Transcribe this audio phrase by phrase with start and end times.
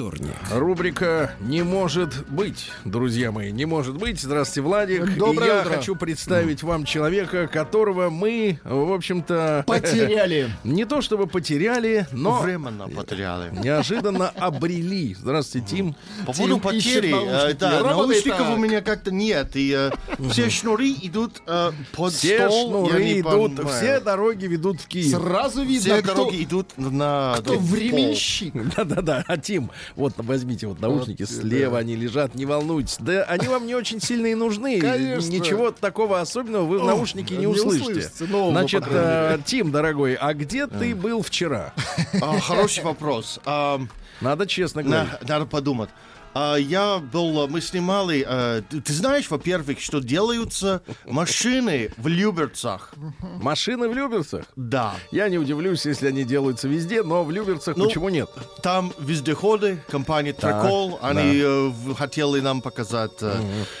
[0.00, 0.34] вторник.
[0.50, 4.18] Рубрика «Не может быть», друзья мои, «Не может быть».
[4.18, 5.18] Здравствуйте, Владик.
[5.18, 5.76] Доброе И я утро.
[5.76, 9.64] хочу представить вам человека, которого мы, в общем-то...
[9.66, 10.50] Потеряли.
[10.64, 13.54] Не то чтобы потеряли, но Временно потеряли.
[13.62, 15.14] неожиданно обрели.
[15.14, 15.96] Здравствуйте, Тим.
[16.24, 17.50] По поводу Тим потери, наушники.
[17.50, 19.50] э, да, наушников у меня как-то нет.
[19.54, 19.90] И э,
[20.30, 25.10] все шнуры идут э, под Все шнуры идут, все дороги ведут в Киев.
[25.10, 28.54] Сразу видно, Все кто, дороги идут на кто временщик.
[28.76, 32.96] Да-да-да, а Тим, вот возьмите вот наушники, слева они лежат, не волнуйтесь.
[33.00, 34.80] Да они вам не очень сильно и нужны.
[34.80, 35.30] Конечно.
[35.30, 38.10] Ничего такого особенного вы в наушнике не не услышите.
[38.26, 41.72] нового, Значит, э, Тим, дорогой, а где ты был вчера?
[42.20, 43.40] А, Хороший вопрос.
[43.44, 43.80] А,
[44.20, 45.08] Надо честно говорить.
[45.22, 45.90] на- Надо подумать.
[46.32, 52.94] А, Я был, э, мы снимали, э, ты знаешь, во-первых, что делаются машины в Люберцах?
[53.42, 54.44] Машины в Люберцах?
[54.54, 54.94] Да.
[55.10, 58.30] Я не удивлюсь, если они делаются везде, но в Люберцах Ну, почему нет?
[58.62, 63.34] Там вездеходы, компания Тракол, они э, в- хотели нам показать э,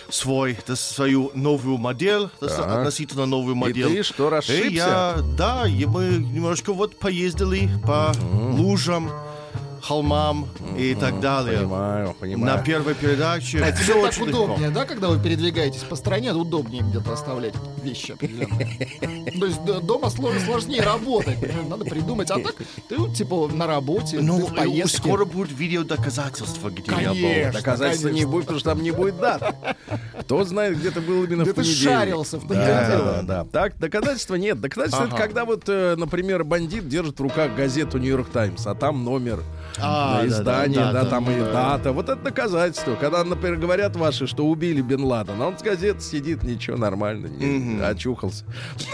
[0.08, 3.86] свой, да, свою новую модель, да, относительно новую И модель.
[3.98, 4.70] ты что, И расшибся?
[4.70, 8.12] я, да, и мы немножко вот поездили по
[8.52, 9.08] лужам,
[9.82, 11.58] холмам и так далее.
[11.60, 12.56] Понимаю, понимаю.
[12.56, 14.44] На первой передаче А тебе так очень легко.
[14.44, 18.88] удобнее, да, когда вы передвигаетесь по стране, удобнее где-то оставлять вещи определенные.
[19.40, 22.30] То есть дома сло- сложнее работать, надо придумать.
[22.30, 22.54] А так
[22.88, 24.98] ты вот, типа на работе, ты Ну, в поездке.
[24.98, 27.14] скоро будет видеодоказательство, где я был.
[27.20, 27.52] Конечно.
[27.52, 29.54] Доказательства не будет, потому что там не будет дат.
[30.20, 31.82] Кто знает, где ты был именно Где в ты понедельник.
[31.90, 33.04] шарился в Да, понедельник.
[33.04, 33.46] да, да.
[33.50, 34.60] Так, доказательства нет.
[34.60, 39.04] Доказательства это когда вот, э, например, бандит держит в руках газету Нью-Йорк Таймс, а там
[39.04, 39.42] номер
[39.78, 41.52] А, э, да, да, да, там и да.
[41.52, 41.92] дата.
[41.92, 42.94] Вот это доказательство.
[42.96, 47.80] Когда, например, говорят ваши, что убили Бен Ладена, он с газеты сидит, ничего, нормально, не-
[47.80, 48.44] очухался.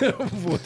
[0.47, 0.60] Вот,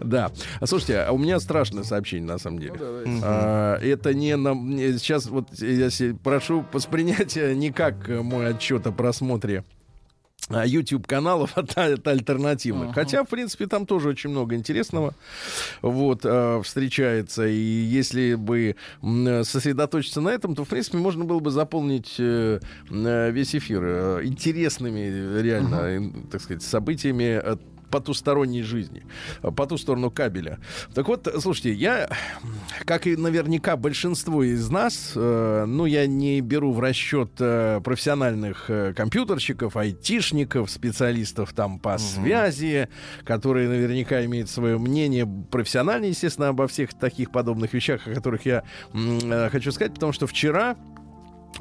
[0.00, 0.30] да.
[0.60, 2.74] А Слушайте, а у меня страшное сообщение, на самом деле.
[3.22, 4.54] А, Это не на...
[4.54, 5.88] мне Сейчас вот я
[6.22, 9.64] прошу воспринять э, не как э, мой отчет о просмотре
[10.50, 12.94] YouTube каналов от, от альтернативных.
[12.94, 15.14] Хотя, в принципе, там тоже очень много интересного
[15.82, 17.46] вот, э, встречается.
[17.46, 18.76] И если бы
[19.42, 22.60] сосредоточиться на этом, то, в принципе, можно было бы заполнить э,
[22.90, 27.58] э, весь эфир э, интересными, реально, э, так сказать, событиями
[27.90, 29.04] потусторонней жизни,
[29.42, 30.58] э, по ту сторону кабеля.
[30.94, 32.08] Так вот, слушайте, я,
[32.84, 38.70] как и наверняка большинство из нас, э, ну, я не беру в расчет э, профессиональных
[38.70, 42.88] э, компьютерщиков, айтишников, специалистов там по связи,
[43.24, 48.62] которые наверняка имеют свое мнение профессиональное, естественно, обо всех таких подобных вещах, о которых я
[48.92, 50.76] э, хочу сказать, потому что вчера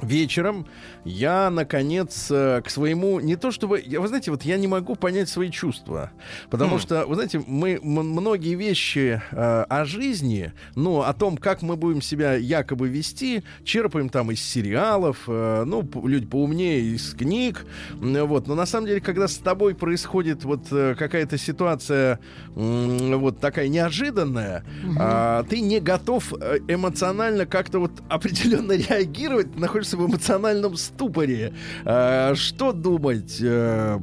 [0.02, 0.68] вечером
[1.04, 3.20] я, наконец, э, к своему...
[3.20, 3.82] Не то чтобы...
[3.86, 6.12] Я, вы знаете, вот я не могу понять свои чувства.
[6.50, 11.76] Потому что, вы знаете, мы многие вещи э, о жизни, ну, о том, как мы
[11.76, 17.66] будем себя якобы вести, черпаем там из сериалов, э, ну, люди поумнее, из книг.
[18.02, 18.48] М, Вот.
[18.48, 22.20] Но на самом деле, когда с тобой происходит вот э, какая-то ситуация
[22.56, 24.64] м, вот такая неожиданная,
[24.98, 31.54] а, ты не готов э, эмоционально как-то вот определенно реагировать, ты находишься в эмоциональном ступоре.
[31.86, 34.00] А, Что думать, э,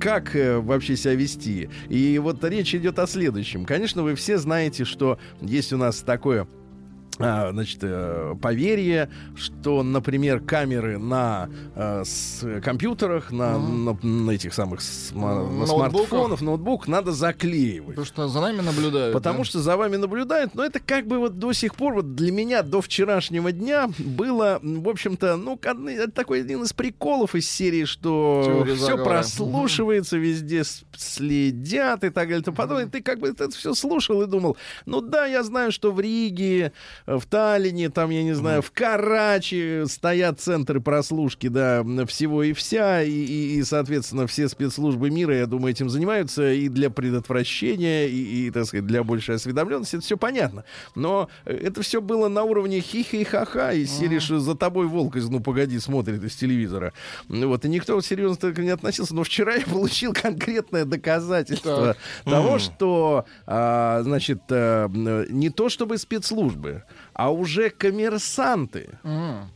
[0.00, 1.68] как э, вообще себя вести?
[1.88, 3.64] И вот речь идет о следующем.
[3.64, 6.46] Конечно, вы все знаете, что есть у нас такое
[7.20, 14.80] значит, э, поверье, что, например, камеры на э, с- компьютерах, на, на- на этих самых
[14.80, 17.90] сма- на смартфонах, ноутбук надо заклеивать.
[17.96, 19.12] Потому что за нами наблюдают.
[19.12, 19.44] Потому да?
[19.44, 22.62] что за вами наблюдают, но это как бы вот до сих пор, вот для меня
[22.62, 25.58] до вчерашнего дня было, в общем-то, ну,
[26.14, 29.04] такой один из приколов из серии, что Теория все заговора.
[29.16, 32.86] прослушивается, везде с- следят и так далее и тому подобное.
[32.86, 34.56] Ты как бы это все слушал и думал,
[34.86, 36.72] ну да, я знаю, что в Риге,
[37.18, 43.02] в Таллине, там, я не знаю, в Карачи стоят центры прослушки, да, всего и вся,
[43.02, 48.46] и, и, и, соответственно, все спецслужбы мира, я думаю, этим занимаются и для предотвращения, и,
[48.46, 50.64] и, так сказать, для большей осведомленности, это все понятно.
[50.94, 54.86] Но э, это все было на уровне хихи и ха-ха, и серии, что за тобой
[54.86, 56.92] волк из «Ну, погоди» смотрит из телевизора.
[57.28, 63.24] Вот, и никто серьезно так не относился, но вчера я получил конкретное доказательство того, что,
[63.46, 68.98] а, значит, а, не то чтобы спецслужбы, а уже коммерсанты,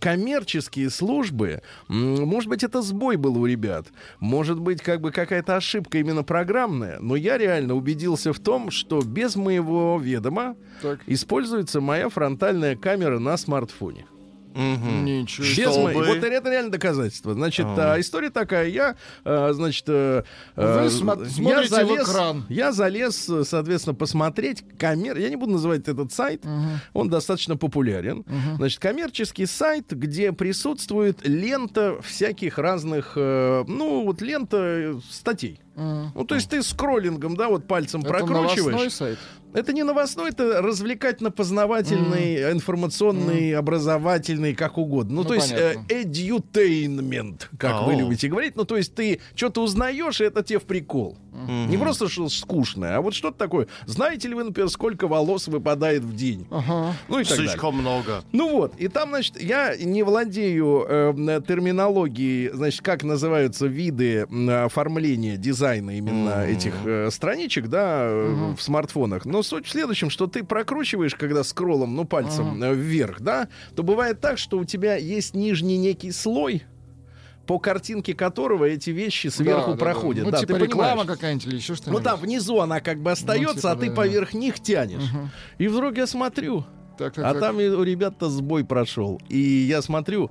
[0.01, 1.63] коммерческие службы.
[1.89, 3.87] Может быть, это сбой был у ребят.
[4.21, 6.99] Может быть, как бы какая-то ошибка именно программная.
[7.01, 11.01] Но я реально убедился в том, что без моего ведома Так.
[11.07, 14.07] используется моя фронтальная камера на смартфоне.
[14.55, 15.45] Ничего.
[15.47, 17.35] Без Чтобы- моей- Вот это реально доказательство.
[17.35, 18.69] Значит, а, история такая.
[18.69, 20.23] Я, э, значит, э,
[20.57, 22.47] Вы э, смо- я смотрите в залез, экран.
[22.49, 25.19] я залез, э, соответственно, посмотреть камер.
[25.19, 26.45] Я не буду называть этот сайт.
[26.93, 28.25] Он достаточно популярен.
[28.57, 35.61] Значит, коммерческий сайт, где присутствует лента всяких разных, э, ну вот лента э, статей.
[35.77, 38.57] Ну, то есть ты скроллингом, да, вот пальцем Это прокручиваешь.
[38.77, 39.19] новостной сайт?
[39.55, 45.15] Это не новостной, это развлекательно-познавательный, информационный, образовательный, как угодно.
[45.15, 45.95] Ну, Ну, то есть э, понятно.
[45.95, 48.01] edutainment, как вы Ау.
[48.01, 48.57] любите говорить.
[48.57, 51.17] Ну, то есть ты что-то узнаешь, и это тебе в прикол.
[51.69, 53.67] Не просто что скучное, а вот что-то такое.
[53.87, 56.47] Знаете ли вы, например, сколько волос выпадает в день?
[56.51, 56.95] Ага.
[57.09, 57.49] Ну и так далее.
[57.49, 58.23] Слишком много.
[58.33, 64.27] Ну вот, и там, значит, я не владею э, терминологией, значит, как называются виды
[64.65, 69.25] оформления дизайна именно этих э, страничек, да, э, в смартфонах.
[69.25, 73.83] Но суть в следующем, что ты прокручиваешь, когда скроллом, ну, пальцем э, вверх, да, то
[73.83, 76.63] бывает так, что у тебя есть нижний некий слой,
[77.47, 79.85] по картинке которого эти вещи сверху Да, да, да.
[79.85, 80.25] проходят.
[80.25, 81.09] Ну, да, типа ты реклама понимаешь.
[81.19, 82.03] какая-нибудь или еще что-нибудь.
[82.03, 83.95] Ну там внизу она как бы остается, типа, а ты да.
[83.95, 85.11] поверх них тянешь.
[85.59, 86.65] И вдруг я смотрю,
[86.99, 87.41] Так, так, а так.
[87.41, 89.21] там у ребят-то сбой прошел.
[89.29, 90.31] И я смотрю,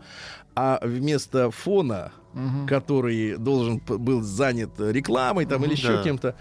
[0.55, 2.11] а вместо фона,
[2.67, 6.03] который должен был занят рекламой там или еще Да.
[6.03, 6.35] кем-то,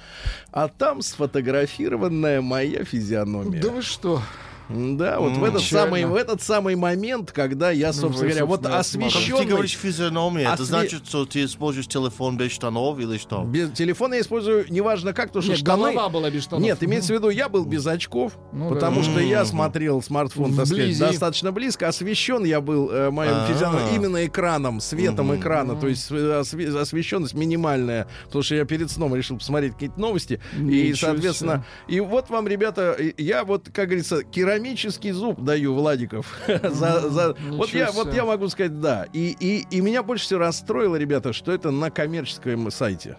[0.51, 3.61] а там сфотографированная моя физиономия.
[3.61, 4.23] Да вы что?
[4.69, 8.61] Да, вот в этот самый в этот самый момент, когда я, собственно вы, говоря, вот
[8.65, 9.43] собственно, освещенный.
[9.43, 13.43] ты говоришь физиономия, это Осве- значит, что ты используешь телефон без штанов или что?
[13.45, 15.93] Без телефона я использую неважно как, потому что Нет, штаны...
[15.93, 16.65] голова была без штанов.
[16.65, 19.11] Нет, имеется в виду, я был без очков, Ну потому да.
[19.11, 21.01] что я смотрел смартфон, так сказать, Вблизи.
[21.01, 21.89] достаточно близко.
[21.89, 23.47] Освещен я был э, моим А.
[23.47, 25.77] физиономией именно экраном, светом экрана.
[25.77, 28.07] То есть э, осве- освещенность минимальная.
[28.27, 30.41] Потому что я перед сном решил посмотреть какие-то новости.
[30.59, 34.23] и, соответственно, и вот вам, ребята, я вот, как говорится,
[34.53, 36.39] керамический зуб даю, Владиков.
[36.47, 39.07] за, за- Вот я, вот я могу сказать, да.
[39.13, 43.17] И, и, и меня больше всего расстроило, ребята, что это на коммерческом сайте.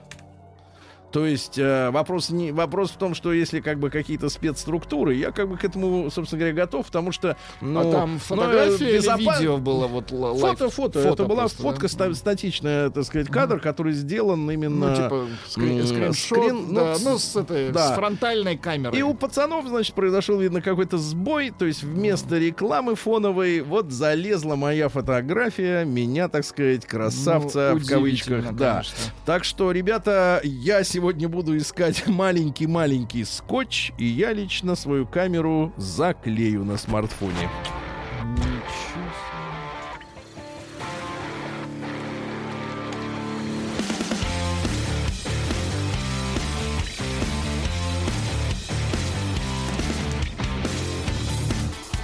[1.13, 5.31] То есть э, вопрос, не, вопрос в том, что если как бы какие-то спецструктуры, я
[5.31, 7.37] как бы к этому, собственно говоря, готов, потому что...
[7.61, 10.39] Ну, а там ну, фотография или безопа- видео было вот live?
[10.41, 11.87] Фото, фото, Это была просто, фотка, да?
[11.87, 14.89] ста- статичная, так сказать, кадр, который сделан именно...
[14.89, 17.91] Ну, типа, скрин- скриншот, скрин- ну, да, с- ну, с этой, да.
[17.91, 18.97] с фронтальной камерой.
[18.97, 21.51] И у пацанов, значит, произошел, видно, какой-то сбой.
[21.51, 27.87] То есть вместо рекламы фоновой вот залезла моя фотография, меня, так сказать, красавца Ну, в
[27.87, 28.51] кавычках.
[28.55, 28.71] Да.
[28.73, 28.97] конечно.
[29.27, 36.63] Так что, ребята, я сегодня буду искать маленький-маленький скотч, и я лично свою камеру заклею
[36.63, 37.49] на смартфоне.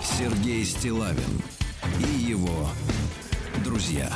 [0.04, 1.42] Сергей Стилавин
[2.00, 2.70] и его
[3.64, 4.12] друзья.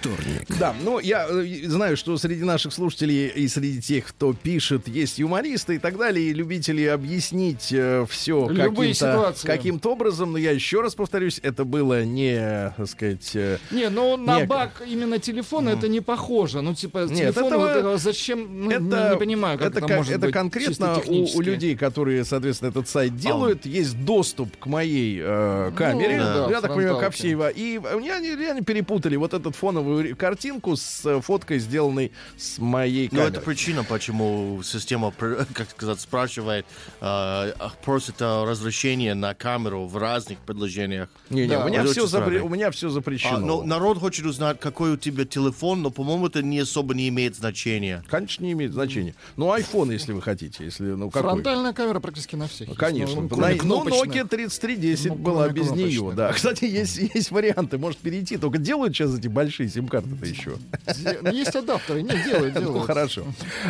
[0.00, 0.46] Вторник.
[0.58, 5.18] Да, ну я э, знаю, что среди наших слушателей и среди тех, кто пишет, есть
[5.18, 7.72] юмористы и так далее, и любители объяснить
[8.08, 10.32] все Любые каким-то, каким-то образом.
[10.32, 14.46] Но я еще раз повторюсь, это было не, так сказать, э, Не, ну на Не,
[14.46, 16.60] баг именно телефона это не похоже.
[16.60, 19.86] Ну, типа, Нет, телефон это- вот этого зачем, ну, не, не понимаю, как это, это,
[19.86, 24.56] кон- может это быть конкретно у, у людей, которые, соответственно, этот сайт делают, есть доступ
[24.56, 27.04] к моей э, камере, Ну, да, я так понимаю, фронталки.
[27.04, 27.48] Копсеева.
[27.48, 29.50] И меня они реально перепутали вот эту
[29.86, 33.30] фоновую картинку с э, фоткой, сделанной с моей Ну, камерой.
[33.30, 35.12] это причина, почему система,
[35.52, 36.66] как сказать, спрашивает,
[37.00, 37.52] э,
[37.84, 41.08] просит э, разрешение на камеру в разных предложениях.
[41.30, 42.42] Не-не, Да, у, меня все странно.
[42.42, 43.36] у меня все запрещено.
[43.36, 47.08] А, но народ хочет узнать, какой у тебя телефон, но, по-моему, это не особо не
[47.08, 48.02] имеет значения.
[48.08, 49.14] Конечно, не имеет значения.
[49.36, 51.30] Ну, iPhone, если вы хотите, если, ну, какой?
[51.30, 52.68] Фронтальная камера практически на всех.
[52.68, 52.78] есть.
[52.80, 53.20] Конечно.
[53.22, 53.84] Ну, На- кроме ну.
[53.84, 56.32] Nokia 3310 Ну, была без нее, да.
[56.32, 58.36] Кстати, есть, есть варианты, может перейти.
[58.36, 60.56] Только делают сейчас эти большие сим-карты-то еще.
[61.22, 62.86] Ну, Есть адаптеры, не, делают, Ну, делают.
[62.86, 63.24] хорошо.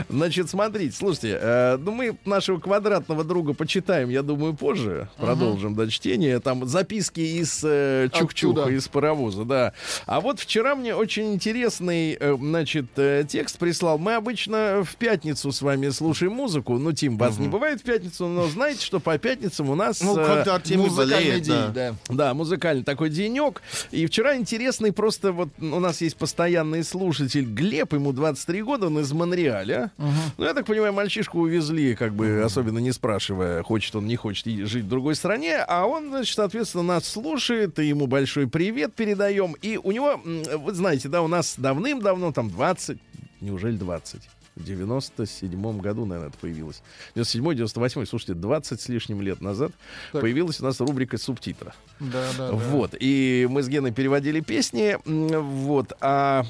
[0.09, 5.09] Значит, смотрите, слушайте, э, ну мы нашего квадратного друга почитаем, я думаю, позже.
[5.17, 6.39] Продолжим до чтения.
[6.41, 9.73] Там записки из э, Чух-Чуха, из паровоза, да.
[10.07, 13.99] А вот вчера мне очень интересный, э, значит, э, текст прислал.
[13.99, 16.79] Мы обычно в пятницу с вами слушаем музыку.
[16.79, 20.01] Ну, Тим, вас не бывает в пятницу, но знаете, что по пятницам у нас...
[20.01, 21.95] Ну, э, когда Артемий Музыкальный болеет, день, да.
[22.09, 22.15] да.
[22.15, 23.63] да, музыкальный такой денек.
[23.91, 28.89] И вчера интересный просто вот у нас нас есть постоянный слушатель Глеб, ему 23 года,
[28.89, 29.91] он из Монреаля.
[30.37, 34.47] Ну, я так понимаю, мальчишку увезли, как бы особенно не спрашивая, хочет он, не хочет
[34.69, 35.57] жить в другой стране.
[35.57, 39.55] А он, значит, соответственно, нас слушает, и ему большой привет передаем.
[39.63, 42.99] И у него, вы знаете, да, у нас давным-давно, там 20,
[43.41, 44.21] неужели 20?
[44.57, 46.83] В 97 году, наверное, это появилось.
[47.15, 49.73] 97-98, слушайте, 20 с лишним лет назад
[50.13, 50.23] Так.
[50.23, 51.75] появилась у нас рубрика субтитра.
[52.01, 52.53] Да, да, да.
[52.53, 52.95] Вот.
[52.99, 54.97] И мы с Геной переводили песни.
[55.05, 55.93] Вот.
[56.01, 56.45] А,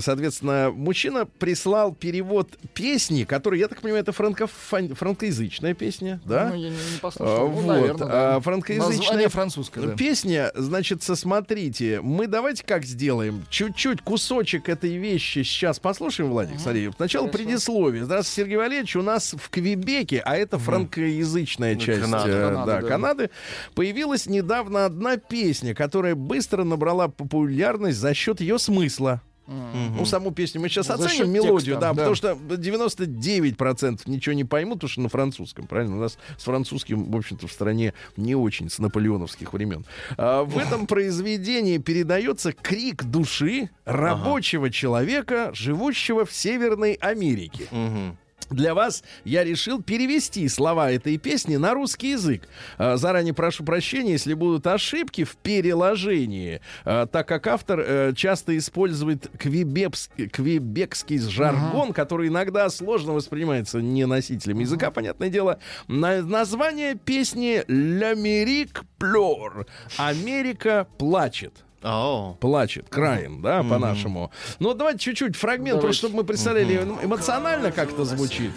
[0.00, 6.48] соответственно, мужчина прислал перевод песни, который, я так понимаю, это франкофон- франкоязычная песня, да?
[6.48, 7.38] Ну, я не, не А, послушал.
[7.38, 8.36] Ну, вот, наверное, да.
[8.36, 9.94] а, франкоязычная Название французское, да.
[9.94, 13.44] Песня, значит, смотрите, мы давайте как сделаем?
[13.48, 16.90] Чуть-чуть кусочек этой вещи сейчас послушаем, Владик, смотри.
[16.96, 17.44] Сначала Хорошо.
[17.44, 18.04] предисловие.
[18.04, 18.96] Здравствуйте, Сергей Валерьевич.
[18.96, 22.28] У нас в Квебеке, а это франкоязычная Ну, часть Канада.
[22.30, 22.88] э, Канада, да, да.
[22.88, 23.30] Канады,
[23.74, 29.22] появилась недавно одна песня, которая быстро набрала популярность за счет ее смысла.
[29.48, 31.94] Ну, саму песню мы сейчас За оценим, мелодию, текста, да, да.
[31.94, 35.96] потому что 99% ничего не поймут, потому что на французском, правильно?
[35.96, 39.84] У нас с французским, в общем-то, в стране не очень, с наполеоновских времен.
[40.16, 47.68] А, в этом произведении передается крик души рабочего человека, живущего в Северной Америке.
[47.70, 48.18] Мгм.
[48.50, 52.42] Для вас я решил перевести слова этой песни на русский язык.
[52.78, 58.56] А, Заранее прошу прощения, если будут ошибки в переложении, а, так как автор э, часто
[58.56, 65.58] использует квебепс- квебекский жаргон, который иногда сложно воспринимается не носителем языка, понятное дело.
[65.86, 71.64] На- название песни «L'Amérique pleure» «Америка плачет».
[71.82, 72.36] О.
[72.40, 74.32] Плачет, краем, да, по-нашему.
[74.58, 75.86] Ну, давайте чуть-чуть фрагмент, Давайте.
[75.86, 78.50] просто чтобы мы представляли, ну, эмоционально как это звучит.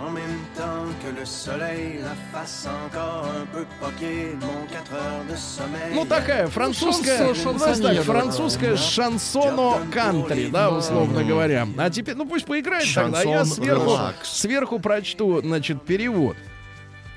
[0.00, 5.24] En même temps que le soleil la fasse encore un peu poquer mon 4 heures
[5.28, 5.94] de sommeil.
[5.94, 8.76] Ну, такая французская, Шансон- знаешь, так, шансоньер, французская да.
[8.76, 11.66] шансоно-кантри, да, условно говоря.
[11.76, 14.28] А теперь, ну, пусть поиграет тогда, а я Шансон сверху, релакс.
[14.30, 16.36] сверху прочту, значит, перевод.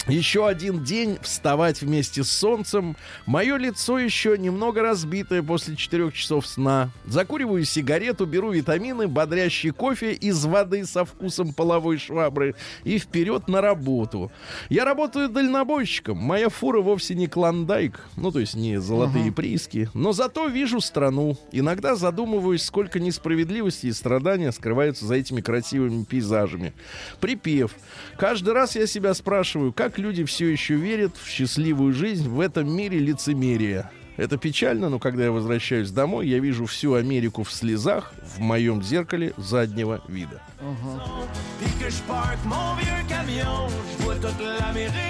[0.07, 2.95] Еще один день вставать вместе с солнцем.
[3.25, 6.91] Мое лицо еще немного разбитое после четырех часов сна.
[7.05, 13.59] Закуриваю сигарету, беру витамины, бодрящий кофе из воды со вкусом половой швабры и вперед на
[13.59, 14.31] работу.
[14.69, 16.17] Я работаю дальнобойщиком.
[16.17, 21.37] Моя фура вовсе не клондайк, ну то есть не золотые прииски, но зато вижу страну.
[21.51, 26.73] Иногда задумываюсь, сколько несправедливости и страдания скрываются за этими красивыми пейзажами.
[27.19, 27.75] Припев.
[28.17, 32.69] Каждый раз я себя спрашиваю, как люди все еще верят в счастливую жизнь в этом
[32.69, 33.91] мире лицемерия.
[34.17, 38.81] Это печально, но когда я возвращаюсь домой, я вижу всю Америку в слезах в моем
[38.81, 40.41] зеркале заднего вида.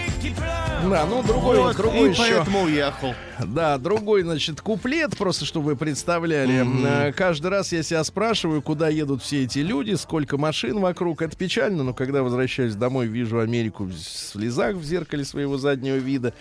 [0.09, 0.16] Puis
[0.89, 2.21] Да, ну другой, Вот, другой и еще.
[2.35, 3.13] поэтому уехал.
[3.45, 6.65] Да, другой, значит, куплет, просто чтобы вы представляли.
[6.87, 11.21] Э, Каждый раз я себя спрашиваю, куда едут все эти люди, сколько машин вокруг.
[11.21, 16.33] Это печально, но когда возвращаюсь домой, вижу Америку в слезах в зеркале своего заднего вида.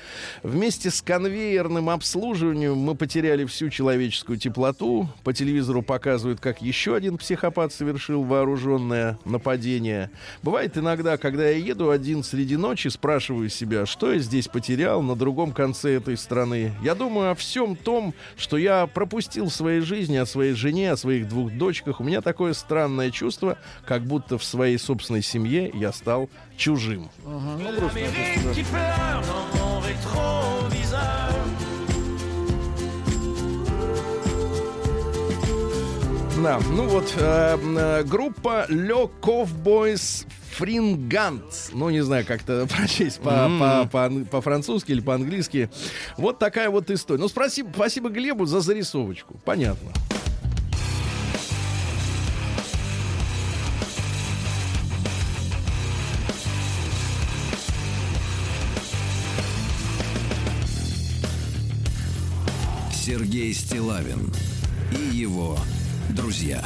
[0.43, 5.09] Вместе с конвейерным обслуживанием мы потеряли всю человеческую теплоту.
[5.23, 10.11] По телевизору показывают, как еще один психопат совершил вооруженное нападение.
[10.43, 15.15] Бывает иногда, когда я еду один среди ночи, спрашиваю себя, что я здесь потерял на
[15.17, 16.73] другом конце этой страны.
[16.83, 20.97] Я думаю о всем том, что я пропустил в своей жизни, о своей жене, о
[20.97, 22.01] своих двух дочках.
[22.01, 27.11] У меня такое странное чувство, как будто в своей собственной семье я стал чужим.
[36.47, 40.27] Да, ну вот, э, э, группа Le Cowboys
[40.57, 41.43] Фрингант.
[41.73, 45.69] Ну, не знаю, как это прочесть по- по- по- по-французски или по-английски.
[46.17, 47.21] Вот такая вот история.
[47.21, 49.39] Ну, спасибо, спасибо Глебу за зарисовочку.
[49.45, 49.91] Понятно.
[62.93, 64.33] Сергей Стилавин
[64.93, 65.59] и его
[66.11, 66.63] друзья.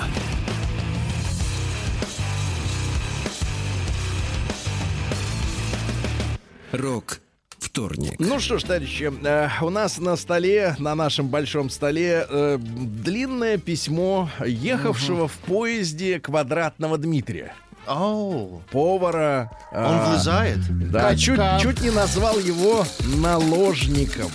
[6.80, 7.20] Рок
[7.58, 8.14] вторник.
[8.18, 13.58] Ну что ж, товарищи, э, у нас на столе, на нашем большом столе, э, длинное
[13.58, 17.52] письмо ехавшего в поезде квадратного Дмитрия.
[17.86, 19.50] О, Повара.
[19.72, 20.58] он а, влезает.
[20.90, 24.30] Да, чуть, чуть не назвал его наложником.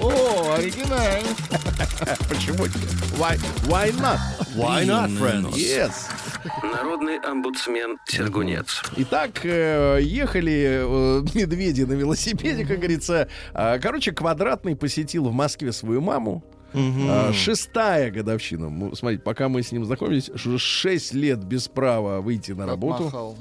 [0.00, 1.28] О, оригинально.
[2.28, 2.66] Почему?
[3.16, 4.18] Why, why not?
[4.54, 5.56] Why not, friends?
[5.56, 6.17] Yes.
[6.62, 8.82] Народный омбудсмен Сергунец.
[8.96, 13.28] Итак, э, ехали э, медведи на велосипеде, как говорится.
[13.54, 16.44] А, Короче, Квадратный посетил в Москве свою маму.
[16.74, 18.94] А, шестая годовщина.
[18.94, 23.06] Смотрите, пока мы с ним знакомились, шесть лет без права выйти на работу.
[23.08, 23.36] Отмахал.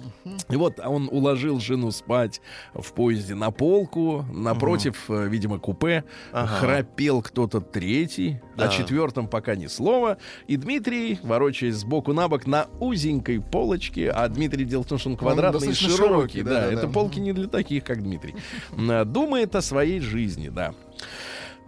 [0.50, 2.42] И вот он уложил жену спать
[2.74, 6.04] в поезде на полку, напротив, э, видимо, купе.
[6.32, 8.66] Храпел кто-то третий, Да.
[8.66, 10.18] о четвертом пока ни слова.
[10.48, 15.10] И Дмитрий, ворочаясь сбоку на бок на узенькой полочке, а Дмитрий, дело в том, что
[15.10, 16.08] он квадратный и достаточно широкий,
[16.40, 16.74] широкий, да, да-да-да.
[16.80, 18.36] это полки не для таких, как Дмитрий.
[18.72, 20.74] М, Думает о своей жизни, да.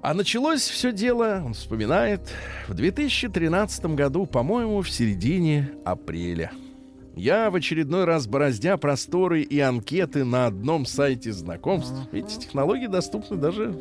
[0.01, 2.21] А началось все дело, он вспоминает,
[2.67, 6.51] в 2013 году, по-моему, в середине апреля.
[7.15, 11.93] Я в очередной раз бороздя просторы и анкеты на одном сайте знакомств.
[12.13, 13.77] Видите, технологии доступны даже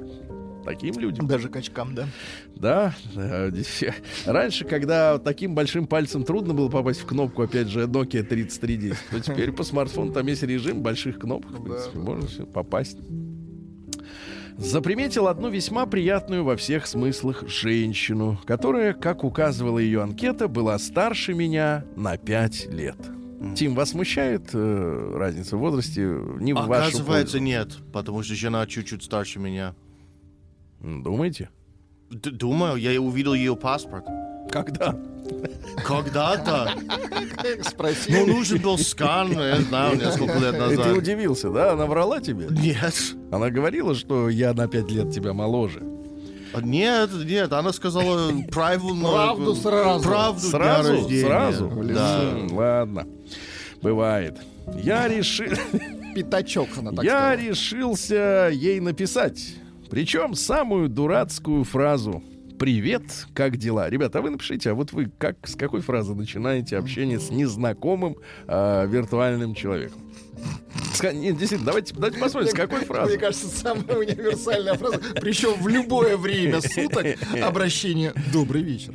[0.64, 1.28] таким людям.
[1.28, 2.08] Даже качкам, да?
[2.56, 3.94] Да, действи-
[4.26, 9.20] раньше, когда таким большим пальцем трудно было попасть в кнопку, опять же, Nokia 3310, то
[9.20, 12.98] теперь по смартфону там есть режим больших кнопок, в принципе, можно попасть.
[14.58, 21.32] Заприметил одну весьма приятную во всех смыслах женщину, которая, как указывала ее анкета, была старше
[21.32, 22.96] меня на 5 лет.
[23.54, 26.00] Тим, вас смущает э, разница в возрасте
[26.40, 27.38] не в вашу Оказывается, пользу?
[27.38, 29.76] нет, потому что жена чуть-чуть старше меня.
[30.80, 31.50] Думаете?
[32.10, 34.06] Д- Думаю, я увидел ее паспорт.
[34.50, 34.98] Когда?
[35.84, 36.72] Когда-то.
[37.62, 38.10] Спроси.
[38.12, 40.96] Ну, нужен был скан, я знаю, несколько лет И ты назад.
[40.96, 41.72] удивился, да?
[41.72, 42.46] Она врала тебе?
[42.50, 42.94] Нет.
[43.30, 45.82] Она говорила, что я на 5 лет тебя моложе.
[46.62, 49.08] Нет, нет, она сказала правильно.
[49.08, 50.02] Правду сразу.
[50.08, 51.08] Правду Сразу?
[51.08, 51.68] Сразу?
[51.84, 52.34] Да.
[52.50, 53.06] Ладно.
[53.82, 54.38] Бывает.
[54.82, 55.46] Я решил...
[56.14, 57.36] Пятачок она так Я сказала.
[57.36, 59.54] решился ей написать.
[59.90, 62.22] Причем самую дурацкую фразу.
[62.58, 63.02] Привет,
[63.34, 63.88] как дела?
[63.88, 68.16] Ребята, а вы напишите, а вот вы как, с какой фразы начинаете общение с незнакомым
[68.48, 70.00] а, виртуальным человеком?
[71.02, 73.10] Нет, действительно, давайте, давайте посмотрим, с какой фразы.
[73.10, 77.06] Мне кажется, самая универсальная фраза, причем в любое время суток
[77.40, 78.94] обращение «Добрый вечер».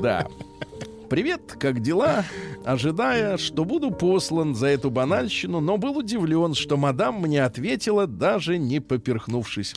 [0.00, 0.28] Да.
[1.10, 2.24] Привет, как дела?
[2.64, 8.58] Ожидая, что буду послан за эту банальщину, но был удивлен, что мадам мне ответила, даже
[8.58, 9.74] не поперхнувшись.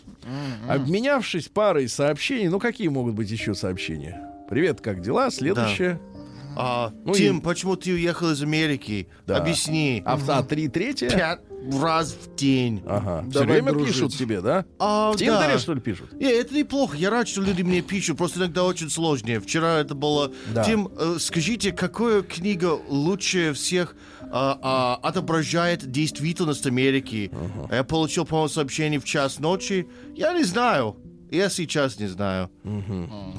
[0.68, 4.20] Обменявшись парой сообщений, ну какие могут быть еще сообщения?
[4.50, 5.30] Привет, как дела?
[5.30, 6.00] Следующее.
[6.56, 9.08] А, Ну Тим, и- почему ты уехал из Америки?
[9.28, 9.38] Да.
[9.38, 10.02] Объясни.
[10.06, 11.10] А, а три третье?
[11.10, 11.40] Пять
[11.82, 12.82] раз в день.
[12.86, 13.24] Ага.
[13.30, 13.94] Все Давай время дружить.
[13.96, 14.66] пишут тебе, да?
[14.80, 15.60] А, В Тиндере, да.
[15.60, 16.14] что ли, пишут?
[16.14, 16.96] Не, это неплохо.
[16.98, 18.18] Я рад, что люди мне пишут.
[18.18, 19.40] Просто иногда очень сложнее.
[19.40, 20.32] Вчера это было...
[20.54, 20.64] Да.
[20.64, 27.32] Тим, э, скажите, какая книга лучше всех а, а, отображает действительность Америки?
[27.72, 29.88] Я получил, по-моему, сообщение в час ночи.
[30.16, 30.96] Я не знаю.
[31.30, 32.50] Я сейчас не знаю.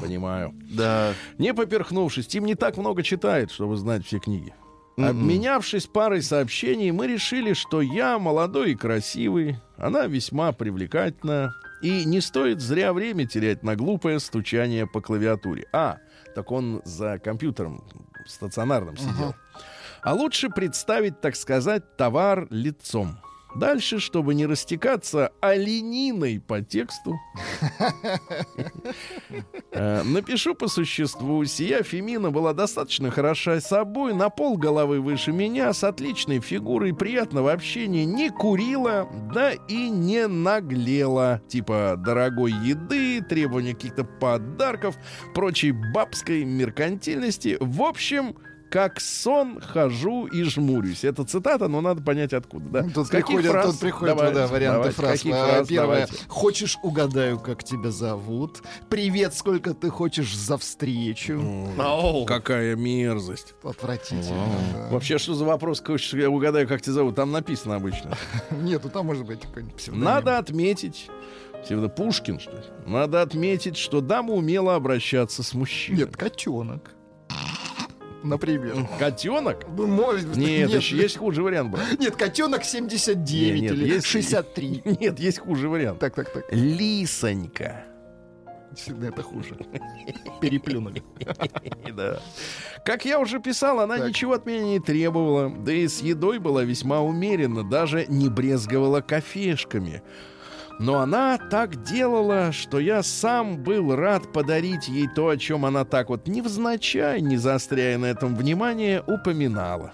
[0.00, 0.54] Понимаю.
[0.70, 1.14] Да.
[1.38, 4.52] Не поперхнувшись, Тим не так много читает, чтобы знать все книги.
[5.06, 12.20] Обменявшись парой сообщений, мы решили, что я молодой и красивый, она весьма привлекательна, и не
[12.20, 15.66] стоит зря время терять на глупое стучание по клавиатуре.
[15.72, 15.98] А,
[16.34, 17.84] так он за компьютером
[18.26, 19.34] стационарным сидел.
[20.02, 23.18] А лучше представить, так сказать, товар лицом.
[23.56, 27.18] Дальше, чтобы не растекаться олениной по тексту,
[29.72, 31.44] Э, Напишу по существу.
[31.44, 37.52] Сия Фемина была достаточно хороша собой, на пол головы выше меня, с отличной фигурой, приятного
[37.52, 41.42] общения, не курила, да и не наглела.
[41.48, 44.96] Типа дорогой еды, требования каких-то подарков,
[45.34, 47.56] прочей бабской меркантильности.
[47.61, 48.37] В общем,
[48.70, 51.04] как сон хожу и жмурюсь.
[51.04, 52.83] Это цитата, но надо понять откуда.
[52.83, 52.90] Да?
[52.94, 53.66] Тут С каких приходят, фраз?
[53.70, 55.12] тут приходят Давай, да, варианты давайте, фраз.
[55.12, 55.68] каких А, фраз?
[55.68, 56.07] Первое.
[56.07, 56.24] Давайте.
[56.28, 58.62] Хочешь, угадаю, как тебя зовут.
[58.88, 61.40] Привет, сколько ты хочешь за встречу.
[61.78, 62.24] Ау.
[62.26, 63.54] Какая мерзость.
[63.62, 64.46] Отвратительно.
[64.74, 64.88] да.
[64.90, 65.83] Вообще, что за вопрос?
[65.85, 67.14] Хочешь, я угадаю, как тебя зовут?
[67.16, 68.16] Там написано обычно.
[68.50, 70.04] Нет, ну там может быть какой-нибудь псевдоним.
[70.04, 71.09] Надо отметить,
[71.64, 72.62] псевдо Пушкин, что ли?
[72.87, 76.00] Надо отметить, что дама умела обращаться с мужчиной.
[76.00, 76.90] Нет, котенок.
[78.22, 78.87] Например.
[78.98, 79.64] Котенок?
[79.76, 81.85] Ну, может, Нет, еще есть хуже вариант, брат.
[81.98, 84.83] Нет, котенок 79 Не, нет, или есть- 63.
[85.00, 85.98] Нет, есть хуже вариант.
[86.00, 86.44] Так, так, так.
[86.50, 87.85] Лисонька.
[88.74, 89.57] Всегда это хуже.
[90.40, 91.02] Переплюнули.
[91.96, 92.20] Да.
[92.85, 94.09] Как я уже писал, она Так.
[94.09, 99.00] ничего от меня не требовала, да и с едой была весьма умерена, даже не брезговала
[99.00, 100.02] кофешками.
[100.78, 105.84] Но она так делала, что я сам был рад подарить ей то, о чем она
[105.84, 109.92] так вот невзначай, не заостряя на этом внимание, упоминала.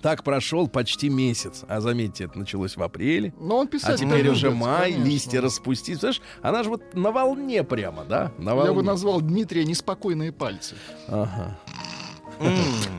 [0.00, 4.28] Так прошел почти месяц, а заметьте, это началось в апреле, Но он а писать теперь
[4.28, 5.08] уже любит, май, конечно.
[5.08, 6.00] листья распустить.
[6.00, 8.32] Знаешь, она же вот на волне прямо, да?
[8.36, 8.82] На Я бы волне.
[8.82, 10.74] назвал Дмитрия неспокойные пальцы.
[11.06, 11.56] Ага.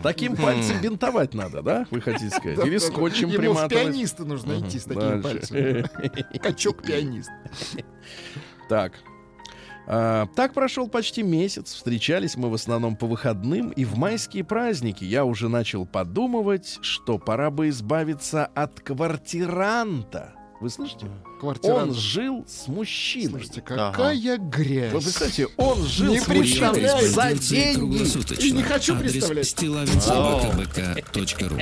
[0.02, 1.88] Таким пальцем бинтовать надо, да?
[1.92, 2.66] Вы хотите сказать?
[2.66, 3.72] Или скотчем Ему приматывать?
[3.72, 6.38] пианисты нужно идти с такими пальцами.
[6.38, 7.30] Качок-пианист.
[8.70, 8.94] Так.
[9.86, 11.74] А, так прошел почти месяц.
[11.74, 15.04] Встречались мы в основном по выходным и в майские праздники.
[15.04, 20.34] Я уже начал подумывать, что пора бы избавиться от квартиранта.
[20.64, 21.08] Вы слышите?
[21.42, 21.90] Квартирант.
[21.90, 23.32] Он жил с мужчиной.
[23.32, 24.94] Слушайте, какая грязь.
[24.94, 28.42] Вы представляете, он жил Не с мужчиной за деньги.
[28.42, 29.46] И не хочу Адрес представлять.
[29.46, 31.60] стилавинсобакабк.ру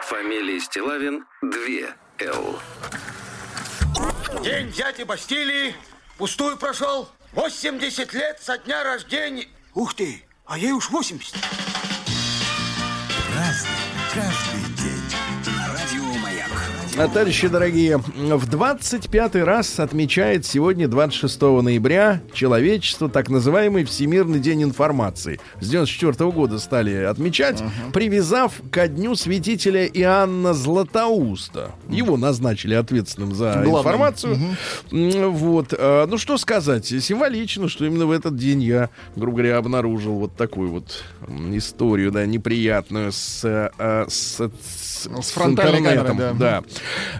[0.00, 1.50] Фамилия Стилавин 2
[2.28, 2.58] Л.
[4.42, 5.74] День дяди Бастилии
[6.16, 7.10] пустую прошел.
[7.32, 9.48] 80 лет со дня рождения.
[9.74, 11.34] Ух ты, а ей уж 80.
[13.32, 13.52] А,
[17.08, 25.40] Товарищи дорогие, в 25-й раз отмечает сегодня, 26 ноября, человечество так называемый Всемирный день информации.
[25.60, 27.62] С 94 года стали отмечать,
[27.94, 31.72] привязав ко дню святителя Иоанна Златоуста.
[31.88, 33.78] Его назначили ответственным за Главным.
[33.78, 34.38] информацию.
[34.92, 35.72] М, Вот.
[35.76, 40.36] а, Ну, что сказать, символично, что именно в этот день я, грубо говоря, обнаружил вот
[40.36, 41.02] такую вот
[41.52, 44.50] историю, да, неприятную с, а, с,
[45.04, 46.62] с- С фронтальной интернетом, камерой, да.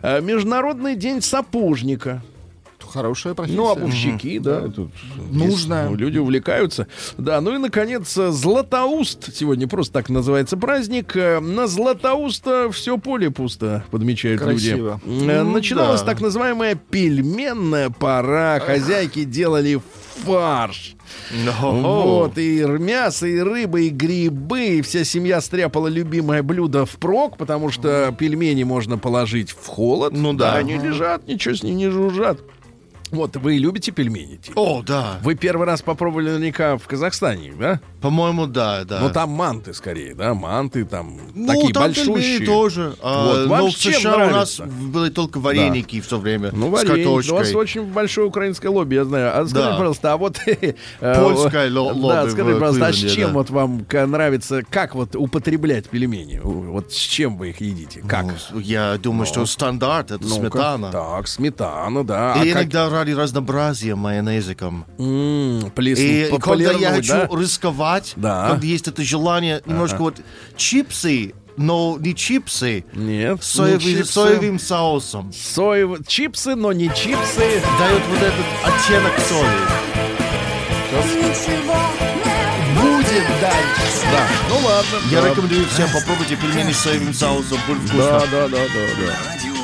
[0.03, 2.23] А, Международный день сапожника.
[2.92, 3.57] Хорошая профессия.
[3.57, 4.62] Ну, обувщики, да.
[4.68, 4.90] тут
[5.31, 5.44] Нужно.
[5.46, 6.87] есть, ну, люди увлекаются.
[7.18, 9.35] Да, ну и, наконец, э, Златоуст.
[9.35, 11.16] Сегодня просто так называется праздник.
[11.16, 15.00] Э, На Златоуста все поле пусто, подмечают Красиво.
[15.07, 15.31] люди.
[15.31, 16.07] Э, Ну, Начиналась да.
[16.07, 18.61] так называемая пельменная пора.
[18.61, 19.81] Хозяйки делали
[20.24, 20.96] фарш.
[21.61, 24.79] Вот, и мясо, и рыба, и грибы.
[24.79, 30.12] И вся семья стряпала любимое блюдо впрок, потому что пельмени можно положить в холод.
[30.12, 30.55] Ну да.
[30.55, 32.40] Они лежат, ничего с ними не жужжат.
[33.11, 34.37] Вот, вы любите пельмени?
[34.37, 34.55] Тим?
[34.57, 35.18] О, да.
[35.23, 37.81] Вы первый раз попробовали наверняка в Казахстане, да?
[38.01, 39.01] По-моему, да, да.
[39.01, 40.33] Ну, там манты скорее, да?
[40.35, 42.46] Манты там Ну, такие там большущие.
[42.46, 42.94] тоже.
[43.03, 46.51] А, Вот, вам но с в США у нас были только вареники в то время.
[46.53, 47.09] Ну, с варенье.
[47.09, 47.55] У вас картошкой.
[47.57, 49.38] очень большое украинское лобби, я знаю.
[49.38, 49.77] А скажи, Да.
[49.77, 50.38] пожалуйста, а вот...
[50.46, 53.35] э, Польское Да, лобби скажи, в пожалуйста, а с чем да.
[53.35, 56.40] вот вам нравится, как вот употреблять пельмени?
[56.42, 58.03] Вот с чем вы их едите?
[58.07, 58.27] Как?
[58.53, 60.90] Ну, я думаю, что стандарт это сметана.
[60.90, 62.42] Так, сметана, да.
[62.42, 62.68] И А как-
[63.01, 64.85] иногда ради разнообразия майонезиком.
[64.99, 67.29] М, плеснуть, И когда я хочу да?
[67.33, 68.49] рисковать, Да.
[68.51, 70.17] когда есть это желание, немножко вот
[70.57, 73.43] чипсы, но не чипсы, Нет.
[73.43, 74.13] соевый- ну, чипсы.
[74.13, 75.33] соевым соусом.
[75.33, 77.63] Соевые чипсы, но не чипсы.
[77.79, 79.61] Дает вот этот оттенок соли.
[82.81, 84.07] Будет дальше.
[84.13, 84.99] Да, ну ладно.
[85.11, 85.29] Я да.
[85.31, 87.59] рекомендую всем попробуйте пельмени с соевым соусом.
[87.67, 87.99] Будет вкусно.
[87.99, 89.60] Да, да, да, да, да.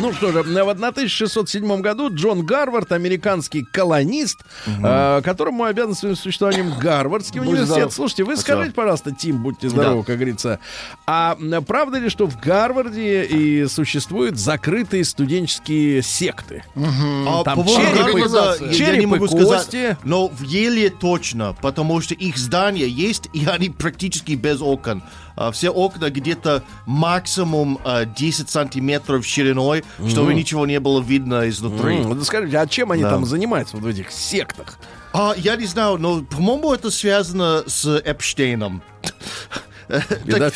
[0.00, 6.72] Ну что же, в 1607 году Джон Гарвард, американский колонист, э, которому обязан своим существованием
[6.78, 7.74] Гарвардский Будь университет.
[7.76, 7.94] здоров.
[7.94, 10.60] Слушайте, вы скажите, пожалуйста, Тим, будьте здоровы, как говорится,
[11.06, 16.62] а правда ли, что в Гарварде и существуют закрытые студенческие секты?
[16.76, 19.36] А Там черепы, Гарварда я- я, черепы, не могу кости.
[19.44, 25.02] сказать, но в Еле точно, потому что их здания есть, и они практически без окон.
[25.38, 31.98] А, Все окна где-то максимум а, 10 сантиметров шириной, чтобы ничего не было видно изнутри.
[31.98, 33.10] М, вот скажите, а чем они Да.
[33.10, 34.78] там занимаются вот в этих сектах?
[35.12, 38.82] А, я не знаю, но, по-моему, это связано с Эпштейном.
[39.88, 40.52] Так-?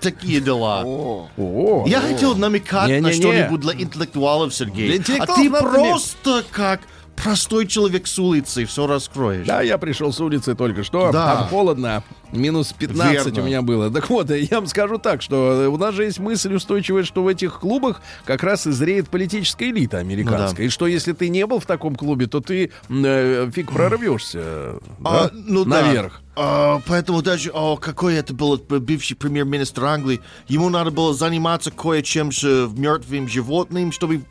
[0.00, 0.82] Такие, дела.
[0.84, 4.98] О, Я хотел намекать на что-нибудь для интеллектуалов, Сергей.
[4.98, 6.80] Для а ты просто как
[7.22, 9.46] простой человек с улицы все раскроешь.
[9.46, 11.10] Да, я пришел с улицы только что.
[11.12, 11.34] Да.
[11.36, 12.02] Там холодно.
[12.32, 13.42] Минус 15 Верно.
[13.42, 13.90] у меня было.
[13.90, 17.28] Так вот, я вам скажу так, что у нас же есть мысль устойчивая, что в
[17.28, 20.66] этих клубах как раз и зреет политическая элита американская.
[20.66, 24.78] И что если ты не был в таком клубе, то ты э, фиг прорвешься.
[25.04, 25.82] А, да, ну да.
[25.82, 26.22] наверх.
[26.36, 32.30] А, поэтому даже, о, какой это был бывший премьер-министр Англии, ему надо было заниматься кое-чем
[32.30, 34.22] же мертвым животным, чтобы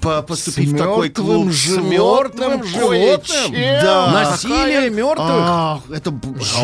[0.00, 1.52] по- поступить в такой клуб.
[1.52, 3.52] С мертвым животным?
[3.82, 4.10] Да.
[4.12, 5.26] Насилие мертвых?
[5.28, 6.12] А, это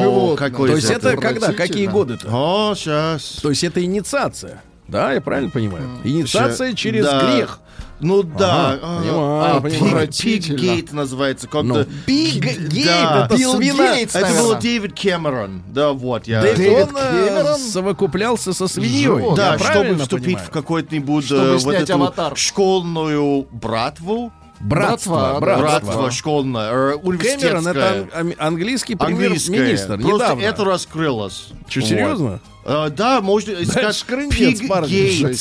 [0.01, 1.53] о, какой То есть это когда?
[1.53, 2.29] Какие годы-то?
[2.31, 3.39] О, сейчас.
[3.43, 4.63] То есть это инициация.
[4.89, 5.89] Да, я правильно понимаю?
[6.05, 7.21] Инициация через Да.
[7.21, 7.61] грех.
[8.03, 8.79] Ну да.
[8.83, 11.49] А, Pigate называется.
[11.53, 12.41] Ну, как-то- Big
[12.85, 13.29] Да.
[13.31, 13.95] Gate, это.
[13.97, 15.63] Гейтс, Это был Дэвид Кэмерон.
[15.69, 16.43] Да, вот я.
[16.43, 17.59] Дэвид, э, Кэмерон?
[17.61, 19.35] совокуплялся со свиньей.
[19.37, 24.33] Да, чтобы вступить в какой-нибудь э, вот эту школьную братву.
[24.61, 25.87] Братство, Братва, братство.
[25.87, 27.51] Братство школьное, э, университетское.
[27.51, 29.99] Кэмерон это английский премьер-министр.
[29.99, 30.41] Просто Недавно.
[30.43, 31.49] это раскрылось.
[31.69, 31.89] Что, Вот.
[31.89, 32.41] серьезно?
[32.65, 35.35] Э, да, можно искать шкрындец, парни.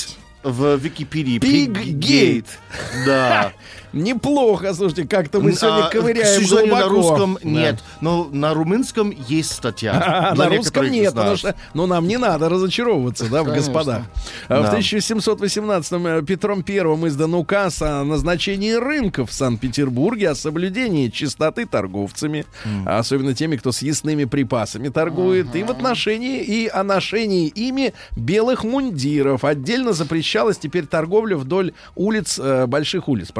[0.44, 1.40] В Википедии.
[1.40, 2.46] Pigate.
[3.06, 3.54] Да.
[3.94, 7.10] Неплохо, слушайте, как-то мы сегодня А, ковыряем К сожалению, на глубоко.
[7.10, 7.50] русском Да.
[7.50, 9.92] нет, но на румынском есть статья.
[10.32, 13.74] А, на русском нет, потому что, ну, нам не надо разочаровываться, да, в Конечно.
[13.74, 14.02] господах.
[14.48, 14.78] А В Да.
[14.78, 16.78] 1718-м э, Петром I
[17.10, 22.46] издан указ о назначении рынков в Санкт-Петербурге, о соблюдении чистоты торговцами,
[22.86, 27.94] а особенно теми, кто с ясными припасами торгует, и в отношении и о ношении ими
[28.16, 29.44] белых мундиров.
[29.44, 33.32] Отдельно запрещалась теперь торговля вдоль улиц, э, больших улиц,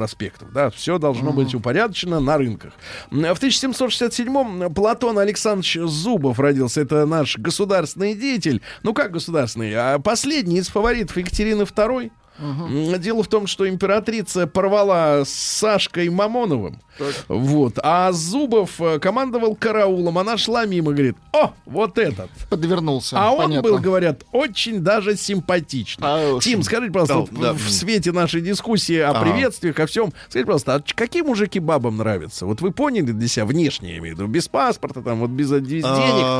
[0.42, 0.54] проспектов.
[0.54, 2.74] Да, все должно быть упорядочено на рынках.
[3.10, 6.82] В 1767-м Платон Александрович Зубов родился.
[6.82, 8.62] Это наш государственный деятель.
[8.84, 9.74] Ну как государственный?
[9.76, 12.12] А последний из фаворитов Екатерины II.
[12.42, 16.80] М, Дело в том, что императрица порвала с Сашкой Мамоновым.
[17.28, 17.80] Вот.
[17.82, 20.18] А Зубов э, командовал караулом.
[20.18, 22.30] Она шла мимо, говорит, о, вот этот.
[22.50, 23.16] Подвернулся.
[23.20, 23.62] А он понятно.
[23.70, 26.04] был, говорят, очень даже симпатичный.
[26.08, 26.40] А.
[26.40, 27.54] Тим, скажите, пожалуйста, Да, вот да.
[27.54, 29.22] в свете нашей дискуссии о Ага.
[29.22, 32.46] приветствиях, о всем, скажите, пожалуйста, а какие мужики бабам нравятся?
[32.46, 35.50] Вот вы поняли для себя внешне, я имею в виду, без паспорта, там, вот без,
[35.52, 35.96] без А,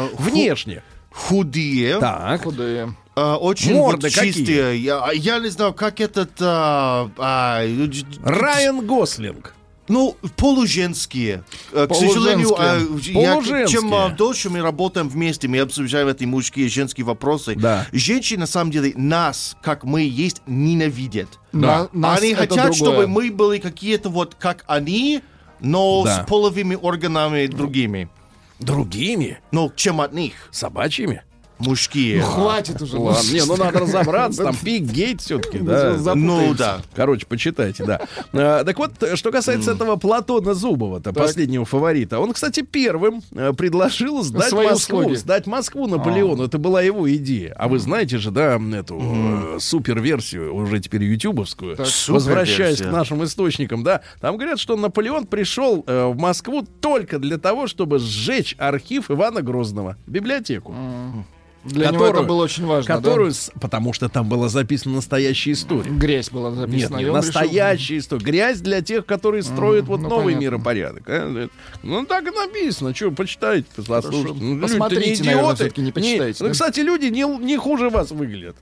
[0.10, 0.84] денег, внешне.
[1.14, 1.98] Худые.
[2.00, 2.44] Так.
[2.44, 2.94] Худые.
[3.16, 4.78] А, очень Морды вот чистые.
[4.82, 6.32] Я, я не знаю, как этот...
[6.40, 7.62] а, а,
[8.24, 9.54] Райан Гослинг.
[9.88, 11.44] Ну, полуженские.
[11.74, 13.68] Э, К сожалению, а, я- Полуженские.
[13.68, 17.56] чем а, дольше мы работаем вместе, мы обсуждаем эти мужские и женские вопросы.
[17.56, 17.86] Да.
[17.92, 21.28] Женщины, на самом деле, нас, как мы есть, ненавидят.
[21.52, 22.74] На- нас Они хотят, другое.
[22.74, 25.22] чтобы мы были какие-то вот как они,
[25.60, 26.24] но Да.
[26.24, 28.08] с половыми органами другими.
[28.60, 29.40] Другими?
[29.52, 30.34] Ну, чем от них?
[30.52, 31.24] Собачьими?
[31.66, 32.22] Мужские.
[32.22, 32.98] Ну, хватит уже.
[32.98, 35.98] Ладно, не, ну надо разобраться, там пик гейт все-таки, да.
[36.16, 36.82] Ну, да.
[36.96, 38.02] Короче, почитайте, да.
[38.34, 42.20] А, так вот, что касается этого Платона Зубова-то, последнего фаворита.
[42.20, 45.00] Он, кстати, первым э, предложил сдать Свои Москву.
[45.00, 45.16] услуги.
[45.16, 46.44] Сдать Москву Наполеону.
[46.44, 47.54] Это была его идея.
[47.58, 53.84] А вы знаете же, да, эту э, супер-версию, уже теперь ютубовскую, возвращаясь к нашим источникам,
[53.84, 59.12] да, там говорят, что Наполеон пришел э, в Москву только для того, чтобы сжечь архив
[59.12, 60.74] Ивана Грозного, библиотеку.
[61.64, 62.88] Для него это которую- было очень важно.
[62.88, 62.96] да?
[63.02, 65.92] Которую, с- потому что там была записана настоящая история.
[65.92, 66.78] Грязь была Нет, записана.
[66.78, 68.24] и нет, он решил- настоящая история.
[68.26, 70.44] Грязь для тех, которые строят вот ну, новый понятно.
[70.44, 71.04] миропорядок.
[71.08, 71.48] а.
[71.84, 72.96] Ну, так и написано.
[72.96, 74.34] Что, почитайте, послушайте.
[74.42, 75.82] Ну, Посмотрите, не наверное, идиоты.
[75.82, 76.54] не почитайте, Ну, да?
[76.54, 78.56] кстати, люди не, не хуже вас выглядят.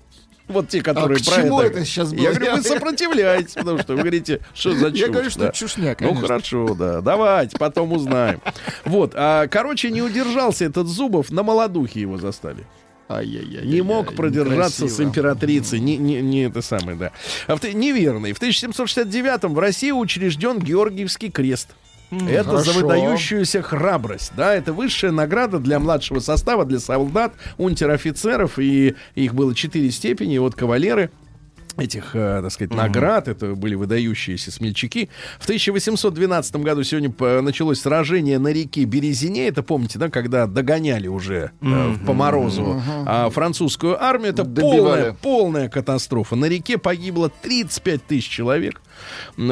[0.49, 1.77] Вот те, которые к про чему это.
[1.77, 2.23] это сейчас было?
[2.23, 4.99] Я говорю, вы сопротивляетесь, потому что вы говорите, что за чушь.
[4.99, 5.51] Я говорю, что да.
[5.51, 6.21] чушня, Ну конечно.
[6.27, 7.01] хорошо, да.
[7.01, 8.41] Давайте, потом узнаем.
[8.83, 12.65] Вот, а, короче, не удержался этот Зубов, на молодухе его застали.
[13.09, 15.03] Ай-яй-яй-яй, Не мог продержаться с некрасиво.
[15.07, 15.79] императрицей.
[15.79, 17.11] Не, не, не это самое, да.
[17.47, 18.33] А в, неверный.
[18.33, 21.69] В 1769-м в России учрежден Георгиевский крест.
[22.11, 22.79] Это за хорошо.
[22.79, 24.31] выдающуюся храбрость.
[24.35, 28.57] Да, это высшая награда для младшего состава, для солдат, унтер-офицеров.
[28.59, 30.37] И их было четыре степени.
[30.37, 31.09] Вот кавалеры
[31.79, 35.09] этих, э, так сказать, наград, это были выдающиеся смельчаки.
[35.39, 39.47] В 1812 году сегодня началось сражение на реке Березине.
[39.47, 44.31] Это помните, да, когда догоняли уже э, по морозу а, французскую армию.
[44.31, 44.79] Это Добивали.
[44.79, 46.35] полная, полная катастрофа.
[46.35, 48.81] На реке погибло 35 тысяч человек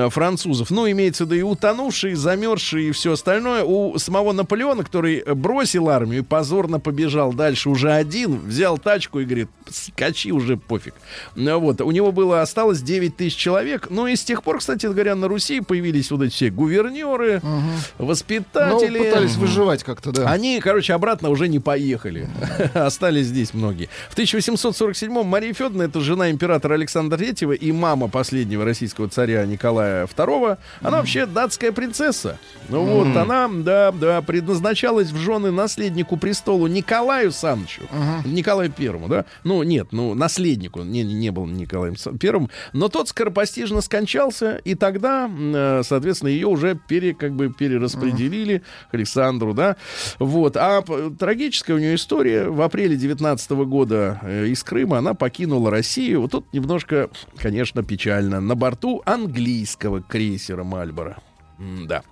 [0.10, 0.69] французов.
[0.71, 3.63] Ну, имеется в виду и утонувшие, и замерзшие, и все остальное.
[3.63, 9.25] У самого Наполеона, который бросил армию и позорно побежал дальше уже один, взял тачку и
[9.25, 10.93] говорит, скачи уже, пофиг.
[11.36, 11.81] Ну, Вот.
[11.81, 13.88] У него было, осталось 9 тысяч человек.
[13.89, 18.05] Ну, и с тех пор, кстати говоря, на Руси появились вот эти все гувернеры, Ну,
[18.05, 18.99] воспитатели.
[18.99, 20.29] пытались выживать как-то, да.
[20.29, 22.27] Они, короче, обратно уже не поехали.
[22.73, 23.89] Остались здесь многие.
[24.10, 30.06] В 1847-м Мария Федоровна, это жена императора Александра III и мама последнего российского царя Николая
[30.06, 32.38] II, она вообще датская принцесса.
[32.69, 37.84] Ну вот, она, да, да, предназначалась в жены наследнику престолу Николаю Санычу.
[38.26, 39.26] Николаю Первому, да?
[39.43, 40.82] Ну, нет, ну, наследнику.
[40.82, 42.50] Не, не был Николаем Первым.
[42.73, 48.93] Но тот скоропостижно скончался, и тогда, э, соответственно, ее уже пере, как бы перераспределили к
[48.93, 49.76] Александру, да?
[50.19, 50.58] Вот.
[50.58, 50.84] А
[51.17, 52.50] трагическая у нее история.
[52.50, 56.21] В апреле 19 года э, из Крыма она покинула Россию.
[56.21, 58.39] Вот тут немножко, конечно, печально.
[58.39, 61.17] На борту английского крейсера «Мальборо».
[61.59, 62.03] Да.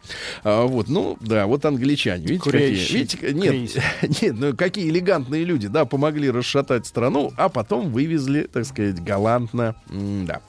[0.43, 2.25] А, вот, ну, да, вот англичане.
[2.25, 2.93] Видите, какие?
[2.93, 8.65] Видите, нет, нет, ну какие элегантные люди, да, помогли расшатать страну, а потом вывезли, так
[8.65, 10.41] сказать, галантно, да,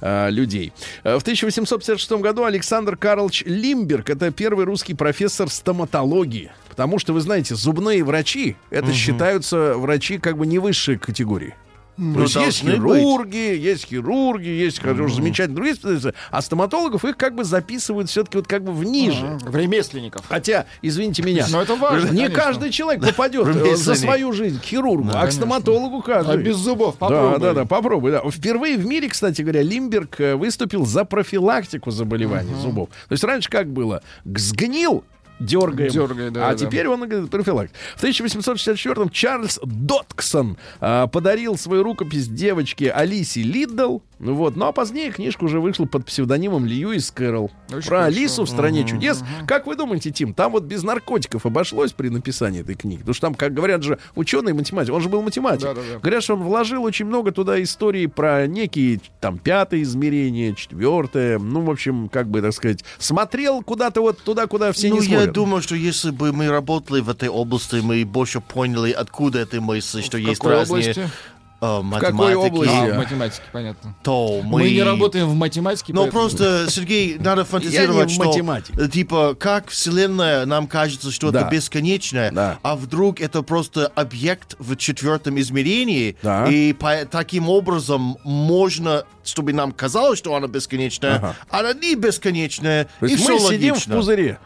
[0.00, 0.72] а, людей.
[1.02, 6.52] А, В 1856 году Александр Карлович Лимберг, это первый русский профессор стоматологии.
[6.68, 11.56] Потому что, вы знаете, зубные врачи, это считаются врачи как бы не высшей категории.
[11.98, 12.98] То есть есть должны быть.
[13.00, 18.38] хирурги, есть хирурги, есть хорошо, замечательные другие специалисты, а стоматологов их как бы записывают все-таки
[18.38, 19.38] вот как бы в ниже.
[19.42, 20.24] В ремесленников.
[20.28, 22.34] Хотя, извините меня, Но это важно, не конечно.
[22.42, 26.34] каждый человек попадет э, за свою жизнь к хирургу, а к стоматологу каждый.
[26.34, 27.38] А без зубов Да, попробуй.
[27.40, 28.10] да, да, попробуй.
[28.12, 28.22] Да.
[28.30, 32.90] Впервые в мире, кстати говоря, Лимберг э, выступил за профилактику заболеваний зубов.
[33.08, 34.02] То есть раньше как было?
[34.24, 35.04] Сгнил,
[35.40, 35.90] дергаем.
[35.90, 36.56] Дергай, да, а да.
[36.56, 37.78] теперь он говорит профилактика.
[37.96, 43.98] В 1864-м Чарльз Дотксон а, подарил свою рукопись девочке Алисе Лиддл.
[44.18, 44.56] Ну вот.
[44.56, 47.50] Ну а позднее книжка уже вышла под псевдонимом Льюис Кэрролл.
[47.68, 48.04] Очень Про хорошо.
[48.04, 49.22] Алису в стране чудес.
[49.46, 52.98] Как вы думаете, Тим, там вот без наркотиков обошлось при написании этой книги?
[52.98, 55.62] Потому что там, как говорят же, ученый математик, он же был математик.
[55.62, 55.98] Да-да-да.
[56.00, 61.38] Говорят, что он вложил очень много туда истории про некие там пятое измерение, четвертое.
[61.38, 65.06] Ну, в общем, как бы так сказать, смотрел куда-то вот туда, куда все ну, не
[65.06, 65.34] я смотрят.
[65.34, 70.02] думаю, что если бы мы работали в этой области, мы больше поняли, откуда эта мысль,
[70.02, 71.10] что есть какой разные области?
[71.60, 72.74] Э, какой математики, области?
[72.74, 73.94] А, в математике, понятно.
[74.02, 74.60] то мы...
[74.60, 75.92] Мы не работаем в математике.
[75.92, 78.78] Но поэтому- просто, Сергей, надо фантазировать, что, математик.
[78.78, 81.40] э, типа, как Вселенная нам кажется, что Да.
[81.42, 82.58] это бесконечное, Да.
[82.62, 86.46] а вдруг это просто объект в четвертом измерении, Да.
[86.48, 91.36] и по- таким образом можно, чтобы нам казалось, что она бесконечная, Ага.
[91.50, 93.94] она не бесконечная, То и есть все мы сидим логично.
[93.94, 94.38] в пузыре.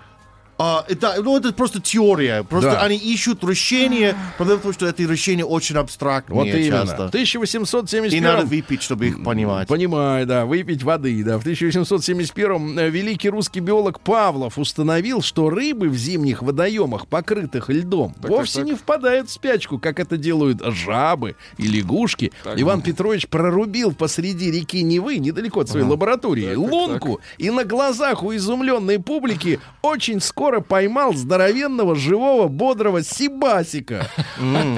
[0.65, 2.45] А, это, ну, это просто теория.
[2.45, 2.83] Просто Да.
[2.83, 6.87] они ищут решение, потому что это решение очень абстрактные Вот именно.
[6.87, 7.07] часто.
[7.09, 9.67] В 1871 И надо выпить, чтобы их понимать.
[9.67, 11.39] Понимаю, да, выпить воды, да.
[11.39, 18.15] В 1871-м э, великий русский биолог Павлов установил, что рыбы в зимних водоемах, покрытых льдом,
[18.23, 18.67] вовсе так.
[18.67, 22.31] не впадают в спячку, как это делают жабы и лягушки.
[22.55, 28.33] Иван Петрович прорубил посреди реки Невы, недалеко от своей лаборатории, лунку, и на глазах у
[28.33, 34.07] изумленной публики очень скоро поймал здоровенного, живого, бодрого сибасика.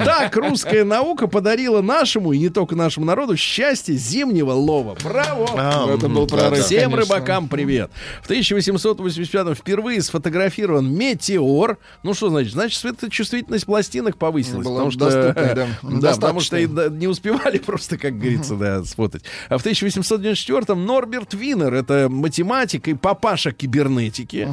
[0.03, 4.95] Так русская наука подарила нашему, и не только нашему народу, счастье зимнего лова.
[5.03, 5.49] Браво!
[5.55, 7.91] А, Это был прорыв, Всем рыбакам привет.
[8.21, 11.77] В 1885 впервые сфотографирован метеор.
[12.03, 12.53] Ну что значит?
[12.53, 14.65] Значит, светочувствительность пластинок повысилась.
[14.65, 15.33] Потому что,
[15.83, 16.13] да.
[16.13, 19.23] потому что не успевали просто, как говорится, да, сфотать.
[19.49, 24.47] А в 1894-м Норберт Винер, это математик и папаша кибернетики.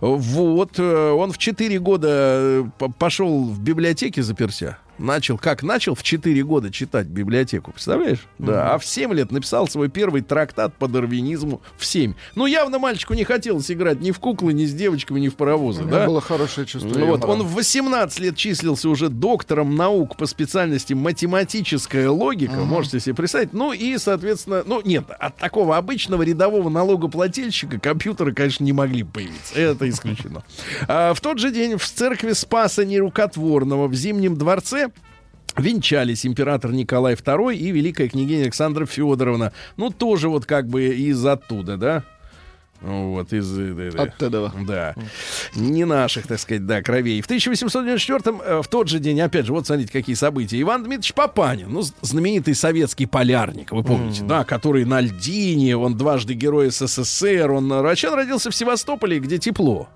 [0.00, 0.20] Вот,
[0.78, 2.64] э, он в 4 года э,
[2.98, 4.78] пошел в библиотеке заперся.
[4.98, 8.20] Начал, как начал в 4 года читать библиотеку, представляешь?
[8.38, 12.14] Да, а в 7 лет написал свой первый трактат по дарвинизму в 7.
[12.34, 15.84] Ну, явно мальчику не хотелось играть ни в куклы, ни с девочками, ни в паровозы,
[15.84, 16.06] да?
[16.06, 20.94] было хорошее чувство Ну вот, он в 18 лет числился уже доктором наук по специальности
[20.94, 23.52] математическая логика, можете себе представить.
[23.52, 29.54] Ну и, соответственно, ну нет, от такого обычного рядового налогоплательщика компьютеры, конечно, не могли появиться.
[29.54, 30.42] Это исключено.
[30.88, 34.85] А, в тот же день в церкви Спаса Нерукотворного в Зимнем дворце
[35.56, 39.52] Венчались император Николай II и великая княгиня Александра Федоровна.
[39.76, 42.04] Ну, тоже вот как бы из оттуда, да?
[42.80, 43.58] Вот, из...
[43.58, 44.52] э, э, э, От этого.
[44.66, 44.94] да.
[45.54, 47.20] Не наших, так сказать, да, кровей.
[47.22, 50.60] В 1894-м, э, в тот же день, опять же, вот смотрите, какие события.
[50.60, 56.34] Иван Дмитриевич Папанин, ну, знаменитый советский полярник, вы помните, да, который на льдине, он дважды
[56.34, 59.88] герой СССР, он вообще он родился в Севастополе, где тепло.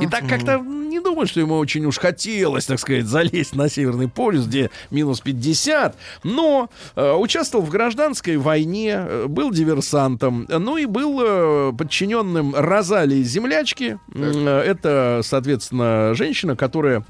[0.00, 4.08] И так как-то не думаю, что ему очень уж хотелось, так сказать, залезть на Северный
[4.08, 5.96] полюс, где минус 50.
[6.22, 13.22] Но э, участвовал в гражданской войне, э, был диверсантом, ну и был э, подчиненным Розалии
[13.22, 13.98] Землячки.
[14.14, 17.04] Э, Это, соответственно, женщина, которая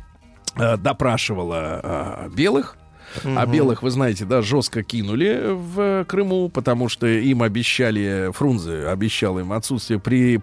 [0.56, 2.76] э, допрашивала э, белых.
[3.24, 9.38] А белых, вы знаете, да, жестко кинули в Крыму, потому что им обещали, Фрунзе обещал
[9.38, 10.40] им отсутствие при,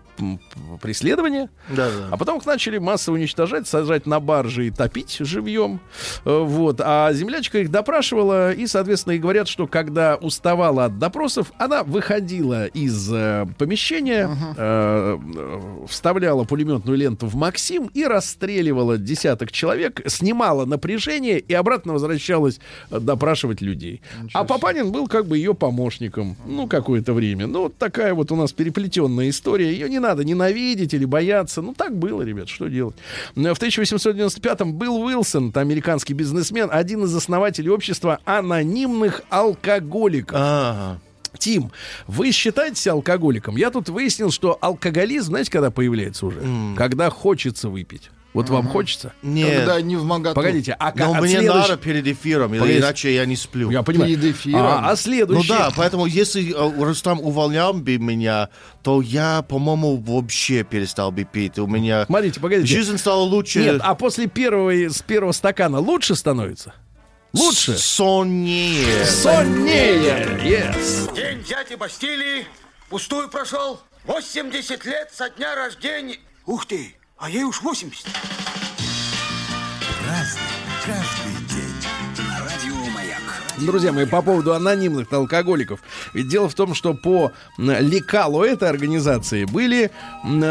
[0.82, 1.50] преследования.
[1.70, 2.08] Да, да.
[2.12, 5.80] А потом их начали массово уничтожать, сажать на баржи и топить живьем.
[6.26, 6.82] Э, Вот.
[6.84, 12.68] А землячка их допрашивала, и, соответственно, и говорят, что когда уставала от допросов, она выходила
[12.68, 20.66] из э, помещения, э, э, вставляла пулеметную ленту в Максим и расстреливала десяток человек, снимала
[20.66, 24.02] напряжение и обратно возвращалась допрашивать людей.
[24.34, 27.48] А Папанин был как бы ее помощником, ну, какое-то время.
[27.48, 29.72] Ну, вот такая вот у нас переплетенная история.
[29.72, 31.62] Ее не надо ненавидеть или бояться.
[31.62, 32.96] Ну, так было, ребят, что делать.
[33.36, 40.38] Э, В 1895-м Билл Уилсон, это американский бизнесмен, один из основателей общества анонимных алкоголиков.
[40.40, 41.00] Ага.
[41.38, 41.72] Тим,
[42.08, 43.56] вы считаете себя алкоголиком?
[43.56, 46.42] Я тут выяснил, что алкоголизм, знаете, когда появляется уже?
[46.78, 48.12] Когда хочется выпить.
[48.34, 49.12] Вот вам хочется?
[49.22, 49.58] Нет.
[49.66, 50.36] Когда не в магату.
[50.36, 52.80] Погодите, а Но как мне следующ- надо перед эфиром, Погодите.
[52.80, 53.70] иначе я не сплю.
[53.70, 54.10] Я понимаю.
[54.18, 54.62] Перед эфиром.
[54.62, 55.50] А, а Ну следующий?
[55.50, 58.48] да, поэтому если э, Рустам увольнял бы меня,
[58.84, 61.60] то я, по-моему, вообще перестал бы пить.
[61.60, 62.74] У меня Смотрите, погодите.
[62.74, 63.60] жизнь стала лучше.
[63.60, 66.74] Нет, а после первого, с первого стакана лучше становится?
[67.34, 67.78] Лучше?
[67.78, 69.06] Соннее.
[69.06, 70.26] Соннее.
[70.44, 71.14] Yes.
[71.16, 72.46] День дяди Бастилии
[72.90, 73.80] пустую прошел.
[74.06, 76.18] 80 лет со дня рождения.
[76.46, 78.04] Ух ты, а ей уж 80.
[83.62, 85.82] Друзья мои, по поводу анонимных алкоголиков.
[86.14, 89.92] Ведь дело в том, что по лекалу этой организации были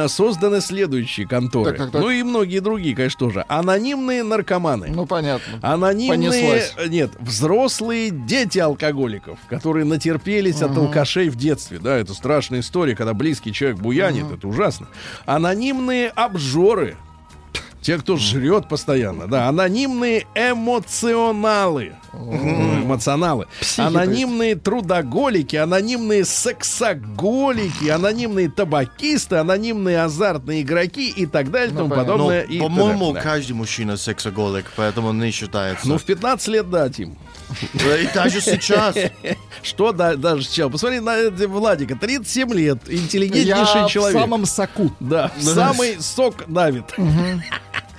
[0.06, 1.70] созданы следующие конторы.
[1.70, 2.00] Так, так, так.
[2.00, 3.44] Ну и многие другие, конечно, тоже.
[3.48, 4.88] Анонимные наркоманы.
[4.94, 5.58] Ну, понятно.
[5.60, 6.88] Анонимные, Понеслась.
[6.88, 11.78] нет, взрослые дети алкоголиков, которые натерпелись от алкашей в детстве.
[11.78, 14.86] Да, это страшная история, когда близкий человек буянит, это ужасно.
[15.26, 16.96] Анонимные обжоры.
[17.82, 19.48] Те, кто жрет постоянно, да.
[19.48, 21.94] Анонимные эмоционалы.
[22.12, 23.46] Ну, Эмоционалы.
[23.60, 31.78] Психи, анонимные трудоголики, анонимные сексоголики, анонимные табакисты, анонимные азартные игроки и так далее и Ну,
[31.88, 32.42] тому подобное.
[32.42, 32.60] И т.д.
[32.60, 33.20] по-моему, Да.
[33.20, 35.88] каждый мужчина сексоголик, поэтому не считается.
[35.88, 37.16] Ну, в 15 лет, да, Тим.
[37.74, 38.94] И даже сейчас.
[39.62, 40.70] Что да, даже сейчас?
[40.70, 44.16] Посмотри на Владика, 37 лет, интеллигентнейший Я человек.
[44.16, 44.92] в самом соку.
[45.00, 46.84] Да, в самый сок давит.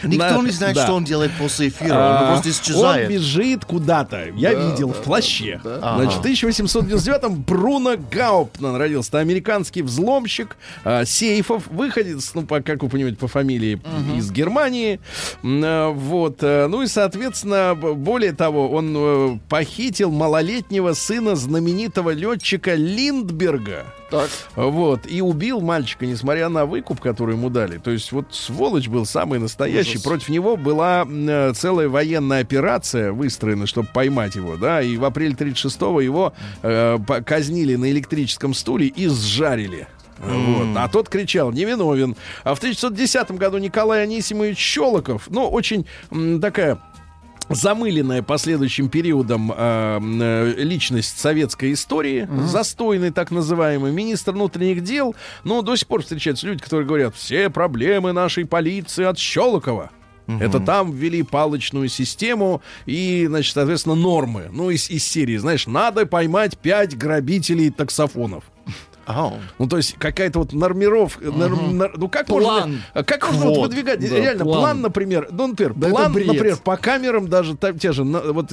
[0.04, 1.94] Никто не знает, что он делает после эфира.
[1.94, 3.10] Он А, просто Он исчезает.
[3.10, 4.28] бежит куда-то.
[4.36, 5.60] Я видел в плаще.
[5.64, 9.20] Значит, в 1899-м Бруно Гауптман родился.
[9.20, 13.82] Американский взломщик а, сейфов, выходец, ну, по, как вы понимаете, по фамилии
[14.16, 15.00] из Германии.
[15.44, 16.38] А, Вот.
[16.42, 23.86] э, Ну и, соответственно, более того, он э, похитил малолетнего сына знаменитого летчика Линдберга.
[24.10, 24.30] Так.
[24.56, 25.02] Вот.
[25.10, 27.78] И убил мальчика, несмотря на выкуп, который ему дали.
[27.78, 29.91] То есть вот сволочь был самый настоящий.
[30.00, 34.82] Против него была э, целая военная операция выстроена, чтобы поймать его, да.
[34.82, 39.88] И в апреле 36-го его э, казнили на электрическом стуле и сжарили.
[40.20, 40.78] Вот.
[40.78, 42.16] А тот кричал, невиновен.
[42.44, 46.78] А в 1910 году Николай Анисимович Щелоков, ну, очень м, такая
[47.50, 55.62] замыленная последующим периодом э, э, личность советской истории, застойный так называемый министр внутренних дел, но
[55.62, 59.92] до сих пор встречаются люди, которые говорят, все проблемы нашей полиции от Щелокова.
[60.40, 64.50] Это там ввели палочную систему и, значит, соответственно, нормы.
[64.52, 68.46] Ну, из, из серии, знаешь, надо поймать пять грабителей таксофонов.
[69.06, 69.34] Ау.
[69.60, 71.26] Ну, то есть какая-то вот нормировка.
[71.26, 72.82] норм- нар- ну, как План.
[72.94, 74.00] можно, как можно вот выдвигать?
[74.00, 74.60] Да, Реально, план.
[74.62, 74.82] план.
[74.82, 78.52] например, ну, например, Да план, например, по камерам даже там, те же, на- вот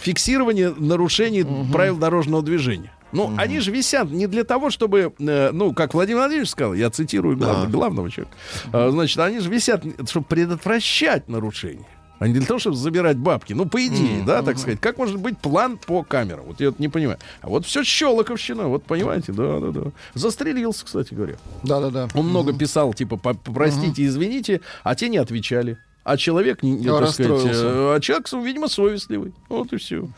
[0.00, 2.92] фиксирование нарушений правил дорожного движения.
[3.12, 6.90] Ну, они же висят не для того, чтобы, э, ну, как Владимир Владимирович сказал, я
[6.90, 8.36] цитирую глав- главного человека,
[8.72, 11.86] А, значит, они же висят, чтобы предотвращать нарушения.
[12.20, 13.54] А не для того, чтобы забирать бабки.
[13.54, 14.78] Ну, по идее, да, так сказать.
[14.78, 16.44] Как может быть план по камерам?
[16.44, 17.18] Вот я вот не понимаю.
[17.40, 19.90] А вот все щелоковщина, вот понимаете, да, да, да.
[20.12, 21.36] Застрелился, кстати говоря.
[21.62, 22.08] Да-да-да.
[22.14, 25.78] Он много писал, типа, «По- простите, извините, а те не отвечали.
[26.02, 29.32] А человек, не, А, так сказать, э, а человек, видимо, совестливый.
[29.48, 30.08] Вот и все.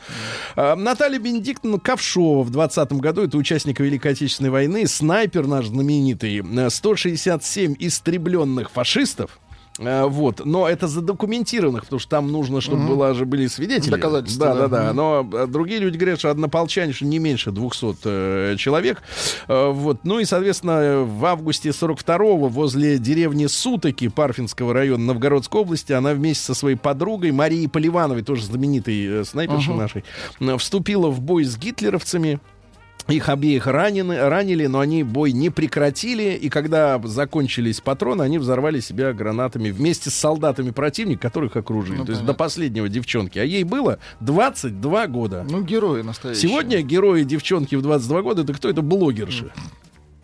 [0.56, 6.70] Наталья Бенедиктовна Ковшова в 20 году, это участник Великой Отечественной войны, снайпер наш знаменитый, э,
[6.70, 9.38] 167 истребленных фашистов.
[9.78, 13.90] Э, Вот, но это задокументированных, потому что там нужно, чтобы была же были свидетели.
[13.90, 14.84] Доказательства, Да, да, да.
[14.86, 14.92] да.
[14.92, 19.02] Но э, другие люди говорят, что однополчане, что не меньше 200 э, человек.
[19.48, 25.92] Э, вот, ну и, соответственно, в августе 42-го возле деревни Сутоки Парфинского района Новгородской области
[25.92, 30.04] она вместе со своей подругой Марией Поливановой, тоже знаменитой э, снайпершей нашей,
[30.40, 32.40] э, вступила в бой с гитлеровцами.
[33.08, 36.34] Их обеих ранены, ранили, но они бой не прекратили.
[36.40, 41.98] И когда закончились патроны, они взорвали себя гранатами вместе с солдатами противника, которых окружили.
[41.98, 42.32] Ну, То есть понятно.
[42.34, 43.38] до последнего девчонки.
[43.38, 45.44] А ей было 22 года.
[45.48, 46.48] Ну, герои настоящие.
[46.48, 48.68] Сегодня герои девчонки в 22 года, это кто?
[48.68, 49.50] Это блогерши.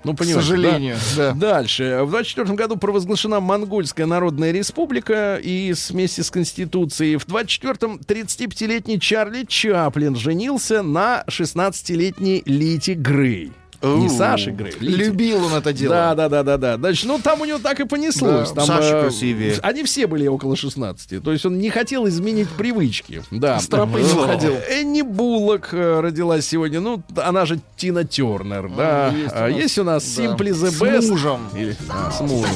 [0.04, 1.32] Ну, К сожалению, да.
[1.32, 2.00] Дальше.
[2.04, 7.16] В 24 году провозглашена Монгольская Народная Республика и вместе с Конституцией.
[7.16, 13.52] В 24-м 35-летний Чарли Чаплин женился на 16-летней Лити Грей.
[13.82, 14.08] Не.
[14.08, 14.74] Саши Грей.
[14.80, 15.94] Любил он это дело.
[15.94, 16.76] Да, да, да, да, да.
[16.76, 18.50] Значит, ну там у него так и понеслось.
[18.50, 18.54] Да.
[18.56, 19.54] Там, Саша э, красивее.
[19.62, 21.22] Они все были около 16.
[21.22, 23.22] То есть он не хотел изменить привычки.
[23.30, 23.60] Да.
[23.60, 24.54] С тропы не уходил.
[24.68, 26.80] Энни Буллок э, родилась сегодня.
[26.80, 29.08] Ну, она же Тина Тернер, да.
[29.10, 30.22] есть у А нас, есть у нас да.
[30.24, 31.08] Simply the С Best.
[31.10, 31.40] мужем.
[31.54, 32.50] Или- а, с мужем.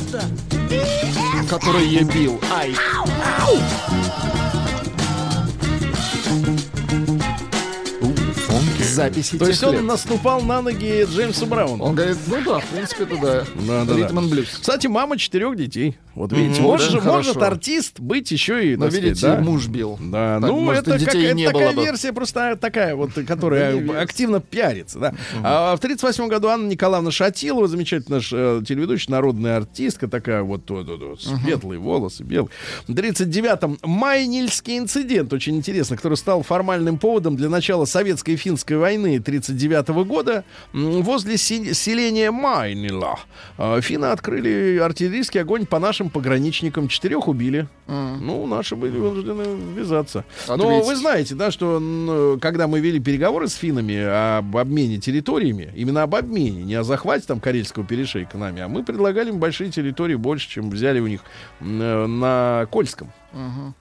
[1.48, 2.40] Который я бил.
[2.52, 2.74] Ай.
[8.92, 11.84] Записи То есть он наступал на ноги Джеймсу Брауну.
[11.84, 13.44] Он говорит, ну да, в принципе, это да.
[13.66, 13.96] Да, да, да.
[13.96, 14.48] Ритм блюз.
[14.60, 15.96] Кстати, мама четырех детей.
[16.14, 17.52] Вот видите, может, же- может хорошо.
[17.52, 19.40] артист быть еще и, Но, сказать, видите, да?
[19.40, 19.98] муж бил.
[19.98, 21.82] Да, Так, ну может, это, какая- не такая бы.
[21.84, 25.14] версия просто такая вот, которая активно пиарится, да.
[25.42, 30.68] А в 38 году Анна Николаевна Шатилова, замечательная наш э, телеведущая, народная артистка, такая вот,
[30.70, 32.50] вот, вот, вот, светлые волосы, белые.
[32.86, 38.76] В 39-м Майнильский инцидент, очень интересно, который стал формальным поводом для начала советской и финской
[38.82, 40.44] войны 39 года.
[40.72, 43.18] Возле селения Майнила
[43.58, 46.88] э, финны открыли артиллерийский огонь по нашим пограничникам.
[46.88, 47.68] Четырех убили.
[47.86, 50.24] Ну, наши были вынуждены ввязаться.
[50.48, 50.86] Но Ответить.
[50.86, 56.14] вы знаете, да, что когда мы вели переговоры с финнами об обмене территориями, именно об
[56.14, 60.48] обмене, не о захвате там Карельского перешейка нами, а мы предлагали им большие территории больше,
[60.48, 61.20] чем взяли у них
[61.60, 63.12] э, на Кольском.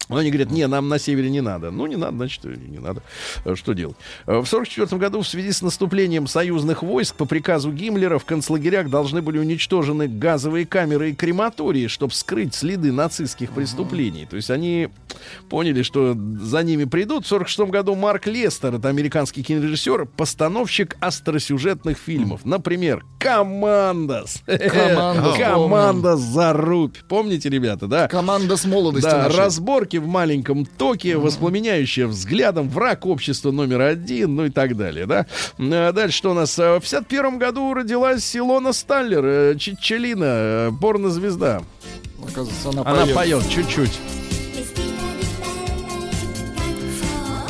[0.09, 1.71] Но они говорят, не, нам на севере не надо.
[1.71, 3.03] Ну, не надо, значит, не надо.
[3.45, 3.95] Э, Что делать?
[4.25, 8.89] Э, В 1944 году в связи с наступлением союзных войск по приказу Гиммлера в концлагерях
[8.89, 14.25] должны были уничтожены газовые камеры и крематории, чтобы скрыть следы нацистских преступлений.
[14.25, 14.89] То есть они
[15.49, 17.25] поняли, что за ними придут.
[17.25, 22.41] В 1946 году Марк Лестер, это американский кинорежиссер, постановщик остросюжетных фильмов.
[22.45, 24.41] Например, «Командос».
[24.45, 26.97] «Командос», «Командос за рубь».
[27.07, 28.07] Помните, ребята, да?
[28.07, 29.37] Команда с молодости Да, нашей.
[29.37, 35.25] разборки в маленьком токе, воспламеняющие взглядом, враг общества номер один, ну и так далее, да.
[35.57, 36.57] Э, Дальше что у нас?
[36.59, 41.61] Э, В 51 году родилась Илона Сталлер, э, Чичелина, э, порнозвезда.
[42.23, 43.15] Оказывается, она, Она поет.
[43.15, 43.99] поет чуть-чуть.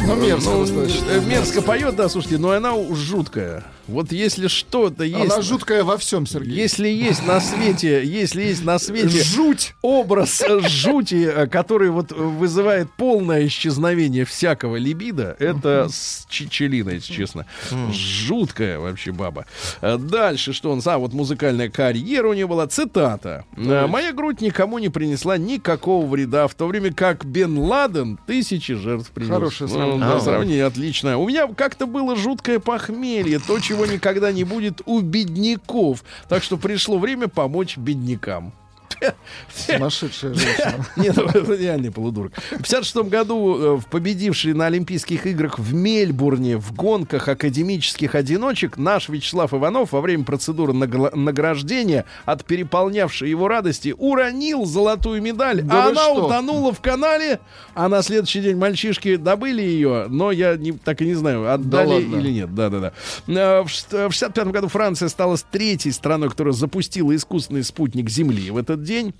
[0.08, 1.06] Ну, мерзко Ну, достаточно.
[1.12, 3.64] э, мерзко поет, да, слушайте, но она уж жуткая.
[3.92, 5.32] Вот если что-то есть...
[5.32, 6.54] Она жуткая во всем, Сергей.
[6.56, 9.74] Если есть на свете, если есть на свете Жуть.
[9.82, 17.46] образ жути, который вот вызывает полное исчезновение всякого либидо, это с Чичелина, если честно.
[17.92, 19.46] Жуткая вообще баба.
[19.82, 20.82] Э, Дальше, что он...
[20.86, 22.68] А, вот музыкальная карьера у нее была.
[22.68, 23.46] Цитата.
[23.56, 28.74] «Э, «Моя грудь никому не принесла никакого вреда, в то время как Бен Ладен тысячи
[28.74, 29.30] жертв принес».
[29.32, 30.22] Хорошее Ну, сравнение.
[30.22, 31.18] сравнение отлично.
[31.18, 36.04] У меня как-то было жуткое похмелье, то, чего никогда не будет у бедняков.
[36.30, 38.54] Так что пришло время помочь беднякам.
[39.54, 40.86] Сумасшедшая женщина.
[40.96, 42.34] Нет, ну, это реальный полудурок.
[42.52, 48.78] В 56 году э, в победивший на Олимпийских играх в Мельбурне в гонках академических одиночек
[48.78, 55.86] наш Вячеслав Иванов во время процедуры награждения от переполнявшей его радости уронил золотую медаль, Да
[55.86, 56.26] а она что?
[56.26, 57.40] утонула в канале,
[57.74, 62.02] а на следующий день мальчишки добыли ее, но я не- так и не знаю, отдали
[62.02, 62.54] или нет.
[62.56, 62.94] Да-да-да.
[63.28, 68.81] Э, в 65 году Франция стала третьей страной, которая запустила искусственный спутник Земли в этот
[68.84, 69.14] день.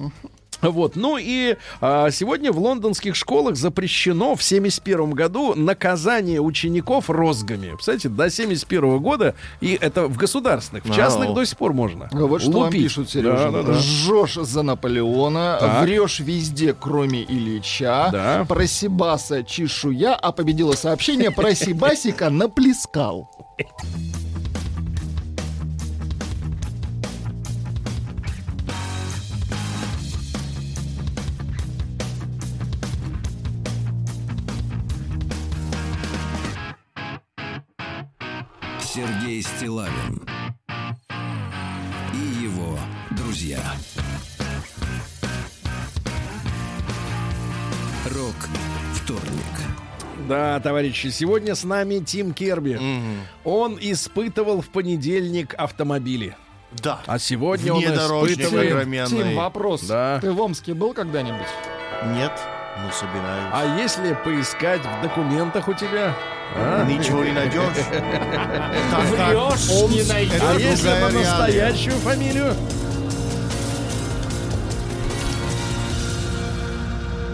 [0.62, 7.72] Вот, ну и а, сегодня в лондонских школах запрещено в 71 году наказание учеников розгами.
[7.72, 12.10] Представляете, до 71 года, и это в государственных, в частных до сих пор можно.
[12.12, 12.84] А Вот что вам Лупить.
[12.84, 13.50] пишут, Сережа.
[13.50, 13.74] Да, да, да.
[13.80, 15.82] Жжешь за Наполеона, Так.
[15.84, 18.10] врешь везде, кроме Ильича.
[18.12, 18.46] Да.
[18.48, 23.32] Про Сибаса чешуя, а победило сообщение про Сибасика наплескал.
[38.94, 40.22] Сергей Стилавин
[42.14, 42.78] и его
[43.12, 43.60] друзья.
[48.14, 48.36] Рок
[48.94, 49.24] вторник.
[50.28, 52.82] Да, товарищи, сегодня с нами Тим Керби.
[53.46, 56.36] Он испытывал в понедельник автомобили.
[56.84, 57.00] Да.
[57.06, 59.08] А сегодня он испытывает...
[59.08, 59.84] Тим, вопрос.
[59.84, 60.20] Да.
[60.20, 61.48] Ты в Омске был когда-нибудь?
[62.14, 62.34] Нет,
[62.84, 63.50] но собираюсь.
[63.54, 66.16] А если поискать в документах у тебя?
[66.56, 66.86] а?
[66.86, 67.62] Ничего не найдешь.
[69.10, 70.42] Врешь, не найдешь.
[70.42, 72.56] А если на настоящую фамилию?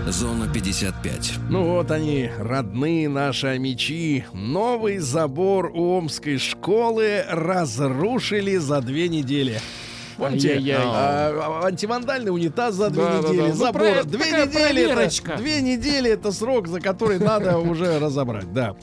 [0.07, 1.33] Зона 55.
[1.49, 4.25] Ну вот они, родные наши амичи.
[4.33, 9.59] Новый забор у Омской школы разрушили за две недели.
[10.17, 10.49] Помните?
[10.49, 10.81] Ай-яй-яй.
[10.83, 13.27] А, антивандальный унитаз за две Да-да-да.
[13.29, 13.47] недели.
[13.49, 13.81] Ну, Забор.
[13.81, 14.47] про- две недели.
[14.85, 15.31] проверочка.
[15.33, 18.51] Это, две недели это срок, за который надо уже разобрать.
[18.53, 18.75] Да.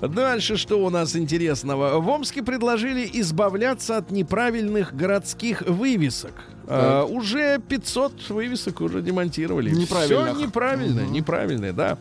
[0.00, 1.98] Дальше что у нас интересного?
[2.00, 6.32] В Омске предложили избавляться от неправильных городских вывесок.
[6.66, 9.70] А, уже 500 вывесок уже демонтировали.
[9.70, 10.34] Неправильных.
[10.34, 11.98] Все неправильно, неправильно, да.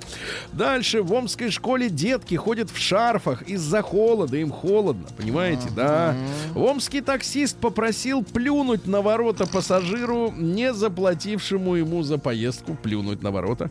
[0.52, 6.16] Дальше в Омской школе детки ходят в шарфах из-за холода, им холодно, понимаете, да.
[6.56, 13.70] Омский таксист попросил плюнуть на ворота пассажиру, не заплатившему ему за поездку, плюнуть на ворота.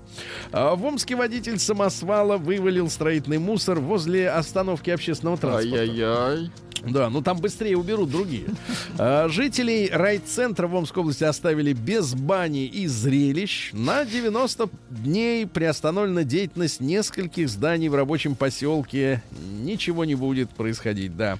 [0.53, 5.81] А в Омске водитель самосвала вывалил строительный мусор возле остановки общественного транспорта.
[5.81, 6.51] Ай-яй-яй.
[6.87, 8.47] Да, ну там быстрее уберут другие.
[8.99, 13.71] А, Жителей райцентра в Омской области оставили без бани и зрелищ.
[13.73, 19.23] На 90 дней приостановлена деятельность нескольких зданий в рабочем поселке.
[19.63, 21.39] Ничего не будет происходить, да.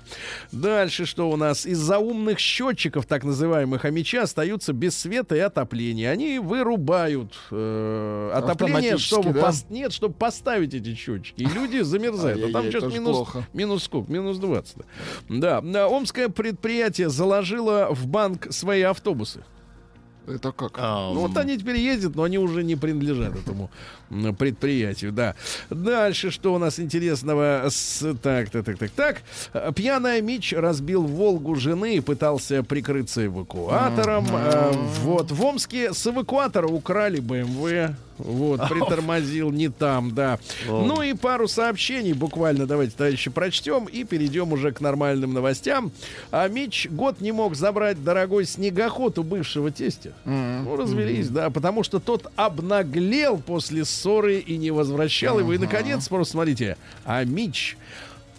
[0.51, 1.67] Дальше что у нас?
[1.67, 6.11] Из-за умных счетчиков, так называемых амича, остаются без света и отопления.
[6.11, 9.49] Они вырубают э, отопление, чтобы да?
[9.49, 11.43] пос- нет, чтобы поставить эти счетчики.
[11.43, 12.43] И люди замерзают.
[12.45, 13.47] А там что-то минус, плохо.
[13.53, 14.11] минус сколько?
[14.13, 14.77] Минус 20.
[15.41, 15.61] Да.
[15.87, 19.43] Омское предприятие заложило в банк свои автобусы.
[20.27, 20.73] Это как?
[20.77, 23.71] А, Ну, вот они теперь ездят, но они уже не принадлежат этому
[24.39, 25.35] предприятию, да.
[25.69, 27.65] Дальше, что у нас интересного?
[27.69, 28.15] С...
[28.23, 29.75] Так, так, так, так, так.
[29.75, 34.27] Пьяная Мич разбил Волгу жены и пытался прикрыться эвакуатором.
[34.31, 34.73] Э,
[35.03, 37.97] Вот, в Омске с эвакуатора украли БМВ.
[38.19, 40.39] Вот, притормозил не там, да.
[40.67, 45.93] Ну и пару сообщений буквально давайте, товарищи, прочтем и перейдем уже к нормальным новостям.
[46.31, 50.13] А Мич год не мог забрать дорогой снегоход у бывшего тестя.
[50.25, 55.53] Ну, развелись, да, потому что тот обнаглел после ссоры и не возвращал его.
[55.53, 57.77] И, наконец, просто смотрите, а Мич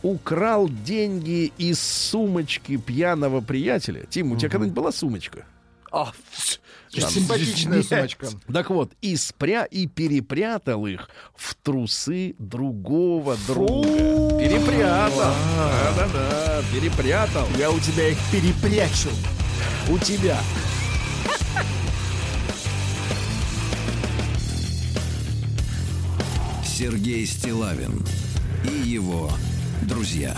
[0.02, 4.06] украл деньги из сумочки пьяного приятеля.
[4.10, 5.46] Тим, у тебя когда-нибудь была сумочка?
[5.94, 6.12] а,
[7.02, 8.28] Симпатичная сумочка.
[8.52, 14.40] Так вот, и спря и перепрятал их в трусы другого друга.
[14.40, 15.34] Перепрятал.
[15.58, 17.48] Да-да-да, перепрятал.
[17.58, 19.10] Я у тебя их перепрячу.
[19.90, 20.40] У тебя.
[26.66, 28.06] Сергей Стилавин
[28.64, 29.32] и его
[29.84, 30.36] друзья.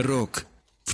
[0.00, 0.46] Рок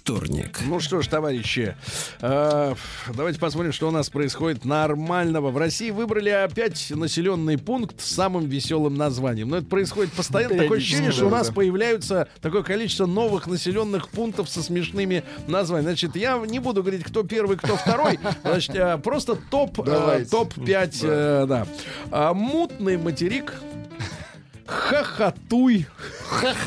[0.06, 0.60] вторник.
[0.66, 1.74] Ну что ж, товарищи,
[2.20, 2.74] э,
[3.14, 5.50] давайте посмотрим, что у нас происходит нормального.
[5.50, 9.48] В России выбрали опять населенный пункт с самым веселым названием.
[9.48, 10.58] Но это происходит постоянно.
[10.58, 15.90] Такое ощущение, что у нас появляются такое количество новых населенных пунктов со смешными названиями.
[15.90, 18.18] Значит, я не буду говорить, кто первый, кто второй.
[18.42, 21.66] Значит, э, просто топ, э, топ-5, э, да.
[22.10, 23.54] А, Мутный материк.
[24.66, 25.86] Хохотуй.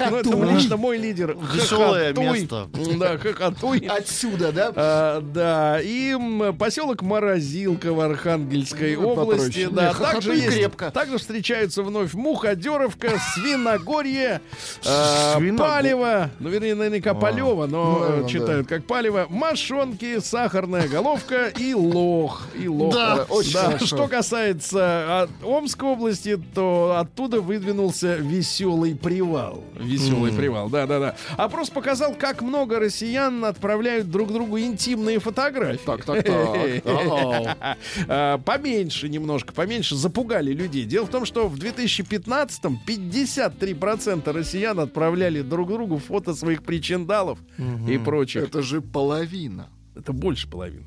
[0.09, 1.35] Ну, это лично мой лидер.
[1.53, 2.39] Веселое Хохотуй.
[2.39, 2.67] место.
[2.97, 3.79] Да, хохотуй.
[3.79, 4.71] Отсюда, да?
[4.75, 6.15] А, да, и
[6.57, 9.65] поселок Морозилка в Архангельской Ну, области.
[9.65, 9.69] попроще.
[9.71, 10.91] Да, Не, хохотуй также, есть, крепко.
[10.91, 14.41] также встречаются вновь Муходеровка, Свиногорье,
[14.85, 20.87] а, Свиного- Палево, ну, вернее, наверняка Полево, но Ну, э, читают как Палево, Мошонки, Сахарная
[20.87, 22.47] головка и Лох.
[22.57, 22.93] И лох.
[22.93, 23.85] Да, очень Да, хорошо.
[23.85, 27.41] Что касается а, Омской области, то оттуда
[27.89, 29.63] выдвинулся веселый привал.
[29.75, 31.15] Веселый привал, да-да-да.
[31.37, 35.85] Опрос показал, как много россиян отправляют друг другу интимные фотографии.
[35.85, 37.67] Так, так, так.
[38.07, 40.85] А, Поменьше немножко, поменьше запугали людей.
[40.85, 47.39] Дело в том, что в 2015-м 53% россиян отправляли друг другу фото своих причиндалов
[47.87, 48.43] и прочих.
[48.43, 49.69] Это же половина.
[49.95, 50.85] Это больше половины.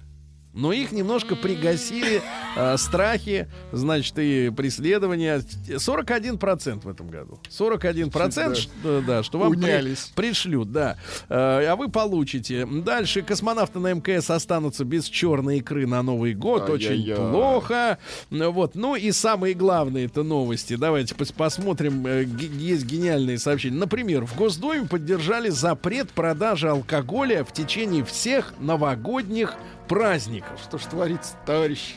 [0.54, 2.20] Но их немножко пригасили
[2.56, 5.42] э, страхи, значит, и преследования.
[5.68, 7.38] 41% в этом году.
[7.50, 8.54] 41%, Да.
[8.54, 10.98] что, да, что вам при- пришлют, да.
[11.28, 12.66] Э, а вы получите.
[12.66, 16.68] Дальше космонавты на МКС останутся без черной икры на Новый год.
[16.68, 17.16] Очень Ай-яй-яй.
[17.16, 17.98] плохо.
[18.30, 18.74] Вот.
[18.74, 20.76] Ну и самые главные это новости.
[20.76, 22.06] Давайте пос- посмотрим.
[22.06, 23.76] Э, Есть гениальные сообщения.
[23.78, 29.54] Например, в Госдуме поддержали запрет продажи алкоголя в течение всех новогодних
[29.88, 30.58] праздников.
[30.62, 31.94] Что ж творится, товарищ?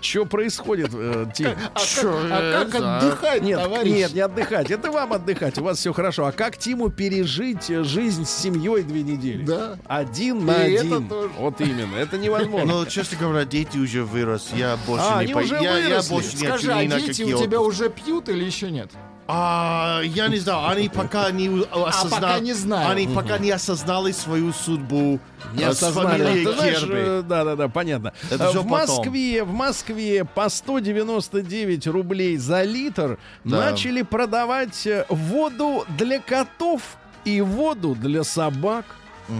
[0.00, 1.50] Что происходит, э, Тим?
[1.74, 3.92] А как, а как отдыхать, Нет, товарищ?
[3.92, 4.68] нет, не отдыхать.
[4.72, 5.58] Это вам отдыхать.
[5.58, 6.26] У вас все хорошо.
[6.26, 9.44] А как Тиму пережить э, жизнь с семьей две недели?
[9.44, 9.78] Да.
[9.86, 10.94] Один на И один.
[11.04, 11.30] это тоже.
[11.38, 11.94] Вот именно.
[11.94, 12.80] Это невозможно.
[12.80, 14.50] Ну, честно говоря, дети уже вырос.
[14.52, 17.22] Я больше А, не они по- уже я, я больше не Скажи, а на дети
[17.22, 18.90] у тебя уже пьют или еще нет?
[19.34, 22.20] А, я не знаю, они пока не осознали...
[22.20, 22.90] пока не знаю.
[22.90, 25.20] Они пока не осознали свою судьбу
[25.54, 26.44] Не э, с осознали.
[26.44, 28.12] Ты знаешь, да, да, да, понятно.
[28.30, 28.68] Это в потом.
[28.68, 33.70] Москве, в Москве по 199 рублей за литр Да.
[33.70, 36.82] начали продавать э, воду для котов
[37.24, 38.84] и воду для собак.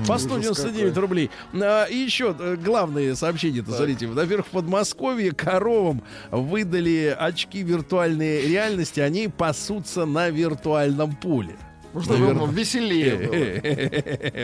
[0.06, 1.00] По 199 какой.
[1.00, 1.30] рублей.
[1.54, 4.06] А, и еще э, главные сообщения-то, смотрите.
[4.06, 9.00] Во-первых, в Подмосковье коровам выдали очки виртуальной реальности.
[9.00, 11.56] Они пасутся на виртуальном поле.
[12.00, 13.16] Чтобы ему веселее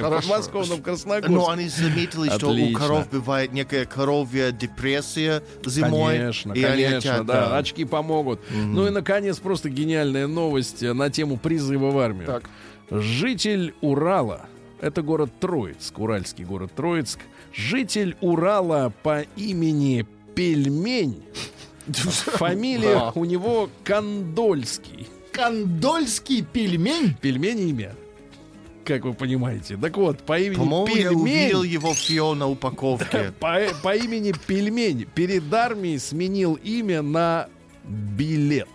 [0.00, 0.10] было.
[0.10, 1.52] Подмосковном Но Красногорске.
[1.52, 6.18] они заметили, что у коров бывает некая коровья депрессия зимой.
[6.18, 7.58] Конечно, и они конечно, хотят, да, да.
[7.58, 8.40] очки помогут.
[8.52, 12.26] Ну и, наконец, просто гениальная новость э, на тему призыва в армию.
[12.26, 12.50] Так.
[12.90, 14.46] Житель Урала,
[14.80, 17.20] это город Троицк, уральский город Троицк,
[17.52, 21.22] житель Урала по имени Пельмень,
[21.92, 25.08] фамилия у него Кондольский.
[25.32, 27.14] Кондольский пельмень?
[27.20, 27.94] Пельмень имя.
[28.84, 29.76] Как вы понимаете.
[29.76, 31.20] Так вот, по имени По-моему, я Пельмень...
[31.20, 33.32] увидел его все на упаковке.
[33.40, 37.48] По, по имени Пельмень перед армией сменил имя на
[37.84, 38.68] Билет.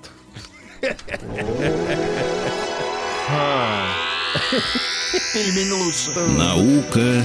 [5.34, 6.20] Пельмень лучше.
[6.38, 7.24] Наука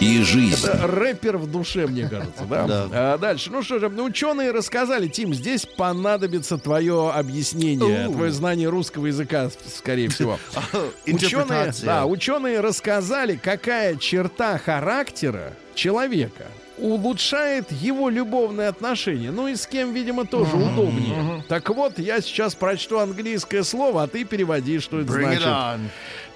[0.00, 0.66] и жизнь.
[0.66, 2.66] Это рэпер в душе, мне кажется, да?
[2.66, 2.88] Да.
[2.92, 9.06] А дальше, ну что же, ученые рассказали, Тим, здесь понадобится твое объяснение, твое знание русского
[9.06, 10.38] языка, скорее всего.
[10.72, 11.86] Ученые, Интерпретация.
[11.86, 16.46] да, ученые рассказали, какая черта характера человека
[16.80, 19.30] улучшает его любовные отношения.
[19.30, 21.44] Ну и с кем, видимо, тоже удобнее.
[21.48, 25.46] Так вот, я сейчас прочту английское слово, а ты переводи, что это Bring it значит.
[25.46, 25.80] on.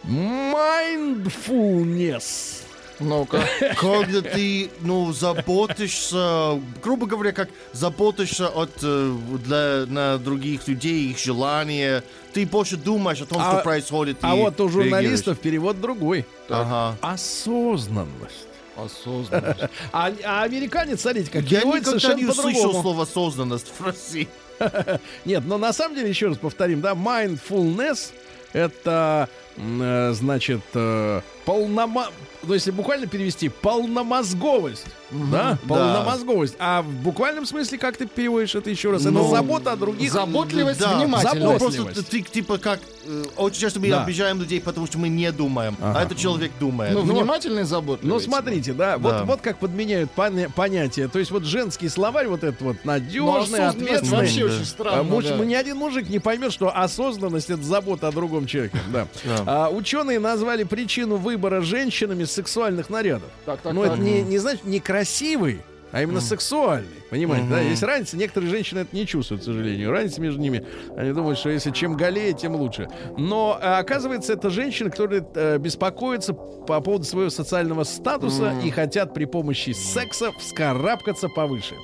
[0.04, 2.58] Mindfulness.
[3.00, 3.40] Ну-ка.
[3.80, 9.12] Когда ты, ну, заботишься, грубо говоря, как заботишься от, э,
[9.44, 14.18] для, на других людей, их желания, ты больше думаешь о том, А- что происходит.
[14.20, 16.24] А и вот у журналистов перевод другой.
[16.48, 16.96] Ага.
[17.00, 18.46] Осознанность.
[18.76, 19.60] Осознанность.
[19.92, 22.82] А, а американец, смотрите, как Я переводит никогда совершенно не услышал по-другому.
[22.82, 24.28] слово осознанность в России.
[25.24, 28.12] Нет, но на самом деле, еще раз повторим, да, mindfulness
[28.52, 32.06] это, значит, э, полнома...
[32.44, 34.84] Ну, если буквально перевести, полномозговость.
[35.10, 35.58] Да?
[35.68, 36.56] Полномозговость.
[36.58, 39.02] А в буквальном смысле, как ты переводишь это еще раз?
[39.02, 40.10] Это Ну, забота о других.
[40.12, 41.38] Заботливость, Да, внимательность.
[41.40, 41.94] Ну, заботливость.
[41.94, 42.80] просто ты, типа, как...
[43.06, 44.02] э, очень часто мы Да.
[44.02, 46.94] обижаем людей, потому что мы не думаем, а этот человек думает.
[46.94, 48.12] Ну, Ну, внимательный, заботливый.
[48.12, 48.98] Ну, смотрите, да, Да.
[48.98, 51.06] Вот, вот как подменяют поня- понятия.
[51.06, 54.16] То есть вот женский словарь, вот этот вот Ну, надежный, осознанность ответственный.
[54.18, 54.46] вообще Да.
[54.46, 55.02] очень А странно.
[55.04, 55.36] муж- да.
[55.44, 58.78] Ни один мужик не поймет, что осознанность это забота о другом человеке.
[58.92, 59.06] Да.
[59.46, 63.28] А, ученые назвали причину выбора женщинами сексуальных нарядов.
[63.44, 63.94] Так, так, Но так.
[63.94, 65.60] это не, не значит не красивый,
[65.92, 66.88] а именно сексуальный.
[67.10, 67.60] Понимаете, да?
[67.60, 68.16] Есть разница.
[68.16, 69.90] Некоторые женщины это не чувствуют, к сожалению.
[69.90, 70.64] Разница между ними.
[70.96, 72.88] Они думают, что если чем голее, тем лучше.
[73.18, 79.12] Но а, оказывается, это женщины, которые э, беспокоятся по поводу своего социального статуса и хотят
[79.12, 81.74] при помощи секса вскарабкаться повыше.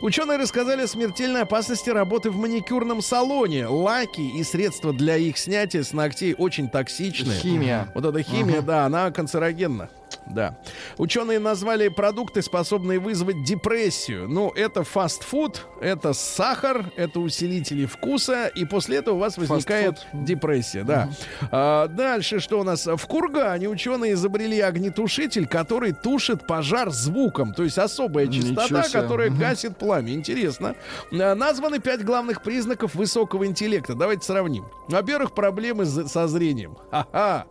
[0.00, 3.66] Ученые рассказали о смертельной опасности работы в маникюрном салоне.
[3.66, 7.34] Лаки и средства для их снятия с ногтей очень токсичны.
[7.34, 7.92] Химия.
[7.94, 9.90] Вот эта химия, да, она канцерогенна.
[10.30, 10.58] Да.
[10.96, 14.28] Ученые назвали продукты, способные вызвать депрессию.
[14.28, 20.84] Ну, это фастфуд, это сахар, это усилители вкуса, и после этого у вас возникает депрессия,
[20.84, 21.10] да.
[21.50, 22.86] А, дальше что у нас?
[22.86, 29.76] В Кургане ученые изобрели огнетушитель, который тушит пожар звуком, то есть особая частота, которая гасит
[29.76, 30.12] пламя.
[30.12, 30.74] Интересно.
[31.12, 33.94] А, Названы пять главных признаков высокого интеллекта.
[33.94, 34.64] Давайте сравним.
[34.88, 36.76] Во-первых, проблемы со зрением.
[36.90, 37.46] Ха-ха.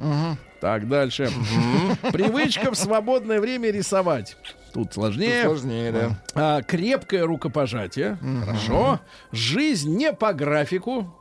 [0.60, 1.30] Так, дальше.
[2.12, 4.38] Привычка в свободное время рисовать.
[4.74, 5.44] Тут сложнее.
[5.44, 6.12] Сложнее, да.
[6.36, 8.18] А, крепкое рукопожатие.
[8.46, 9.00] Хорошо.
[9.32, 11.14] Жизнь не по графику.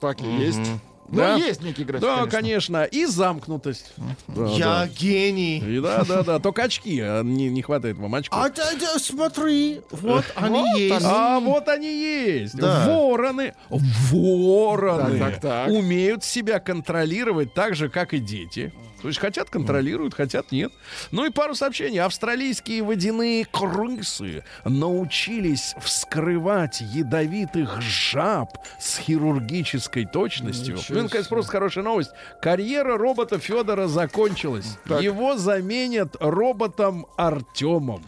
[0.00, 0.70] Так и есть.
[1.14, 1.36] Да.
[1.38, 2.30] Ну, есть некий график, Да, конечно.
[2.78, 2.84] конечно.
[2.84, 3.92] И замкнутость.
[4.28, 4.86] Да, Я да.
[4.88, 5.58] гений.
[5.58, 6.38] И да, да, да.
[6.38, 7.00] Только очки.
[7.00, 8.38] а, Не, не хватает вам очков.
[8.42, 11.04] А да, да, смотри, вот они Вот есть.
[11.06, 12.56] А вот они есть.
[12.56, 12.86] Да.
[12.88, 13.54] Вороны.
[13.70, 15.70] Вороны Так, так, так.
[15.70, 18.72] умеют себя контролировать так же, как и дети.
[19.04, 20.72] То есть хотят контролируют, хотят нет.
[21.10, 22.00] Ну и пару сообщений.
[22.00, 30.76] Австралийские водяные крысы научились вскрывать ядовитых жаб с хирургической точностью.
[30.76, 32.12] Ничего Ну, и, наконец, просто хорошая новость.
[32.40, 34.78] Карьера робота Федора закончилась.
[34.88, 35.02] Так.
[35.02, 38.02] Его заменят роботом Артемом.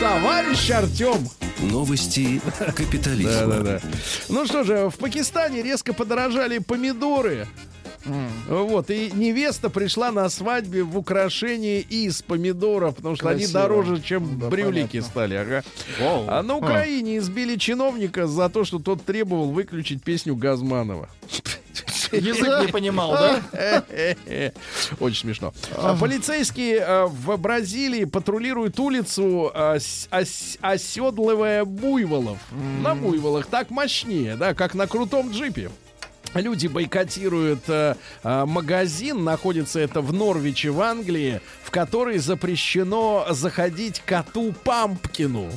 [0.00, 1.28] Товарищ Артем.
[1.58, 2.40] Новости
[2.76, 3.46] капитализма.
[3.46, 3.80] Да-да-да.
[4.28, 7.48] Ну что же, в Пакистане резко подорожали помидоры.
[8.48, 13.60] Вот, и невеста пришла на свадьбе в украшении из помидоров, потому что они Красиво.
[13.62, 15.10] дороже, чем Да, брюлики понятно.
[15.10, 15.34] стали.
[15.36, 15.64] Ага.
[16.00, 16.24] Вау.
[16.28, 21.08] А на Украине избили чиновника за то, что тот требовал выключить песню Газманова.
[22.12, 23.42] Язык не понимал, да?
[25.00, 25.52] Очень смешно.
[25.76, 29.78] А, Полицейские а, в Бразилии патрулируют улицу, а,
[30.60, 32.38] оседлывая буйволов.
[32.82, 35.70] На буйволах так мощнее, да, как на крутом джипе.
[36.34, 44.02] Люди бойкотируют э, э, магазин, находится это в Норвиче, в Англии, в который запрещено заходить
[44.04, 45.50] коту Пампкину.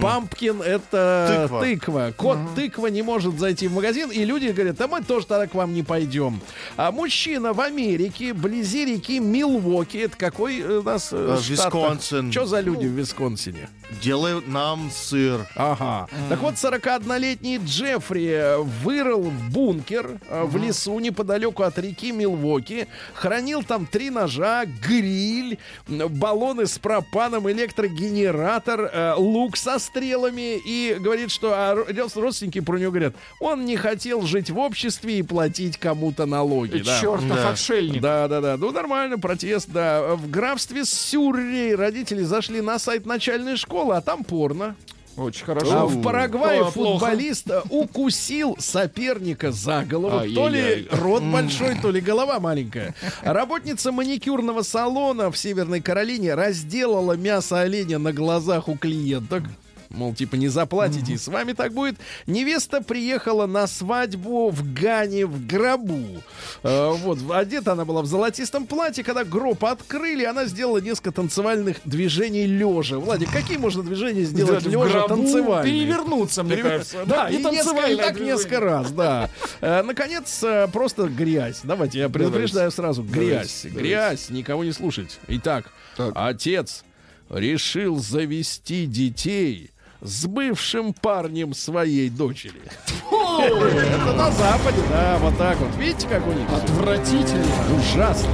[0.00, 1.60] Пампкин это Тыква.
[1.60, 2.12] тыква.
[2.16, 5.54] Кот тыква не может зайти в магазин, и люди говорят, да мы тоже тогда к
[5.54, 6.40] вам не пойдем.
[6.76, 11.48] А мужчина в Америке, вблизи реки Милвоки, это какой э, у нас Э, штат?
[11.50, 12.32] Висконсин.
[12.32, 13.68] Что за люди в Висконсине?
[14.02, 15.46] Делают нам сыр.
[15.56, 16.08] Ага.
[16.28, 23.62] Так вот, 41-летний Джеффри вырыл в бункер э, в лесу неподалеку от реки Милвоки, хранил
[23.62, 25.58] там три ножа, гриль,
[25.88, 32.78] баллоны с пропаном, электрогенератор, э, лук со стрелами и говорит, что а, род- родственники про
[32.78, 36.78] него говорят, он не хотел жить в обществе и платить кому-то налоги.
[36.82, 37.00] да.
[37.00, 37.50] Чертов Да.
[37.50, 38.00] отшельник.
[38.00, 38.56] Да, да, да.
[38.56, 40.14] Ну, нормально, протест, да.
[40.14, 44.76] В графстве Сюррей родители зашли на сайт начальной школы, а там порно.
[45.20, 45.86] Очень А хорошо.
[45.86, 46.98] в Парагвае А, плохо.
[47.06, 50.18] футболист э, укусил соперника за голову.
[50.34, 50.88] То ли Ай-яй-яй.
[50.92, 52.94] рот большой, то ли голова маленькая.
[53.22, 59.42] Работница маникюрного салона в Северной Каролине разделала мясо оленя на глазах у клиенток.
[59.90, 61.96] Мол, типа, не заплатите, и с вами так будет.
[62.28, 66.22] Невеста приехала на свадьбу в Гане в гробу.
[66.62, 69.02] Э, вот, одета она была в золотистом платье.
[69.02, 72.98] Когда гроб открыли, она сделала несколько танцевальных движений лежа.
[73.00, 75.72] Владик, какие можно движения сделать лежа танцевальные?
[75.72, 77.04] Перевернуться, мне кажется.
[77.04, 78.34] Да, и несколько, и танцевальное так движение.
[78.36, 79.30] несколько раз, да.
[79.60, 81.60] Э, Наконец, э, просто грязь.
[81.64, 83.02] Давайте, я предупреждаю сразу.
[83.02, 83.62] Грязь.
[83.64, 84.30] Давайте, Грязь.
[84.30, 85.18] Никого не слушать.
[85.26, 86.12] Итак, Так.
[86.14, 86.84] отец
[87.28, 89.70] решил завести детей
[90.00, 92.62] с бывшим парнем своей дочери.
[93.00, 95.74] Это на Западе, да, вот так вот.
[95.76, 96.48] Видите, как у них?
[96.50, 97.44] Отвратительно.
[97.76, 98.30] Ужасно.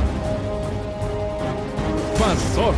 [2.18, 2.74] Позор.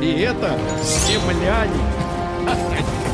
[0.00, 1.80] И это земляне.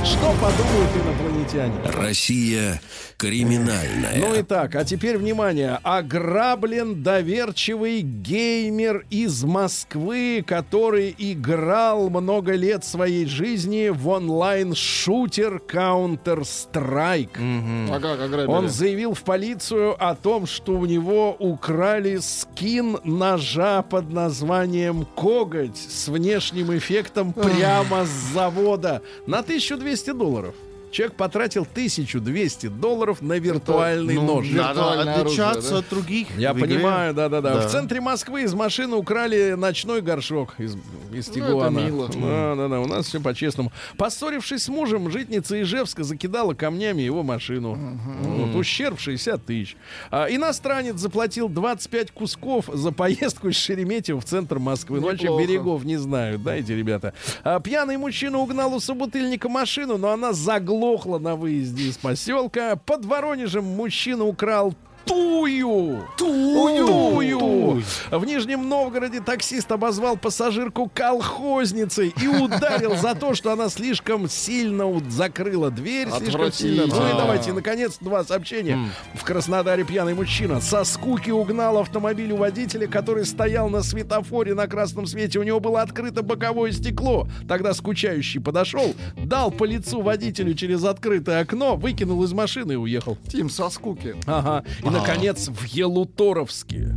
[0.07, 1.75] Что подумают инопланетяне?
[1.85, 2.81] Россия
[3.17, 4.19] криминальная.
[4.19, 5.81] Ну и так, а теперь внимание.
[5.83, 17.91] Ограблен доверчивый геймер из Москвы, который играл много лет своей жизни в онлайн-шутер Counter-Strike.
[17.91, 18.47] А как ограбили?
[18.47, 25.77] Он заявил в полицию о том, что у него украли скин ножа под названием «Коготь»
[25.77, 30.55] с внешним эффектом прямо с завода на 1200 долларов.
[30.93, 34.49] Человек потратил 1200 долларов на виртуальный Ну, нож.
[34.51, 35.79] Надо отличаться оружие, да?
[35.79, 36.29] от других.
[36.39, 36.77] Я в игре.
[36.77, 37.55] понимаю, да-да-да.
[37.55, 37.69] Да.
[37.69, 40.75] В центре Москвы из машины украли ночной горшок из,
[41.13, 41.79] из Ну, Тигуана.
[41.81, 42.09] это мило.
[42.09, 43.73] Да-да-да, у нас все по-честному.
[43.99, 47.77] Поссорившись с мужем, житница Ижевска закидала камнями его машину.
[48.23, 49.77] Вот, ущерб 60 тысяч.
[50.11, 55.01] А, иностранец заплатил 25 кусков за поездку из Шереметьево в центр Москвы.
[55.01, 55.43] Ну, вообще Неплохо.
[55.45, 57.13] берегов не знают, да, эти ребята.
[57.45, 60.76] А, пьяный мужчина угнал у собутыльника машину, но она заглохла
[61.19, 62.77] на выезде из поселка.
[62.77, 64.75] Под Воронежем мужчина украл
[65.07, 66.07] Тую!
[66.17, 67.83] Тую!
[68.11, 74.87] В Нижнем Новгороде таксист обозвал пассажирку колхозницей и ударил за то, что она слишком сильно
[75.09, 76.09] закрыла дверь.
[76.19, 76.87] Слишком сильно.
[76.87, 78.79] Ну и давайте, наконец, два сообщения.
[79.15, 84.67] В Краснодаре пьяный мужчина со скуки угнал автомобиль у водителя, который стоял на светофоре на
[84.67, 85.39] красном свете.
[85.39, 87.29] У него было открыто боковое стекло.
[87.49, 93.17] Тогда скучающий подошел, дал по лицу водителю через открытое окно, выкинул из машины и уехал.
[93.29, 94.17] Тим со скуки.
[94.27, 94.65] Ага.
[94.83, 96.95] И, наконец, в Елуторовске.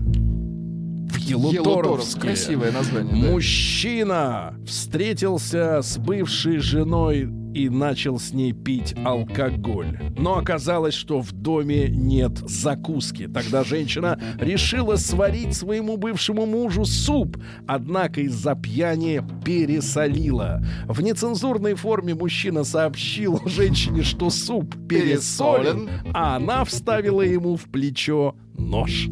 [1.09, 1.53] В Елуторовск.
[1.53, 2.19] Елуторовске.
[2.21, 3.31] Красивое название, да?
[3.31, 9.99] Мужчина встретился с бывшей женой и начал с ней пить алкоголь.
[10.17, 13.27] Но оказалось, что в доме нет закуски.
[13.27, 17.37] Тогда женщина решила сварить своему бывшему мужу суп,
[17.67, 20.63] однако из-за пьяни пересолила.
[20.87, 25.89] В нецензурной форме мужчина сообщил женщине, что суп пересолен, Пересолен.
[26.13, 29.07] а она вставила ему в плечо нож.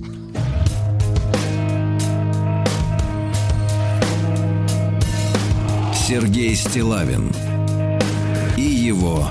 [5.94, 7.32] Сергей Стилавин
[8.58, 9.30] и его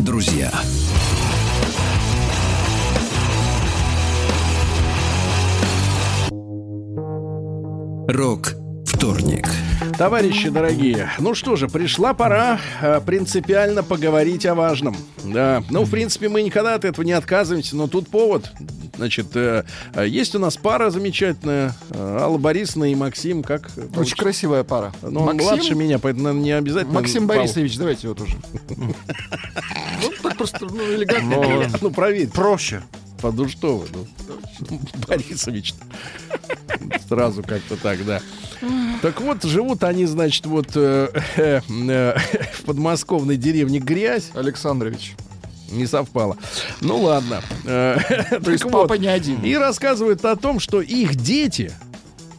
[0.00, 0.52] друзья.
[8.08, 8.54] Рок
[8.86, 9.46] вторник.
[9.98, 14.96] Товарищи дорогие, ну что же, пришла пора э, принципиально поговорить о важном.
[15.24, 18.52] Да, ну, в принципе, мы никогда от этого не отказываемся, но тут повод.
[18.96, 23.70] Значит, э, э, есть у нас пара замечательная, э, Алла Борисовна и Максим, как...
[23.96, 24.92] Очень красивая пара.
[25.02, 26.94] Ну, он младше меня, поэтому наверное, не обязательно...
[26.94, 27.42] Максим Павел.
[27.42, 28.36] Борисович, давайте вот уже.
[30.00, 31.36] Ну, так просто, ну, элегантно.
[31.36, 32.28] Ну, ну, проверь.
[32.28, 32.82] Проще.
[33.20, 35.74] Поду что вы, ну, Борисович.
[37.08, 38.20] Сразу как-то так, да.
[39.02, 42.18] Так вот, живут они, значит, вот э, э, э,
[42.54, 44.30] в подмосковной деревне Грязь.
[44.34, 45.14] Александрович.
[45.70, 46.36] Не совпало.
[46.80, 47.42] Ну ладно.
[47.64, 47.98] Э,
[48.42, 48.98] То есть папа вот.
[48.98, 49.42] не один.
[49.42, 51.72] И рассказывают о том, что их дети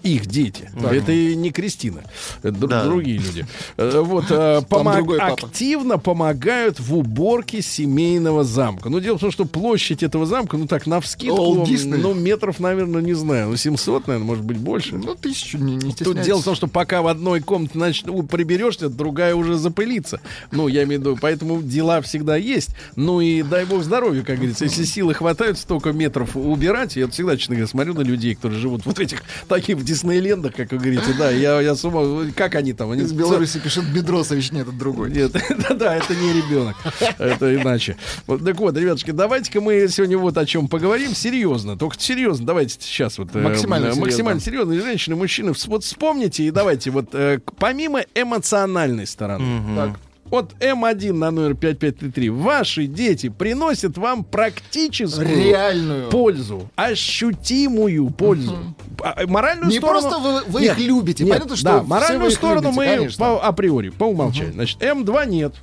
[0.04, 0.70] их дети.
[0.92, 2.02] Это и не Кристина.
[2.44, 2.84] Это Да.
[2.84, 3.46] другие люди.
[3.78, 8.90] Э, Вот, э, помог- активно помогают в уборке семейного замка.
[8.90, 12.00] Ну, дело в том, что площадь этого замка, ну так, навскидку, Олд Дисней.
[12.00, 14.96] ну, метров, наверное, не знаю, ну, 700, наверное, может быть, больше.
[14.96, 18.90] Ну, тысячу, не, не Тут дело в том, что пока в одной комнате значит, приберешься,
[18.90, 20.22] другая уже запылится.
[20.52, 22.70] Ну, я имею в виду, поэтому дела всегда есть.
[22.96, 24.66] Ну и дай бог здоровья, как говорится.
[24.66, 28.86] Если силы хватает столько метров убирать, я всегда, честно говоря, смотрю на людей, которые живут
[28.86, 32.74] вот в этих таких Диснейлендах, как вы говорите, да, я, я с ума, как они
[32.74, 32.92] там?
[32.92, 35.12] Они Из Беларуси пишет Бедросович, нет, это другой.
[35.12, 35.32] нет,
[35.70, 36.76] да, да, это не ребенок.
[37.18, 37.98] Это иначе.
[38.28, 41.16] Вот, так вот, ребятушки, давайте-ка мы сегодня вот о чем поговорим.
[41.16, 41.76] Серьезно.
[41.76, 42.46] Только серьезно.
[42.46, 43.36] Давайте сейчас вот...
[43.36, 44.06] э, Максимально э, серьезно.
[44.06, 44.74] Максимально серьезно.
[44.74, 49.76] И Женщины, мужчины, вот вспомните и давайте вот э, помимо эмоциональной стороны.
[49.76, 50.00] Так.
[50.30, 52.30] Вот М1 на номер 5533.
[52.30, 56.10] Ваши дети приносят вам практическую Реальную.
[56.10, 58.58] пользу, ощутимую пользу.
[59.04, 60.02] А, Моральную Не сторону...
[60.02, 61.24] просто вы- вы их любите.
[61.24, 63.26] Нет, Понятно, что да, моральную сторону любите, мы конечно.
[63.26, 64.54] по априори, по умолчанию.
[64.54, 65.54] Значит, М2 нет.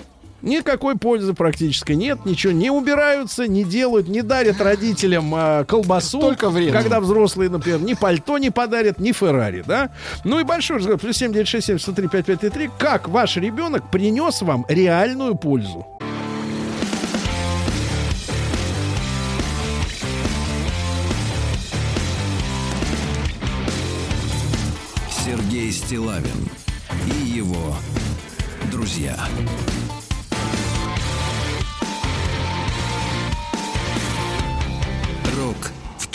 [0.42, 6.20] Никакой пользы практически нет, ничего не убираются, не делают, не дарят родителям а, колбасу.
[6.20, 6.72] Только вред.
[6.72, 9.90] Когда взрослые, например, ни пальто не подарят, ни Феррари, да?
[10.24, 11.00] Ну и большой разговор.
[11.00, 12.70] Плюс 7, 9, 6, 7, 103, 5, 5, 3, 3.
[12.78, 15.86] Как ваш ребенок принес вам реальную пользу?
[25.24, 26.48] Сергей Стилавин
[27.06, 27.74] и его
[28.70, 29.16] друзья.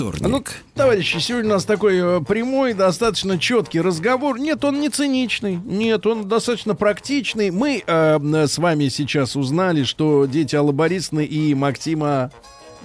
[0.10, 0.28] Вторник.
[0.28, 0.43] Ну,
[0.74, 4.39] товарищи, сегодня у нас такой э, прямой, достаточно четкий разговор.
[4.39, 5.60] Нет, он не циничный.
[5.64, 7.52] Нет, он достаточно практичный.
[7.52, 12.32] Мы э, с вами сейчас узнали, что дети Аллы Борисовны и Максима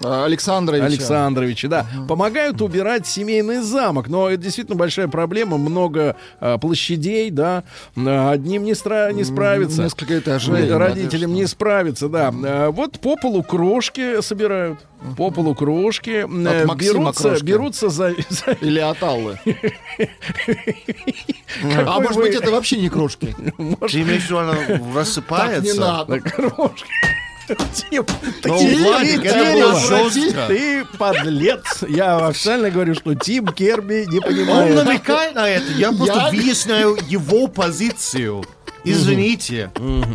[0.02, 0.82] А, Александрович.
[0.82, 4.08] Александровича, да, помогают убирать семейный замок.
[4.08, 5.56] Но это действительно большая проблема.
[5.56, 7.64] Много э, площадей, да.
[7.94, 9.82] Одним не, стра- не справиться.
[9.82, 10.70] Несколько этажей.
[10.72, 12.32] Родителям не справиться, да.
[12.44, 14.78] Э, Вот по полу крошки собирают.
[15.16, 16.22] По полу крошки.
[16.22, 17.44] От Максима берутся, крошки.
[17.44, 18.14] берутся за...
[18.28, 19.38] за- Или от Аллы.
[21.86, 23.34] А может быть, это вообще не крошки?
[23.56, 25.60] Ты имеешь в виду, она Так рассыпается?
[25.62, 26.14] не надо.
[26.16, 26.86] на крошки.
[27.46, 28.04] Тим,
[28.42, 30.10] ты, Ну,
[30.48, 31.64] ты, подлец.
[31.88, 34.84] Я официально говорю, что Тим Керби не Он понимает.
[34.84, 35.72] намекает на это.
[35.72, 38.44] Я просто выясняю его позицию.
[38.86, 39.70] Извините.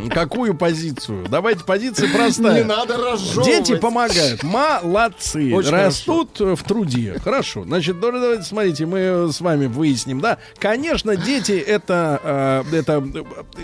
[0.09, 1.26] Какую позицию?
[1.30, 2.63] Давайте позиция Не простая.
[2.65, 3.45] надо разжевывать.
[3.45, 4.43] Дети помогают.
[4.43, 5.53] Молодцы.
[5.53, 7.17] Очень Растут э, в труде.
[7.24, 7.63] Хорошо.
[7.63, 10.38] Значит, да- давайте смотрите, мы с вами выясним, да.
[10.59, 13.03] Конечно, дети это, э, это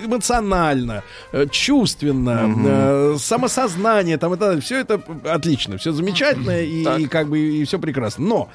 [0.06, 7.30] эмоционально, э, чувственно, э, самосознание, там это все это отлично, все замечательно и, и как
[7.30, 8.26] бы и все прекрасно.
[8.26, 8.50] Но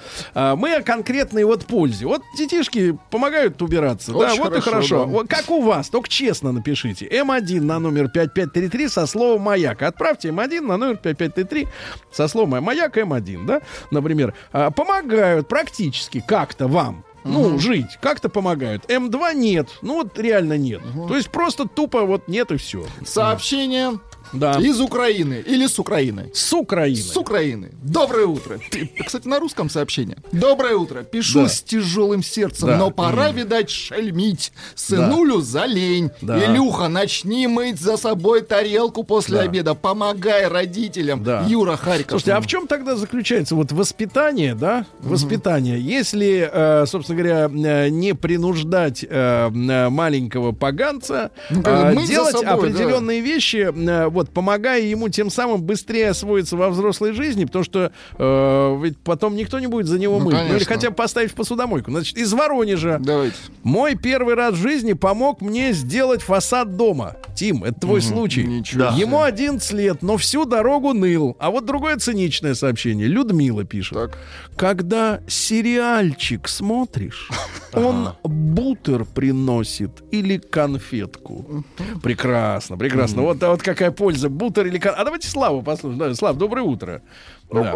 [0.57, 2.07] мы о конкретной вот пользе.
[2.07, 5.23] Вот детишки помогают убираться, да, Очень вот и хорошо, хорошо.
[5.23, 5.37] да.
[5.37, 7.07] Как у вас, только честно напишите.
[7.07, 9.83] М1 на номер 5533 со словом «Маяк».
[9.83, 11.69] Отправьте М1 на номер 5533
[12.11, 13.61] со словом «Маяк» М1, да,
[13.93, 14.35] например.
[14.53, 17.05] А, помогают практически как-то вам.
[17.25, 18.91] Ну, жить как-то помогают.
[18.91, 19.69] М2 нет.
[19.81, 20.83] Ну, вот реально нет.
[21.07, 22.85] То есть просто тупо вот нет и все.
[23.05, 24.01] Сообщение
[24.33, 24.59] Да.
[24.61, 25.43] из Украины.
[25.47, 26.31] Или с Украины.
[26.33, 26.97] С Украины.
[27.03, 27.71] С Украины.
[27.83, 28.59] Доброе утро.
[29.05, 30.17] Кстати, на русском сообщение.
[30.33, 31.03] Доброе утро.
[31.03, 31.49] Пишу Да.
[31.49, 32.77] с тяжелым сердцем, Да.
[32.79, 34.53] но пора, видать, шельмить.
[34.75, 36.11] Сынулю за лень.
[36.21, 36.39] Да.
[36.45, 39.43] Илюха, начни мыть за собой тарелку после Да.
[39.45, 39.75] обеда.
[39.75, 41.23] Помогай родителям.
[41.23, 41.45] Да.
[41.49, 42.11] Юра Харьков.
[42.21, 44.87] Слушайте, а в чем тогда заключается вот воспитание, да?
[45.01, 45.81] Воспитание.
[45.81, 49.49] Если, э, собственно говоря, э, не принуждать э,
[49.91, 55.63] маленького поганца Ну, э, за делать собой, определенные вещи, э, вот помогая ему тем самым
[55.63, 60.19] быстрее освоиться во взрослой жизни, потому что э, ведь потом никто не будет за него
[60.19, 60.35] Ну, мыть.
[60.35, 60.67] Ну или конечно.
[60.75, 61.91] хотя бы поставить в посудомойку.
[61.91, 62.99] Значит, из Воронежа.
[63.01, 63.37] Давайте.
[63.63, 67.17] Мой первый раз в жизни помог мне сделать фасад дома.
[67.35, 68.45] Тим, это твой случай.
[68.45, 68.91] Ничего.
[68.97, 71.37] Ему 11 лет, но всю дорогу ныл.
[71.39, 73.07] А вот другое циничное сообщение.
[73.07, 73.95] Людмила пишет.
[73.95, 74.19] Так.
[74.57, 77.29] Когда сериальчик смотришь,
[77.73, 81.65] он бутер приносит или конфетку.
[82.03, 83.23] Прекрасно, прекрасно.
[83.23, 84.81] Вот, а вот какая польза, бутер или.
[84.87, 85.99] А давайте Славу послушаем.
[85.99, 87.03] Да, Слав, доброе утро.
[87.51, 87.75] Да.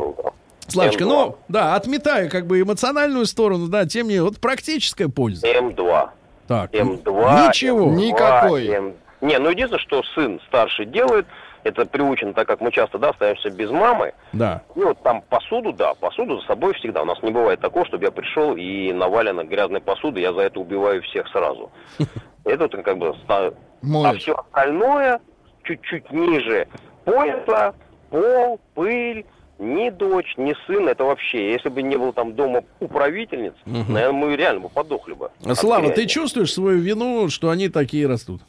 [0.69, 5.47] Славочка, ну, да, отметаю как бы эмоциональную сторону, да, тем не вот практическая польза.
[5.47, 6.09] М2.
[6.49, 7.49] Так, М2.
[7.49, 7.93] ничего.
[7.93, 8.67] Ни- Никакой.
[8.69, 11.27] М- Не, ну единственное, что сын старший делает,
[11.65, 14.13] это приучен, так как мы часто, да, остаемся без мамы.
[14.33, 14.63] Да.
[14.75, 17.03] И вот там посуду, да, посуду за собой всегда.
[17.03, 20.61] У нас не бывает такого, чтобы я пришел и навалено грязной посуды, я за это
[20.61, 21.71] убиваю всех сразу.
[22.45, 23.15] Это вот как бы...
[23.31, 25.21] А все остальное
[25.67, 26.67] чуть-чуть ниже
[27.05, 27.75] пояса,
[28.11, 29.25] пол, пыль,
[29.59, 34.37] ни дочь, ни сын, это вообще, если бы не было там дома управительниц, наверное, мы
[34.37, 35.31] реально бы подохли бы.
[35.55, 38.43] Слава, ты чувствуешь свою вину, что они такие растут?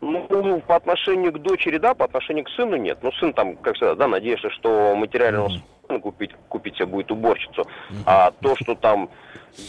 [0.00, 2.98] Ну, по отношению к дочери, да, по отношению к сыну нет.
[3.02, 7.66] Ну, сын там, как всегда, да, надеешься, что материально способен купить, купить себе будет уборщицу.
[8.04, 9.10] А то, что там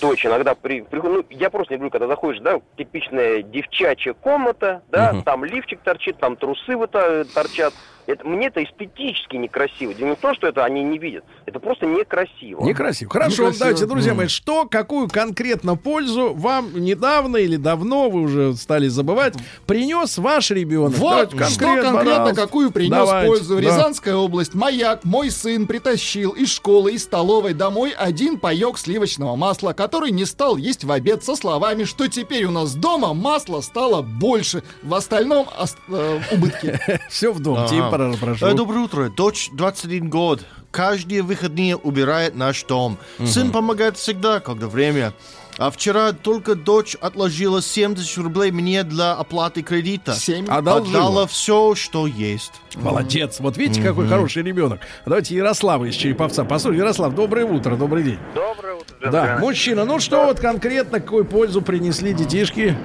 [0.01, 4.81] дочь иногда при, приходит, ну, я просто не люблю, когда заходишь, да, типичная девчачья комната,
[4.89, 7.73] да, там лифчик торчит, там трусы вот торчат.
[8.05, 9.93] Это, мне это эстетически некрасиво.
[9.93, 11.23] Дело не в том, что это они не видят.
[11.45, 12.63] Это просто некрасиво.
[12.63, 13.09] Некрасиво.
[13.11, 13.59] Хорошо, Некрасиво.
[13.59, 19.35] давайте, друзья мои, что, какую конкретно пользу вам недавно или давно, вы уже стали забывать,
[19.67, 20.97] принес ваш ребенок?
[20.97, 22.35] Вот, Давайте что конкретно, пожалуйста.
[22.35, 23.55] какую принес Давайте, пользу.
[23.55, 23.61] да.
[23.61, 29.73] Рязанская область, маяк, мой сын притащил из школы, из столовой домой один паек сливочного масла,
[29.73, 34.01] который не стал есть в обед со словами, что теперь у нас дома масла стало
[34.01, 36.79] больше, в остальном ос- э, убытки.
[37.09, 37.65] Все в дом.
[37.97, 38.45] Пора- прошу.
[38.45, 39.09] Э, Доброе утро.
[39.09, 40.45] Дочь 21 год.
[40.71, 42.97] Каждые выходные убирает наш дом.
[43.23, 45.13] Сын помогает всегда, когда время.
[45.59, 50.13] А вчера только дочь отложила 70 рублей мне для оплаты кредита.
[50.15, 50.47] Семь.
[50.47, 50.97] Одолжила.
[51.01, 52.53] Отдала все, что есть.
[52.75, 53.39] Молодец.
[53.39, 54.79] Вот видите, какой хороший ребенок.
[55.05, 56.43] Давайте Ярослава из Череповца.
[56.43, 58.19] Послушай, Ярослав, доброе утро, добрый день.
[58.33, 59.39] Доброе утро, Да, джентльмены.
[59.41, 62.75] мужчина, ну что вот конкретно, какую пользу принесли детишки?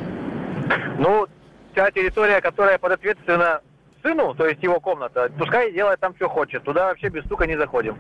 [0.99, 1.27] Ну,
[1.73, 3.61] вся территория, которая подответственна
[4.09, 6.63] сыну, то есть его комната, пускай делает там, что хочет.
[6.65, 7.97] Туда вообще без стука не заходим.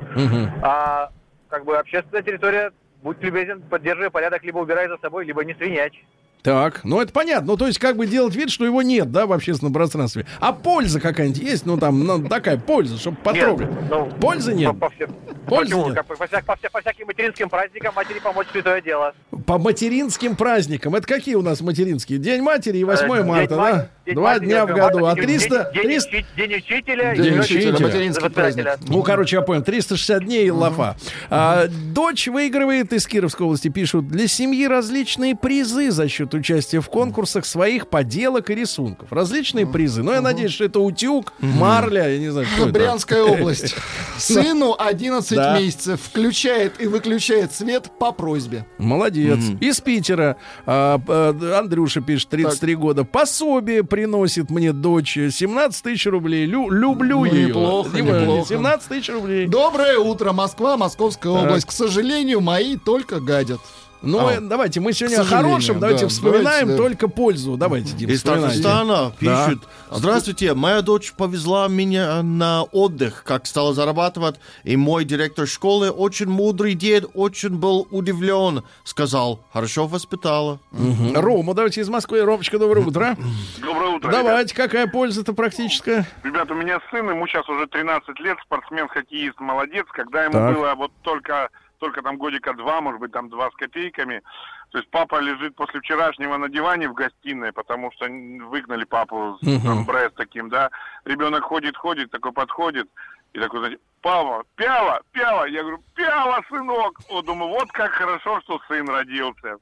[0.63, 1.11] А
[1.49, 5.95] как бы общественная территория, будь любезен, поддерживай порядок, либо убирай за собой, либо не свинячь.
[6.43, 7.49] Так, ну это понятно.
[7.49, 10.25] Ну, то есть, как бы делать вид, что его нет, да, в общественном пространстве.
[10.39, 11.67] А польза какая-нибудь есть?
[11.67, 13.69] Ну, там, ну, такая польза, чтобы потрогать.
[13.69, 14.69] Нет, ну, Пользы нет?
[14.71, 15.11] По, по всем-
[15.49, 15.89] Пользы Почему?
[15.93, 16.07] нет.
[16.07, 19.15] По, по вся- по всяким материнским праздникам матери помочь святое дело.
[19.47, 20.95] По материнским праздникам.
[20.95, 22.19] Это какие у нас материнские?
[22.19, 23.57] День матери и 8 Э, марта, День да?
[23.73, 24.99] мать- Два дня в 8 году.
[24.99, 25.71] А марта, день- 300...
[25.75, 27.15] День, 300 учи- день учителя.
[27.17, 28.67] День и учителя, день материнский праздник.
[28.89, 30.97] Ну, короче, я понял, 360 дней лафа.
[31.31, 36.89] А, дочь выигрывает из Кировской области, пишут, для семьи различные призы за счет участия в
[36.89, 39.13] конкурсах своих поделок и рисунков.
[39.13, 40.03] Различные призы.
[40.03, 42.73] Но я надеюсь, что это утюг, марля, я не знаю, что это.
[42.73, 43.75] Брянская область.
[44.17, 45.59] Сыну 11 Да.
[45.59, 46.01] месяцев.
[46.03, 48.65] Включает и выключает свет по просьбе.
[48.79, 49.39] Молодец.
[49.61, 50.37] Из Питера
[50.67, 53.05] а, а, Андрюша пишет, 33 года.
[53.05, 56.47] Пособие приносит мне дочь 17 тысяч рублей.
[56.47, 57.49] Лю- люблю Ну, ее.
[57.49, 58.49] неплохо, Дима, неплохо.
[58.49, 59.49] 17 тысяч рублей.
[59.49, 61.43] Доброе утро, Москва, Московская Так.
[61.45, 61.67] область.
[61.67, 63.59] К сожалению, мои только гадят.
[64.01, 64.41] Ну, А.
[64.41, 66.77] давайте, мы сегодня о хорошем, давайте да, вспоминаем давайте, да.
[66.77, 67.57] только пользу.
[67.57, 68.23] Давайте, Дим, Из.
[68.23, 69.47] Татарстана Да.
[69.47, 69.65] пишут.
[69.91, 76.27] Здравствуйте, моя дочь повезла меня на отдых, как стала зарабатывать, и мой директор школы, очень
[76.29, 80.61] мудрый дед, очень был удивлен, сказал, хорошо воспитала.
[80.71, 81.15] Мгм.
[81.15, 82.23] Рома, давайте из Москвы.
[82.23, 83.17] Ромочка, доброе утро.
[83.61, 84.11] Доброе утро.
[84.11, 86.07] Давайте, какая польза-то практическая?
[86.23, 86.39] Ребят.
[86.39, 89.87] Ребят, у меня сын, ему сейчас уже 13 лет, спортсмен, хоккеист, молодец.
[89.93, 90.55] Когда ему Так.
[90.55, 91.49] было вот только,
[91.79, 94.23] только там годика два, может быть, там два с копейками,
[94.71, 99.47] то есть папа лежит после вчерашнего на диване в гостиной, потому что выгнали папу с
[99.47, 99.61] Мгм.
[99.63, 100.71] там, Брест таким, да.
[101.05, 102.89] Ребенок ходит, ходит, такой подходит,
[103.33, 105.47] и такой, знаете, папа, пяла, пяла.
[105.47, 106.99] Я говорю, пяла, сынок.
[107.11, 109.57] О, думаю, вот как хорошо, что сын родился.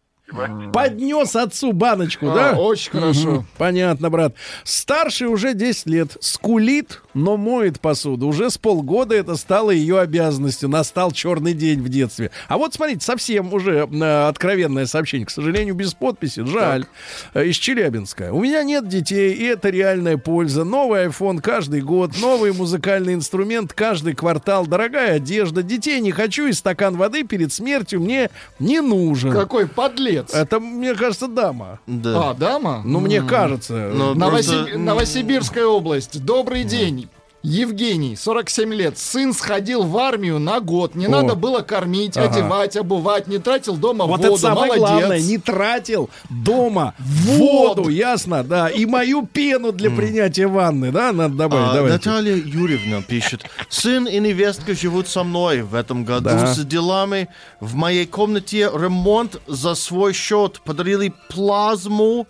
[0.73, 2.53] Поднес отцу баночку, А, да?
[2.59, 3.45] очень хорошо.
[3.59, 4.35] Понятно, брат.
[4.65, 6.17] Старший уже 10 лет.
[6.21, 8.27] Скулит, но моет посуду.
[8.27, 10.69] Уже с полгода это стало ее обязанностью.
[10.69, 12.33] Настал черный день в детстве.
[12.49, 15.27] А вот смотрите, совсем уже э, откровенное сообщение.
[15.27, 16.45] К сожалению, без подписи.
[16.45, 16.87] Жаль.
[17.33, 18.33] Э, Из Челябинска.
[18.33, 20.65] У меня нет детей, и это реальная польза.
[20.65, 22.13] Новый iPhone каждый год.
[22.21, 24.67] Новый музыкальный инструмент каждый квартал.
[24.67, 25.63] Дорогая одежда.
[25.63, 29.31] Детей не хочу, и стакан воды перед смертью мне не нужен.
[29.33, 30.16] Какой подлец.
[30.33, 31.81] Это, мне кажется, дама.
[31.87, 32.31] Да.
[32.31, 32.83] А, дама?
[32.85, 33.91] Ну, мне кажется.
[33.95, 36.25] Ну, Новоси- просто- Новосибирская область.
[36.25, 37.09] Добрый день.
[37.49, 38.99] Евгений, 47 лет.
[38.99, 40.97] Сын сходил в армию на год.
[40.97, 41.11] Не О.
[41.11, 42.29] надо было кормить, Ага.
[42.35, 43.29] одевать, обувать.
[43.29, 44.33] Не тратил дома Вот воду.
[44.33, 44.79] это самое Молодец.
[44.81, 51.37] главное, не тратил дома воду, ясно, да, и мою пену для принятия ванны, да, надо
[51.37, 51.97] добавить, А, давайте.
[52.11, 53.45] Наталья Юрьевна пишет.
[53.69, 56.53] Сын и невестка живут со мной в этом году Да.
[56.53, 57.29] с делами.
[57.61, 60.61] В моей комнате ремонт за свой счет.
[60.65, 62.27] Подарили плазму.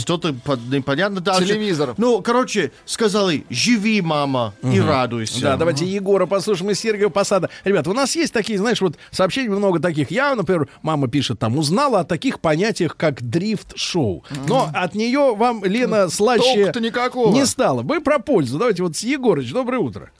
[0.00, 1.46] Что-то под- непонятно дальше.
[1.46, 1.94] Телевизор.
[1.96, 5.40] Ну, короче, сказали, живи, мама, и радуйся.
[5.42, 7.50] Да, давайте Егора послушаем из Сергиева Посада.
[7.64, 10.10] Ребят, у нас есть такие, знаешь, вот сообщений много таких.
[10.10, 14.24] Я, например, мама пишет там, узнала о таких понятиях, как дрифт-шоу.
[14.48, 17.82] Но от нее вам, Лена, слаще не стало.
[17.82, 18.58] Вы про пользу.
[18.58, 20.10] Давайте вот с Егорыч, доброе утро.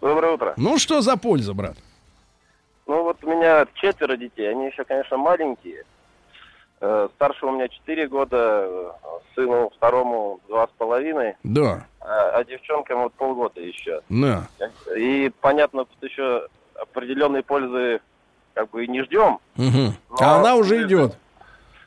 [0.00, 0.54] Доброе утро.
[0.56, 1.76] Ну, что за польза, брат?
[2.86, 5.84] Ну вот у меня четверо детей, они еще, конечно, маленькие.
[6.80, 8.90] Э, Старшему у меня 4 года, э,
[9.34, 11.34] сыну второму два с половиной.
[11.44, 11.86] Да.
[12.00, 14.00] А, а девчонкам вот полгода еще.
[14.08, 14.48] На.
[14.96, 18.00] И понятно, тут еще определенной пользы
[18.54, 19.38] как бы и не ждем.
[19.56, 19.94] Мгм.
[20.10, 21.16] Но- А она уже идет.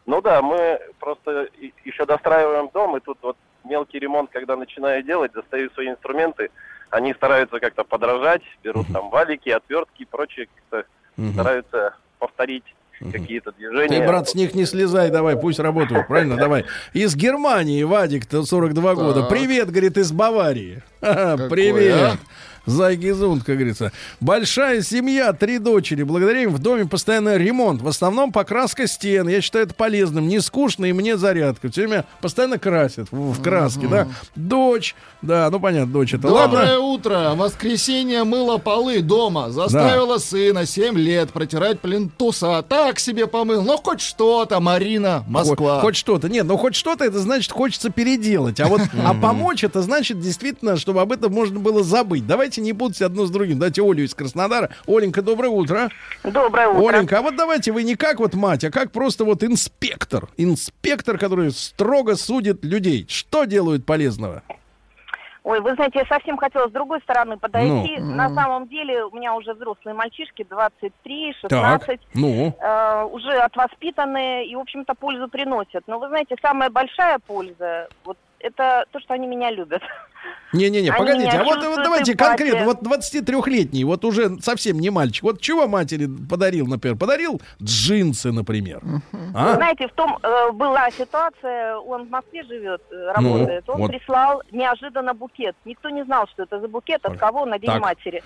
[0.06, 1.48] Ну да, мы просто
[1.84, 6.52] еще достраиваем дом, и тут вот мелкий ремонт, когда начинаю делать, достаю свои инструменты,
[6.90, 10.88] они стараются как-то подражать, берут там валики, отвертки и прочее, как-то
[11.18, 11.34] Мгм.
[11.34, 12.66] стараются повторить
[13.12, 14.00] какие-то движения.
[14.00, 16.38] Ты, брат, с них не слезай, давай, пусть работают, правильно?
[16.38, 16.66] Давай.
[16.94, 19.24] Из Германии Вадик, 42 года.
[19.24, 20.82] Привет, говорит, из Баварии.
[21.00, 22.18] Привет.
[22.66, 22.70] А?
[22.72, 23.92] Зайгизунд, как говорится.
[24.20, 26.04] Большая семья, три дочери.
[26.04, 27.82] Благодаря им в доме постоянно ремонт.
[27.82, 29.28] В основном покраска стен.
[29.28, 30.28] Я считаю это полезным.
[30.28, 31.70] Не скучно и мне зарядка.
[31.70, 34.08] Все время постоянно красят в, в краске, да.
[34.36, 36.28] Дочь, да, ну понятно, дочь это.
[36.28, 36.80] Доброе Ладно.
[36.80, 37.32] утро.
[37.36, 39.50] Воскресенье мыла полы дома.
[39.50, 42.64] Заставила сына 7 лет протирать плинтуса.
[42.68, 43.62] Так себе помыл.
[43.64, 45.76] Ну, хоть что-то, Марина, Москва.
[45.76, 46.30] Хоть, хоть что-то.
[46.30, 48.60] Нет, ну хоть что-то, это значит, хочется переделать.
[48.60, 52.26] А вот а помочь, это значит действительно, чтобы об этом можно было забыть.
[52.26, 53.60] Давайте не путать одно с другим.
[53.60, 54.70] Дайте Олю из Краснодара.
[54.88, 55.90] Оленька, доброе утро.
[56.24, 56.90] Доброе утро.
[56.96, 60.30] Оленька, а вот давайте вы не как вот мать, а как просто вот инспектор.
[60.38, 63.06] Инспектор, который строго судит людей.
[63.10, 64.44] Что делают полезного?
[65.44, 67.98] Ой, вы знаете, я совсем хотела с другой стороны подойти.
[68.00, 68.16] Ну.
[68.16, 72.56] На самом деле у меня уже взрослые мальчишки, 23, 16, Так, ну.
[72.58, 75.84] э, уже отвоспитанные и, в общем-то, пользу приносят.
[75.88, 79.82] Но вы знаете, самая большая польза, вот это то, что они меня любят.
[80.54, 85.42] Не-не-не, погодите, а вот, вот давайте конкретно, вот 23-летний, вот уже совсем не мальчик, вот
[85.42, 86.98] чего матери подарил, например?
[86.98, 88.82] Подарил джинсы, например.
[89.34, 89.50] А?
[89.50, 93.78] Вы знаете, в том э, была ситуация, он в Москве живет, э, Ну, работает, он
[93.80, 93.92] вот.
[93.92, 95.56] прислал неожиданно букет.
[95.66, 97.82] Никто не знал, что это за букет, от кого на День Так.
[97.82, 98.24] матери.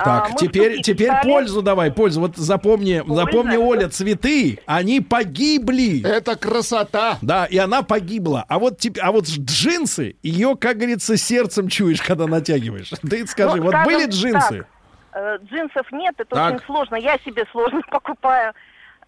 [0.00, 1.28] А, Так, мы теперь, теперь встали.
[1.28, 2.20] пользу давай, пользу.
[2.20, 3.24] Вот запомни, Польза?
[3.24, 6.06] запомни, Оля, цветы, они погибли.
[6.06, 7.18] Это красота.
[7.20, 8.44] Да, и она погибла.
[8.48, 12.90] А вот, а вот джинсы, ее, как говорится, сердцем чуешь, когда натягиваешь.
[13.10, 14.66] Ты скажи, Ну, вот скажем были джинсы?
[15.12, 16.54] так, э, джинсов нет, это Так.
[16.54, 16.94] очень сложно.
[16.94, 18.52] Я себе сложно покупаю.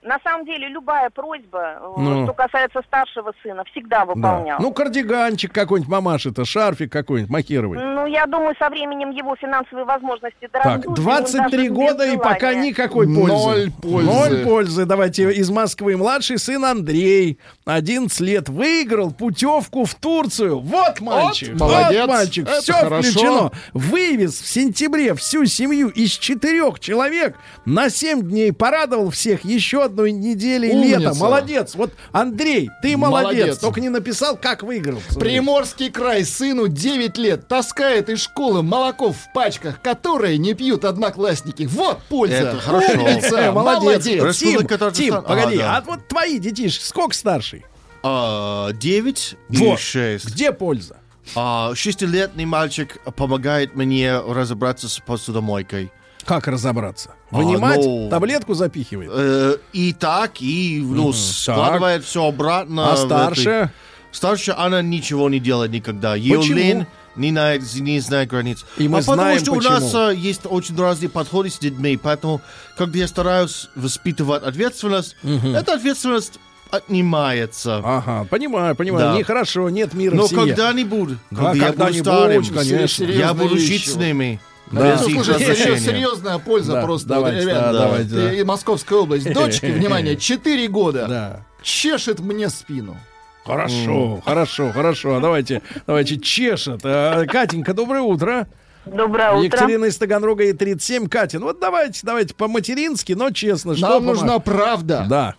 [0.03, 2.25] На самом деле, любая просьба, э, Ну.
[2.25, 4.05] что касается старшего сына, всегда Да.
[4.07, 4.59] выполнял.
[4.59, 7.79] Ну, кардиганчик какой-нибудь, мамаши-то, шарфик какой-нибудь, макировый.
[7.79, 10.87] Ну, я думаю, со временем его финансовые возможности Так, дорастут.
[10.89, 13.27] он 23 даже без года и пока никакой пользы.
[13.37, 14.11] Ноль пользы.
[14.11, 14.85] Ноль пользы.
[14.87, 15.99] Давайте из Москвы.
[15.99, 20.61] Младший сын Андрей, 11 лет, выиграл путевку в Турцию.
[20.61, 21.51] Вот мальчик.
[21.53, 22.01] Вот, молодец.
[22.01, 22.49] Вот мальчик.
[22.49, 23.03] Это Все хорошо.
[23.11, 23.53] включено.
[23.75, 27.37] Вывез в сентябре всю семью из четырех человек
[27.67, 28.51] на 7 дней.
[28.55, 30.99] Порадовал всех еще одной недели Умница.
[30.99, 31.15] лета.
[31.15, 31.75] Молодец.
[31.75, 33.39] Вот, Андрей, ты молодец.
[33.41, 33.59] Молодец.
[33.59, 35.01] Только не написал, как выиграл.
[35.19, 41.69] Приморский край сыну 9 лет таскает из школы молоко в пачках, которые не пьют одноклассники.
[41.71, 42.35] Вот польза.
[42.37, 42.93] Это хорошо.
[42.93, 43.83] Умница, Э, молодец.
[44.07, 44.37] молодец.
[44.39, 45.23] Тим, Тим, Татарстан.
[45.25, 45.85] погоди, А, а, да.
[45.87, 47.65] вот твои детишки, сколько старший?
[48.03, 49.79] А, Девять и Вот.
[49.79, 50.27] шесть.
[50.33, 50.97] Где польза?
[51.37, 55.93] А, Шестилетний мальчик помогает мне разобраться с посудомойкой.
[56.27, 57.11] Как разобраться?
[57.31, 59.11] А, Вынимать, ну- таблетку запихивает.
[59.13, 62.93] Э, И так, и ну, Мгм, складывает все обратно.
[62.93, 63.51] А старше?
[63.51, 63.71] этой-
[64.13, 66.17] Старше она ничего не делает никогда.
[66.17, 66.57] Ее Почему?
[66.59, 66.87] лень
[67.17, 68.65] не, на- не знает границ.
[68.77, 69.73] И мы а потому знаем, что у почему.
[69.73, 72.41] нас а, есть очень разные подходы с детьми, поэтому,
[72.77, 76.41] когда я стараюсь воспитывать ответственность, эта ответственность
[76.71, 77.81] отнимается.
[77.85, 79.13] Ага, понимаю, понимаю.
[79.13, 79.19] Да.
[79.19, 80.47] Нехорошо, нет мира Но в семье.
[80.47, 83.05] когда-нибудь, Да, когда я буду старым, конечно.
[83.05, 84.41] я буду жить с ними.
[84.71, 84.99] Да.
[85.03, 87.09] Ну, слушай, еще серьезная польза Да, просто.
[87.09, 87.79] давайте, Вот, ребят, да, да.
[87.81, 88.33] давайте, да.
[88.35, 89.33] И Московская область.
[89.35, 91.07] Дочке, внимание, 4 года.
[91.09, 91.41] Да.
[91.63, 92.97] Чешет мне спину.
[93.45, 95.17] Хорошо, хорошо, хорошо.
[95.17, 96.81] А Давайте, давайте, чешет.
[96.85, 98.47] А, Катенька, доброе утро.
[98.87, 99.45] Доброе утро.
[99.45, 101.09] Екатерина из Таганрога и 37.
[101.09, 103.75] Катя, ну вот давайте, давайте по-матерински, но честно.
[103.77, 105.07] что Нам помо- нужна правда.
[105.09, 105.35] Да,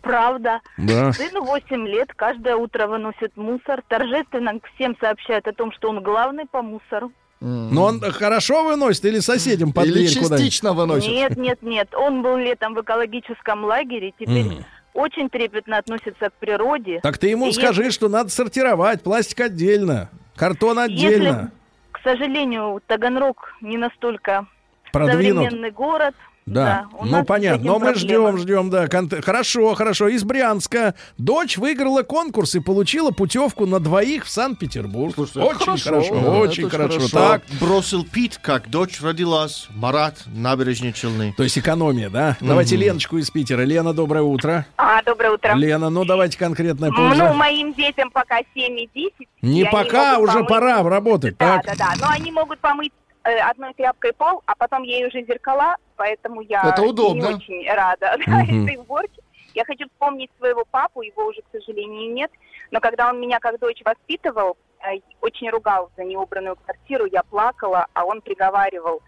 [0.00, 0.60] Правда.
[0.76, 1.12] да.
[1.12, 6.46] Сыну 8 лет, каждое утро выносит мусор, торжественно всем сообщает о том, что он главный
[6.46, 7.12] по мусору.
[7.40, 11.08] Но он хорошо выносит или соседям под Или частично выносит.
[11.10, 11.88] Нет, нет, нет.
[11.94, 14.58] Он был летом в экологическом лагере, теперь
[14.92, 17.00] очень трепетно относится к природе.
[17.02, 21.24] Так ты ему И скажи, если- что надо сортировать, пластик отдельно, картон отдельно.
[21.24, 21.48] Если,
[21.92, 24.46] к сожалению, Таганрог не настолько
[24.92, 25.44] Продвинут.
[25.44, 26.14] современный город.
[26.50, 27.64] Да, ну понятно.
[27.64, 28.32] Но мы проблема.
[28.36, 28.88] ждем, ждем, да.
[29.22, 30.08] Хорошо, хорошо.
[30.08, 35.16] Из Брянска дочь выиграла конкурс и получила путевку на двоих в Санкт-Петербург.
[35.18, 36.98] Очень хорошо, хорошо, да, очень хорошо.
[36.98, 37.08] хорошо.
[37.16, 39.68] Так, Бросил пить, как дочь родилась.
[39.74, 41.32] Марат, набережные Челны.
[41.36, 42.36] то есть экономия, да?
[42.40, 43.62] Давайте Леночку из Питера.
[43.62, 44.66] Лена, доброе утро.
[44.76, 45.54] А, доброе утро.
[45.54, 47.32] Лена, ну давайте конкретная Ну, польза.
[47.32, 49.28] моим детям пока 7 и 10.
[49.42, 51.36] Не пока, уже помыть- пора работать.
[51.38, 51.66] Да, так.
[51.66, 51.94] да, да.
[52.00, 56.82] Но они могут помыть одной тряпкой пол, а потом ей уже зеркала, поэтому я Это
[56.82, 57.14] удобно.
[57.14, 58.64] не очень рада да, Мгм.
[58.64, 59.20] этой уборке.
[59.54, 62.30] Я хочу вспомнить своего папу, его уже, к сожалению, нет.
[62.70, 67.86] Но когда он меня как дочь воспитывал, э, очень ругал за неубранную квартиру, я плакала,
[67.92, 69.02] а он приговаривал,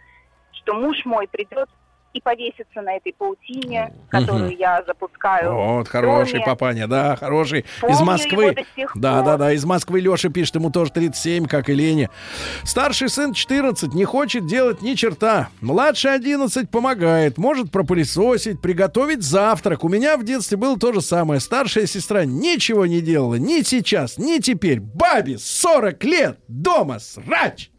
[0.52, 1.68] что муж мой придет
[2.12, 5.55] и повесится на этой паутине, которую я запускаю.
[5.55, 7.64] Вот, хороший папаня, да, хороший.
[7.80, 8.56] Помню из Москвы.
[8.94, 12.10] Да, да, да, из Москвы Леша пишет, ему тоже 37, как и Лене.
[12.64, 15.48] Старший сын 14, не хочет делать ни черта.
[15.60, 19.84] Младший 11 помогает, может пропылесосить, приготовить завтрак.
[19.84, 21.40] У меня в детстве было то же самое.
[21.40, 24.80] Старшая сестра ничего не делала, ни сейчас, ни теперь.
[24.80, 27.72] Бабе 40 лет, дома срач.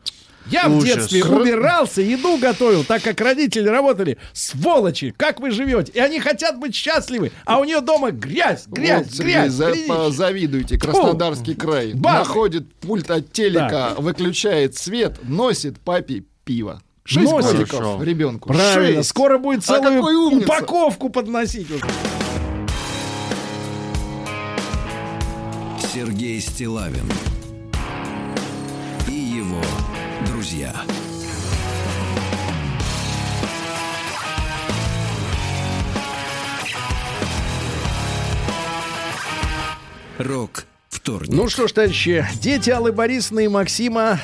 [0.47, 0.95] Я в Ужас.
[0.95, 4.17] детстве Кр- убирался, еду готовил, так как родители работали.
[4.33, 5.91] Сволочи, как вы живете?
[5.93, 9.51] И они хотят быть счастливы, а у нее дома грязь, грязь, Вот, грязь.
[9.53, 9.73] за-
[10.11, 10.77] завидуйте.
[10.77, 11.93] Краснодарский край.
[11.93, 12.19] Бабы.
[12.19, 16.81] Находит пульт от телека, выключает свет, носит папе пиво.
[17.05, 17.51] Шесть Носит.
[17.51, 18.03] годиков Хорошо.
[18.03, 18.49] ребенку.
[18.53, 19.09] Правильно, Шесть.
[19.09, 20.45] скоро будет А целую умница.
[20.45, 21.83] упаковку подносить уже.
[25.93, 27.09] Сергей Стилавин
[30.53, 30.73] друзья.
[40.19, 41.29] Рок вторник.
[41.31, 44.19] Ну что ж, товарищи, дети Аллы Борисовны и Максима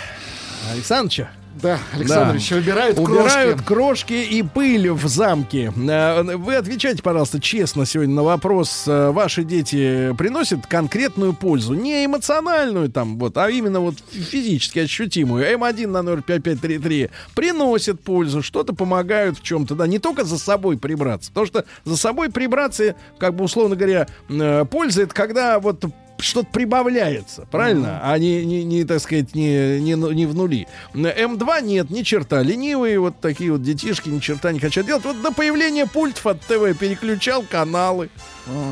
[0.72, 1.30] Александровича
[1.62, 3.12] Да, Александрович, убирают крошки.
[3.12, 5.74] убирают крошки и пыль в замке.
[5.76, 8.86] Э, Вы отвечайте, пожалуйста, честно сегодня на вопрос.
[8.88, 15.46] э, Ваши дети приносят конкретную пользу, не эмоциональную там, вот, а именно вот физически ощутимую.
[15.46, 21.30] М1 на 05533 приносят пользу, что-то помогают в чем-то, да, не только за собой прибраться,
[21.32, 25.84] потому что за собой прибраться, как бы условно говоря, э, польза это когда вот
[26.20, 28.00] что-то прибавляется, правильно?
[28.04, 30.68] А не, не, не, так сказать, не, не, ну- не в нули.
[30.94, 32.42] М2 нет, ни черта.
[32.42, 35.04] Ленивые вот такие вот детишки ни черта не хотят делать.
[35.06, 38.10] Вот до появления пультов от ТВ переключал каналы.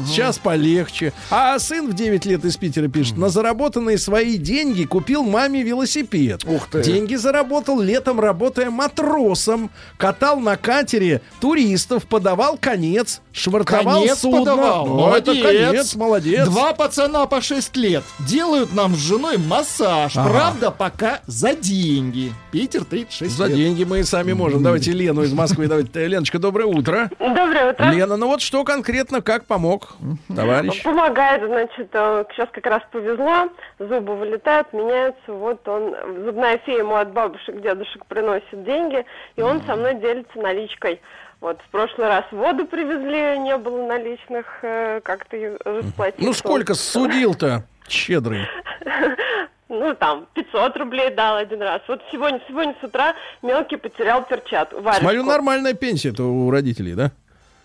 [0.08, 1.14] Сейчас полегче.
[1.30, 6.44] А сын в 9 лет из Питера пишет, на заработанные свои деньги купил маме велосипед.
[6.46, 6.82] Ух ты.
[6.82, 9.70] Деньги заработал летом, работая матросом.
[9.98, 14.40] Катал на катере туристов, подавал конец, швартовал Конец судно.
[14.40, 14.88] подавал.
[14.88, 16.48] Ну, это конец, молодец.
[16.48, 20.16] Два пацана по 6 лет делают нам с женой массаж.
[20.18, 20.30] Ага.
[20.30, 22.32] Правда, пока за деньги.
[22.52, 23.56] Питер 36 За лет.
[23.58, 24.64] деньги мы и сами можем.
[24.64, 25.68] Давайте Лену из Москвы.
[25.68, 27.10] Давайте, Леночка, доброе утро.
[27.20, 27.92] Доброе утро.
[27.92, 29.96] Лена, ну вот что конкретно, как помог
[30.36, 30.84] товарищ?
[30.84, 33.50] Помогает, значит, э, сейчас как раз повезло,
[33.80, 35.96] зубы вылетают, меняются, вот он,
[36.26, 39.06] зубная фея ему от бабушек, дедушек приносит деньги,
[39.36, 41.02] и он со мной делится наличкой.
[41.40, 46.26] Вот, в прошлый раз воду привезли, не было наличных, э, как-то и расплатился.
[46.26, 47.64] Ну сколько судил-то?
[47.88, 48.48] Щедрый.
[49.70, 51.82] Ну, там, 500 рублей дал один раз.
[51.90, 54.80] Вот сегодня, сегодня с утра мелкий потерял перчатку.
[54.80, 55.02] Варежку.
[55.02, 57.12] Смотрю, нормальная пенсия-то у родителей, да?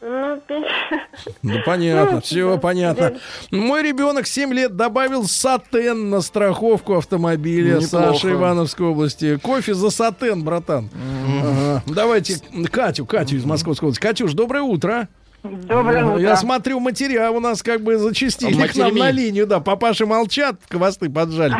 [0.02, 0.40] Ну.
[1.42, 3.10] Ну, понятно, Ну, все да, понятно.
[3.50, 3.56] да.
[3.56, 8.12] Мой ребенок 7 лет добавил сатен на страховку автомобиля Неплохо.
[8.14, 9.36] Саши Ивановской области.
[9.38, 10.90] Кофе за сатен, братан.
[11.44, 11.82] Ага.
[11.86, 12.36] Давайте
[12.70, 14.02] Катю, Катю из Московской области.
[14.02, 15.08] Катюш, доброе утро.
[15.42, 16.18] Доброе утро.
[16.20, 19.46] Я смотрю, материал у нас как бы зачистили к нам на линию.
[19.46, 21.56] Да, папаши молчат, хвосты поджали.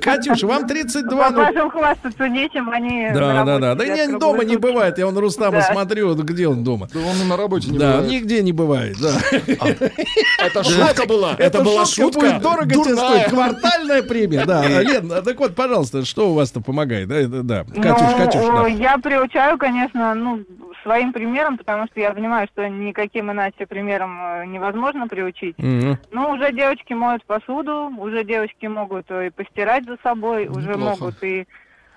[0.00, 1.30] Катюша, вам 32.
[1.30, 3.74] ну, Папашам хвастаться нечем, они Да, да, да.
[3.74, 4.96] Да не, дома не бывает.
[4.98, 5.62] Я вон Рустама Да.
[5.72, 6.88] смотрю, где он дома.
[6.92, 8.10] Да он на работе не да, бывает.
[8.10, 8.96] нигде не бывает.
[9.00, 9.12] Да.
[10.38, 11.34] Это шутка была.
[11.38, 13.26] Это была шутка будет дорого тебе стоить.
[13.26, 14.44] Квартальная премия.
[14.46, 17.08] Да, Лен, а так вот, пожалуйста, что у вас-то помогает?
[17.08, 17.64] Да, да.
[17.64, 18.66] Катюш, Ну, Катюш, да.
[18.68, 20.40] Я приучаю, конечно, ну,
[20.86, 25.58] своим примером, потому что я понимаю, что никаким иначе примером э, невозможно приучить.
[25.58, 25.98] Мгм.
[26.12, 31.00] Ну, уже девочки моют посуду, уже девочки могут и постирать за собой, уже Неплохо.
[31.00, 31.46] могут и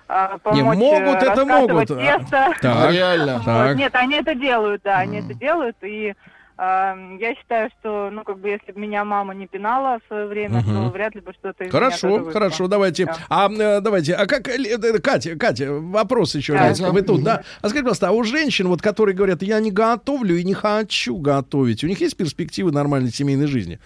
[0.08, 2.04] а, Не, помочь могут, э, это раскатывать могут.
[2.04, 2.52] тесто.
[2.60, 3.34] Так, Реально.
[3.36, 3.76] Вот, так.
[3.76, 6.14] Нет, они это делают, да, они это делают, и
[6.60, 10.60] я считаю, что, ну, как бы, если бы меня мама не пинала в свое время,
[10.60, 10.74] Мгм.
[10.74, 12.32] то вряд ли бы что-то из меня Хорошо, вышло.
[12.32, 13.06] хорошо, давайте.
[13.06, 13.16] Да.
[13.30, 16.68] А э, давайте, а как, э, э, Катя, Катя, вопрос еще Да.
[16.68, 16.80] раз.
[16.80, 17.42] Вы тут, да?
[17.62, 21.16] А скажите, пожалуйста, а у женщин, вот, которые говорят, я не готовлю и не хочу
[21.16, 23.78] готовить, у них есть перспективы нормальной семейной жизни?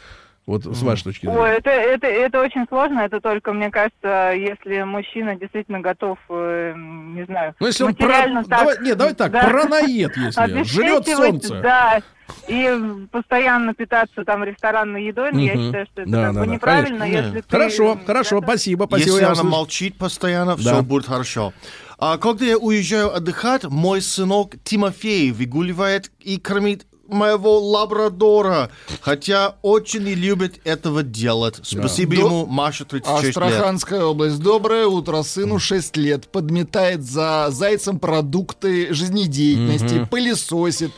[0.46, 1.40] Вот с вашей точки зрения.
[1.40, 6.74] Ой, это, это, это очень сложно, это только, мне кажется, если мужчина действительно готов, э,
[6.76, 8.06] не знаю, Ну, если он про...
[8.08, 8.58] материально так...
[8.58, 11.60] давай, нет, давай так, да, параноед, если жрет солнце.
[11.62, 12.02] Да,
[12.48, 16.46] и постоянно питаться там ресторанной едой, но я считаю, что это Да, как да, бы
[16.46, 17.26] да, неправильно, конечно.
[17.26, 17.48] если ты...
[17.50, 19.10] Хорошо, хорошо, спасибо, спасибо.
[19.10, 19.48] Если она услышу.
[19.48, 20.60] молчит постоянно, Да.
[20.62, 21.52] все будет хорошо.
[21.98, 28.70] А когда я уезжаю отдыхать, мой сынок Тимофей выгуливает и кормит моего лабрадора,
[29.02, 31.60] хотя очень не любит этого делать.
[31.62, 33.36] Спасибо До- ему, Маша, 36 лет.
[33.36, 34.40] Астраханская область.
[34.40, 35.22] Доброе утро.
[35.22, 36.28] Сыну 6 лет.
[36.28, 40.06] Подметает за зайцем продукты жизнедеятельности, Мгм.
[40.08, 40.92] пылесосит.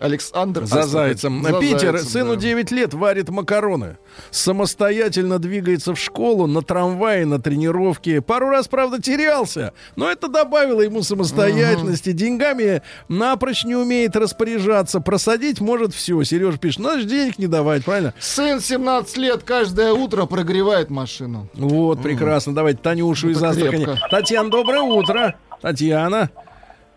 [0.00, 1.42] Александр За зайцем.
[1.42, 1.92] За Питер.
[1.92, 2.40] зайцем, Сыну да.
[2.40, 3.98] 9 лет варит макароны.
[4.30, 8.20] Самостоятельно двигается в школу, на трамвае, на тренировке.
[8.20, 9.72] Пару раз, правда, терялся.
[9.96, 12.12] Но это добавило ему самостоятельности.
[12.12, 15.00] Деньгами напрочь не умеет распоряжаться.
[15.00, 16.22] Просадить может все.
[16.22, 18.14] Сереж пишет, надо же денег не давать, правильно?
[18.18, 21.48] Сын 17 лет каждое утро прогревает машину.
[21.54, 22.54] Вот, прекрасно.
[22.54, 23.84] Давайте Танюшу из Это Астрахани.
[23.84, 24.08] крепко.
[24.10, 25.34] Татьяна, доброе утро.
[25.60, 26.30] Татьяна.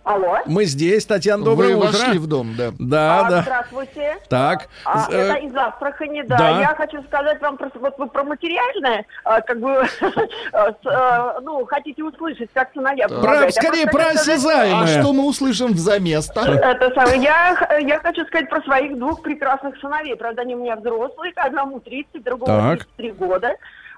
[0.03, 0.39] Алло.
[0.45, 1.05] Мы здесь.
[1.05, 1.97] Татьяна, доброе Вы утро.
[1.97, 2.71] вошли в дом, да.
[2.79, 3.41] Да, А, да.
[3.43, 4.17] Здравствуйте.
[4.29, 4.67] Так.
[4.83, 6.37] А, З- это э, из Астрахани, да.
[6.37, 6.59] да.
[6.59, 11.63] Я хочу сказать вам про, вот про материальное, а, как бы, э, с, э, ну,
[11.65, 13.55] хотите услышать, как сыновья Про, помогают.
[13.55, 14.83] Я скорее, про осязаемое.
[14.83, 16.39] А что мы услышим взаместо?
[16.41, 17.21] Это самое.
[17.21, 20.15] Я, я хочу сказать про своих двух прекрасных сыновей.
[20.15, 22.47] Правда, они у меня взрослые, одному 30, другому
[22.77, 22.87] Так.
[22.97, 23.55] 33 года.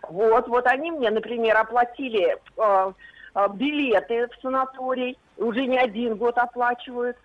[0.09, 2.91] Вот, вот они мне, например, оплатили э,
[3.35, 7.18] э, билеты в санаторий, уже не один год оплачивают.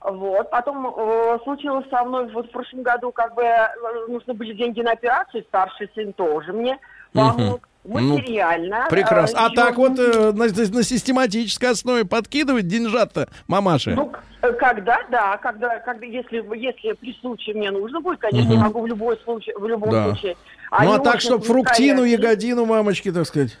[0.00, 0.50] Вот.
[0.50, 3.66] Потом э, случилось со мной вот в прошлом году, как бы э,
[4.08, 6.78] нужны были деньги на операцию, старший сын тоже мне
[7.12, 7.60] помог.
[7.88, 8.86] Ну, Материально.
[8.90, 9.36] Прекрасно.
[9.36, 13.94] Э, А ещё- так вот э, на, на систематической основе подкидывать деньжат-то мамаши?
[13.94, 14.12] Ну,
[14.42, 18.64] э, когда, да, когда, когда, если, если при случае мне нужно будет, конечно, я Мгм.
[18.64, 20.04] могу в любой случай, в любом Да.
[20.04, 20.36] случае.
[20.72, 23.56] ну Они а так, чтобы фруктину, ягодину мамочки, так сказать.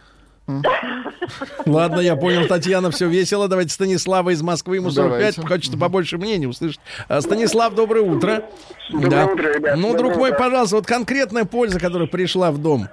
[1.66, 3.48] Ладно, я понял, Татьяна, все весело.
[3.48, 5.42] Давайте Станислава из Москвы, ему Ну, 45, давайте.
[5.42, 6.80] хочется побольше мнений услышать.
[7.08, 8.44] А, Станислав, доброе утро.
[8.90, 9.76] Доброе утро, ребят.
[9.76, 12.88] Ну, друг мой, пожалуйста, вот конкретная польза, которая пришла в дом.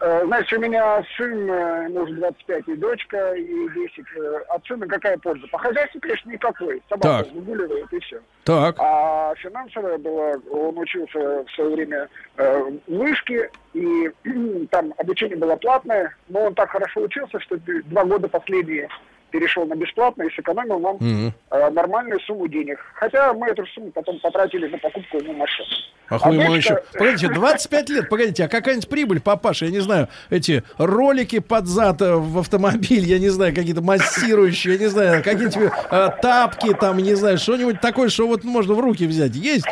[0.00, 4.04] Э, Значит, у меня сын, э, ему уже 25, и дочка, и 10.
[4.16, 5.46] Э, От сына какая польза?
[5.48, 6.82] По хозяйству, конечно, никакой.
[6.88, 7.32] Собака Так.
[7.32, 8.20] выгуливает, и все.
[8.44, 8.76] Так.
[8.78, 14.10] А финансовая была, он учился в свое время э, в вышке, и
[14.70, 18.88] там обучение было платное, но он так хорошо учился, что два года последние
[19.30, 21.32] перешел на бесплатное и сэкономил нам Мгм.
[21.50, 22.78] э, нормальную сумму денег.
[22.94, 25.68] Хотя мы эту сумму потом потратили на покупку ему машины.
[26.08, 26.82] Ах А дочка- еще.
[26.98, 32.00] Погодите, 25 лет, погодите, а какая-нибудь прибыль, папаша, я не знаю, эти ролики под зад
[32.02, 36.98] э, в автомобиль, я не знаю, какие-то массирующие, я не знаю, какие-нибудь э, тапки там,
[36.98, 39.34] не знаю, что-нибудь такое, что вот можно в руки взять.
[39.34, 39.66] Есть?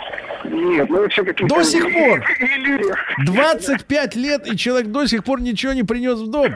[0.45, 1.07] Нет, ну.
[1.49, 2.21] До сих пор.
[2.39, 2.95] Иллюзии.
[3.25, 6.55] 25 лет, и человек до сих пор ничего не принес в дом.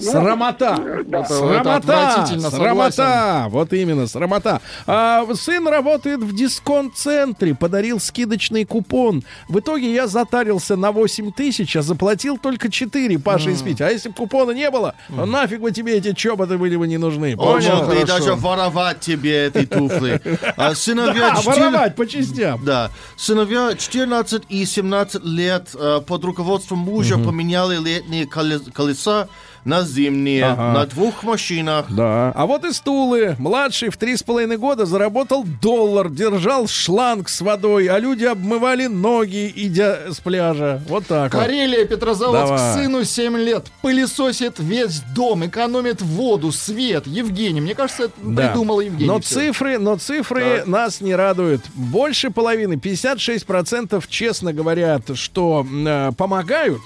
[0.00, 0.78] Ну, Срамота.
[0.80, 1.74] Это- это Срамота.
[1.76, 3.46] отвратительно, Срамота.
[3.50, 4.60] Вот именно, срамота.
[4.86, 9.24] А, сын работает в дисконт-центре, подарил скидочный купон.
[9.48, 13.88] В итоге я затарился на 8 тысяч, а заплатил только 4, Паша из Питера.
[13.88, 17.34] А если бы купона не было, нафиг бы тебе эти чоботы были бы не нужны.
[17.36, 17.76] Он Понял?
[17.78, 20.20] мог бы даже воровать тебе эти туфли.
[20.56, 22.64] А сыновья Да, 14 воровать по частям.
[22.64, 22.90] Да.
[23.16, 29.28] Сыновья 14 и 17 лет э, под руководством мужа поменяли летние коле- колеса
[29.64, 30.72] на зимние, Ага.
[30.72, 31.86] на двух машинах.
[31.90, 32.32] Да.
[32.34, 33.36] А вот и стулы.
[33.38, 38.86] Младший в три с половиной года заработал доллар, держал шланг с водой, а люди обмывали
[38.86, 40.82] ноги, идя с пляжа.
[40.88, 41.42] Вот так вот.
[41.42, 42.74] Карелия, Петрозаводск, Давай.
[42.74, 47.06] сыну 7 лет, пылесосит весь дом, экономит воду, свет.
[47.06, 48.48] Евгений, мне кажется, это Да.
[48.48, 49.06] придумал Евгений.
[49.06, 49.34] Но всё.
[49.40, 51.62] цифры, но цифры нас не радуют.
[51.74, 56.80] Больше половины, 56% честно говорят, что э, помогают.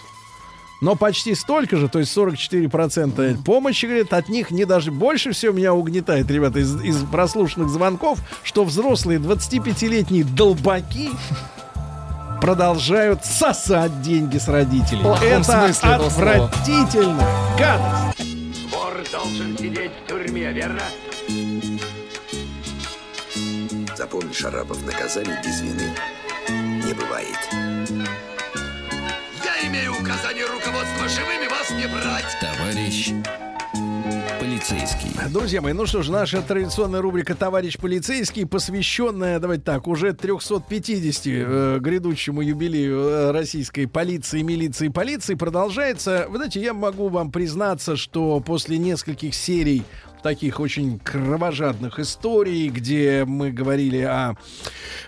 [0.82, 5.52] Но почти столько же, то есть 44% помощи, говорят, от них не даже больше всего
[5.52, 11.10] меня угнетает, ребята, из, из прослушанных звонков, что взрослые 25-летние долбаки
[12.40, 14.98] продолжают сосать деньги с родителей.
[14.98, 17.28] В плохом Это отвратительно.
[17.56, 18.72] Гадость.
[18.72, 20.82] Вор должен сидеть в тюрьме, верно?
[23.96, 25.94] Запомни, Шарапов, наказание без вины
[26.84, 27.61] не бывает.
[32.40, 33.12] Товарищ
[34.38, 35.10] полицейский.
[35.30, 41.26] Друзья мои, ну что ж, наша традиционная рубрика «Товарищ полицейский», посвященная, давайте так, уже 350
[41.26, 46.26] э, грядущему юбилею э, российской полиции, милиции, полиции, продолжается.
[46.28, 49.82] Вы знаете, я могу вам признаться, что после нескольких серий
[50.22, 54.36] таких очень кровожадных историй, где мы говорили о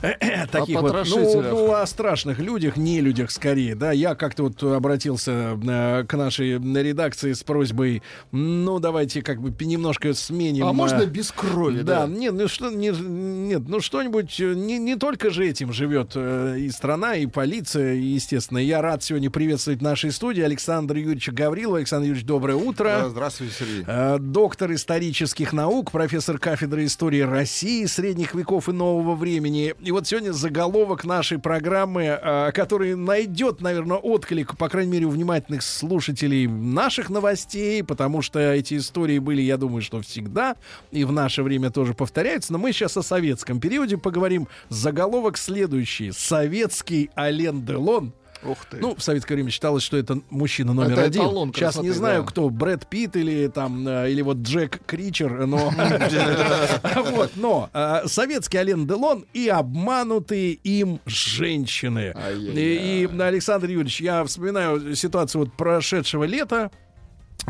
[0.50, 5.58] таких вот, ну, ну, о страшных людях, не людях скорее, да, я как-то вот обратился
[5.62, 10.66] э, к нашей редакции с просьбой, ну, давайте как бы немножко сменим.
[10.66, 12.12] А можно э, без крови, да, да?
[12.12, 16.56] нет, ну что, не, нет, ну что-нибудь, э, не, не только же этим живет э,
[16.58, 18.58] и страна, и полиция, и, естественно.
[18.58, 21.78] Я рад сегодня приветствовать в нашей студии Александра Юрьевича Гаврилова.
[21.78, 23.06] Александр Юрьевич, доброе утро.
[23.08, 23.84] Здравствуйте, Сергей.
[23.86, 29.74] Э, Доктор исторических исторических наук, профессор кафедры истории России, средних веков и нового времени.
[29.82, 35.10] И вот сегодня заголовок нашей программы, э, который найдет, наверное, отклик, по крайней мере, у
[35.10, 40.56] внимательных слушателей наших новостей, потому что эти истории были, я думаю, что всегда
[40.90, 42.52] и в наше время тоже повторяются.
[42.52, 44.48] Но мы сейчас о советском периоде поговорим.
[44.70, 46.12] Заголовок следующий.
[46.12, 48.14] Советский Ален Делон
[48.44, 48.78] Ух ты.
[48.78, 51.22] ну, в советское время считалось, что это мужчина номер Это один.
[51.22, 52.28] эталон Сейчас не красоты, знаю, да.
[52.28, 55.72] кто, Брэд Питт или там, э, или вот Джек Кричер, но...
[57.14, 62.14] Вот, но э, советский Ален Делон и обманутые им женщины.
[62.54, 66.70] И, Александр Юрьевич, я вспоминаю ситуацию вот прошедшего лета,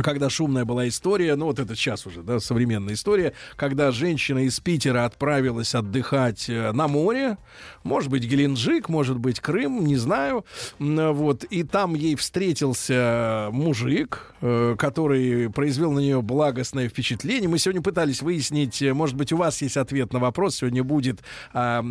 [0.03, 4.59] когда шумная была история, ну вот это сейчас уже, да, современная история, когда женщина из
[4.61, 7.39] Питера отправилась отдыхать э, на море,
[7.83, 10.45] может быть Геленджик, может быть Крым, не знаю,
[10.79, 17.49] вот, и там ей встретился мужик, э, который произвел на нее благостное впечатление.
[17.49, 21.21] Мы сегодня пытались выяснить, э, может быть, у вас есть ответ на вопрос, сегодня будет,
[21.53, 21.85] а,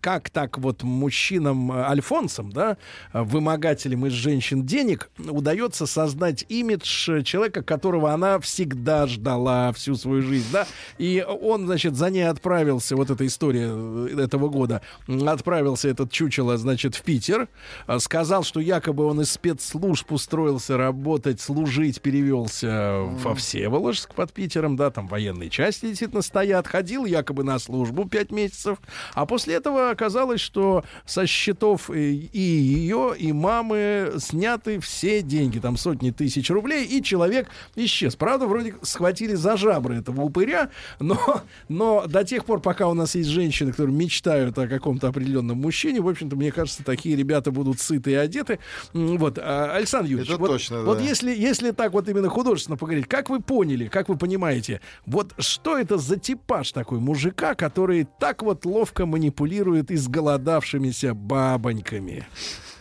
[0.00, 2.76] как так вот мужчинам, альфонсам, да,
[3.12, 6.44] вымогателям из женщин денег удается создать
[6.74, 10.66] имидж человека, которого она всегда ждала всю свою жизнь, да,
[10.98, 16.56] и он, значит, за ней отправился, вот эта история э, этого года, отправился этот чучело,
[16.56, 17.48] значит, в Питер,
[17.86, 24.76] э, сказал, что якобы он из спецслужб устроился работать, служить, перевелся во Всеволожск под Питером,
[24.76, 28.78] да, там военные части действительно стоят, ходил якобы на службу пять месяцев,
[29.14, 35.76] а после этого оказалось, что со счетов и ее, и мамы сняты все деньги, там
[35.76, 38.16] сотни тысяч рублей, и человек исчез.
[38.16, 43.14] Правда, вроде схватили за жабры этого упыря, но, но до тех пор, пока у нас
[43.14, 47.80] есть женщины, которые мечтают о каком-то определенном мужчине, в общем-то, мне кажется, такие ребята будут
[47.80, 48.58] сыты и одеты.
[48.92, 51.04] Вот, а, Александр Юрьевич, Это вот, точно, вот да.
[51.04, 55.78] если, если так вот именно художественно поговорить, как вы поняли, как вы понимаете, вот что
[55.78, 62.26] это за типаж такой мужика, который так вот ловко манипулирует изголодавшимися бабоньками?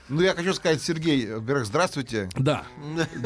[0.10, 2.30] Ну, я хочу сказать, Сергей, во-первых, здравствуйте.
[2.38, 2.64] Да.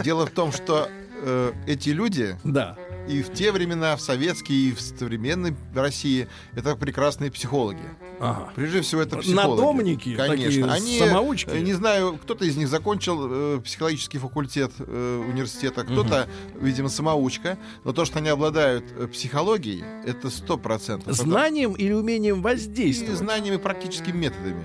[0.03, 0.87] Дело в том, что
[1.23, 2.77] э, эти люди Да.
[3.07, 7.81] и в те времена, в советские, и в современной России, это прекрасные психологи.
[8.19, 8.51] Ага.
[8.55, 9.59] Прежде всего, это психологи.
[9.59, 10.45] Надомники, Конечно.
[10.45, 11.49] такие Они, самоучки.
[11.49, 16.27] э, не знаю, кто-то из них закончил э, психологический факультет э, университета, кто-то,
[16.61, 17.57] видимо, самоучка.
[17.85, 21.13] Но то, что они обладают э, психологией, это сто процентов.
[21.15, 23.17] Знанием или умением И воздействовать?
[23.17, 24.61] знаниями, и практическими методами.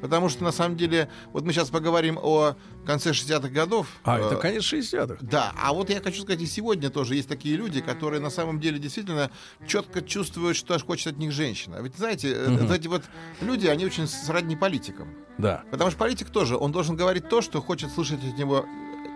[0.00, 2.54] Потому что, на самом деле, вот мы сейчас поговорим о
[2.84, 3.88] конце 60-х годов.
[4.04, 5.18] А, Э, это конец 60-х.
[5.20, 8.60] Да, а вот я хочу сказать, и сегодня тоже есть такие люди, которые на самом
[8.60, 9.30] деле действительно
[9.66, 11.78] четко чувствуют, что хочет от них женщина.
[11.80, 13.02] Ведь знаете, вот эти вот
[13.40, 15.08] люди, они очень сродни политикам.
[15.38, 15.64] Да.
[15.70, 18.64] Потому что политик тоже, он должен говорить то, что хочет слышать от него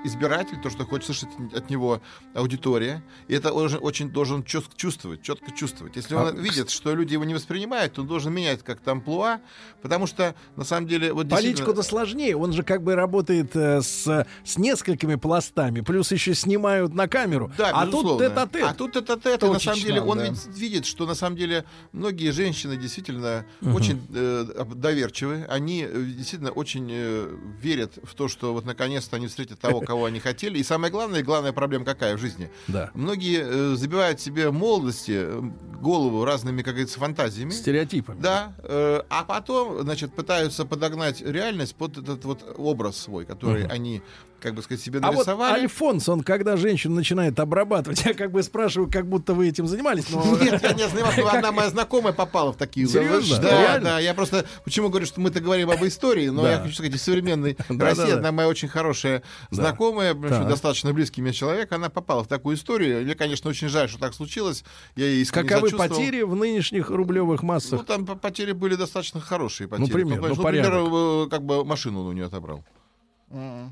[0.05, 2.01] избиратель, то, что хочет слышать от него
[2.35, 3.02] аудитория.
[3.28, 5.97] И это он очень должен чувс- чувствовать, четко чувствовать.
[5.97, 9.40] Если он А, видит, что люди его не воспринимают, он должен менять как-то амплуа,
[9.82, 12.36] потому что, на самом деле, вот Политику-то сложнее.
[12.36, 15.81] Он же как бы работает э, с, с несколькими пластами.
[15.81, 17.52] Плюс еще снимают на камеру.
[17.56, 18.28] Да, а тут безусловно.
[18.28, 18.64] тет-а-тет.
[18.64, 20.24] А тут это тет на самом деле он да.
[20.28, 23.74] ведь видит, что на самом деле многие женщины действительно Мгм.
[23.74, 29.27] очень э, доверчивы, они э, действительно очень э, верят в то, что вот наконец-то они
[29.27, 30.59] встретят того, кого они хотели.
[30.59, 32.49] И самое главное, главная проблема какая в жизни?
[32.69, 32.91] Да.
[32.95, 35.43] Многие э, забивают себе молодости э,
[35.81, 37.51] голову разными, как говорится, фантазиями.
[37.51, 38.21] Стереотипами.
[38.21, 43.73] Да, э, а потом, значит, пытаются подогнать реальность под этот вот образ свой, который Мгм.
[43.73, 44.03] они,
[44.41, 45.62] как бы сказать, себе А вот нарисовали.
[45.62, 50.09] Альфонс, он когда женщину начинает обрабатывать, я как бы спрашиваю, как будто вы этим занимались,
[50.11, 50.23] но...
[50.41, 53.39] Нет, я не занимался, но одна моя знакомая попала в такие Серьезно?
[53.39, 53.85] Да, Реально?
[53.91, 53.99] да.
[53.99, 56.53] Я просто почему говорю, что мы-то говорим об истории, но Да.
[56.53, 59.62] я хочу сказать, современной Да, России да, одна моя очень хорошая Да.
[59.81, 60.48] Знакомая, Так.
[60.48, 63.02] достаточно близкий мне человек, она попала в такую историю.
[63.02, 64.65] Мне, конечно, очень жаль, что так случилось.
[64.97, 67.85] Я ей искренне Каковы потери в нынешних рублевых Ну, массах?
[67.86, 69.90] там по- потери были достаточно хорошие потери.
[69.90, 70.89] пример, ну, например, порядок.
[70.93, 72.65] э, как бы машину он у нее отобрал.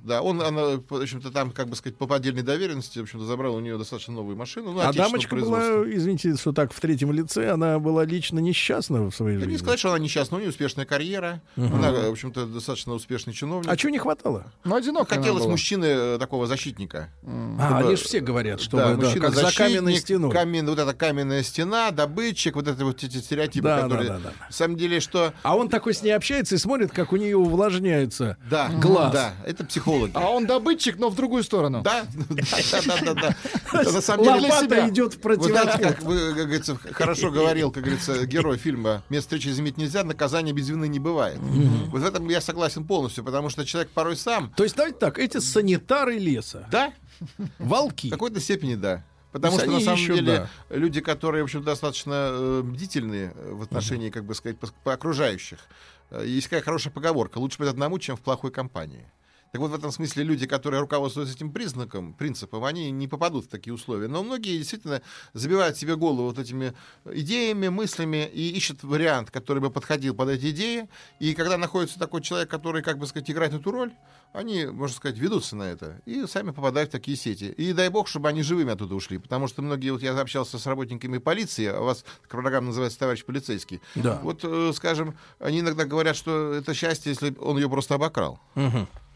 [0.05, 3.57] Да, он, она, в общем-то, там, как бы сказать, по поддельной доверенности, в общем-то, забрал
[3.57, 4.73] у нее достаточно новую машину.
[4.73, 9.15] Ну, а дамочка была, извините, что так в третьем лице, она была лично несчастна в
[9.15, 9.53] своей Да жизни.
[9.55, 11.43] не сказать, что она несчастна, у нее успешная карьера.
[11.57, 11.75] Мгм.
[11.75, 13.69] Она, в общем-то, достаточно успешный чиновник.
[13.71, 14.53] А чего не хватало?
[14.65, 15.51] Ну, одиноко Хотелось была.
[15.53, 17.09] мужчины э, такого защитника.
[17.25, 20.31] А, Чтобы- они же все говорят, что да, да, мужчина как за защитник, каменной стеной.
[20.31, 24.09] камен- вот эта каменная стена, добытчик, вот это вот эти стереотипы, Да, которые...
[24.09, 24.47] да, да, да.
[24.47, 25.33] На самом деле, что...
[25.43, 29.13] А он такой с ней общается и смотрит, как у нее увлажняется Да, глаз.
[29.13, 30.13] да, это психологи.
[30.15, 31.81] А он добытчик, но в другую сторону.
[31.83, 33.81] Да, да, да, да, да, да.
[33.81, 34.89] Это на самом деле...
[34.89, 35.81] Идет в Вы знаете, противотек.
[35.81, 40.53] как вы, как говорится, хорошо говорил, как говорится, герой фильма «Место встречи изменить нельзя, наказания
[40.53, 41.39] без вины не бывает».
[41.39, 44.53] Вот в этом я согласен полностью, потому что человек порой сам...
[44.57, 46.93] То есть, давайте так, эти санитары леса, Да,
[47.59, 48.09] волки.
[48.09, 49.05] в какой-то степени да.
[49.33, 53.63] Потому есть что на самом деле люди, которые, в общем, достаточно э, бдительные э, в
[53.63, 55.59] отношении, как бы сказать, по, по окружающих.
[56.11, 59.07] Э, Есть такая хорошая поговорка: лучше быть одному, чем в плохой компании.
[59.53, 63.49] Так вот, в этом смысле люди, которые руководствуются этим признаком, принципом, они не попадут в
[63.49, 64.09] такие условия.
[64.09, 65.03] Но многие действительно
[65.33, 70.51] забивают себе голову вот этими идеями, мыслями и ищут вариант, который бы подходил под эти
[70.51, 70.89] идеи.
[71.19, 73.93] И когда находится такой человек, который, как бы сказать, играет эту роль,
[74.33, 77.47] они, можно сказать, ведутся на это и сами попадают в такие сети.
[77.47, 79.19] И дай бог, чтобы они живыми оттуда ушли.
[79.19, 83.25] Потому что многие, вот я общался с работниками полиции, а у вас программа называется «Товарищ
[83.25, 83.81] полицейский».
[83.95, 84.21] Да.
[84.23, 88.41] Вот, э, скажем, они иногда говорят, что это счастье, если он ее просто обокрал.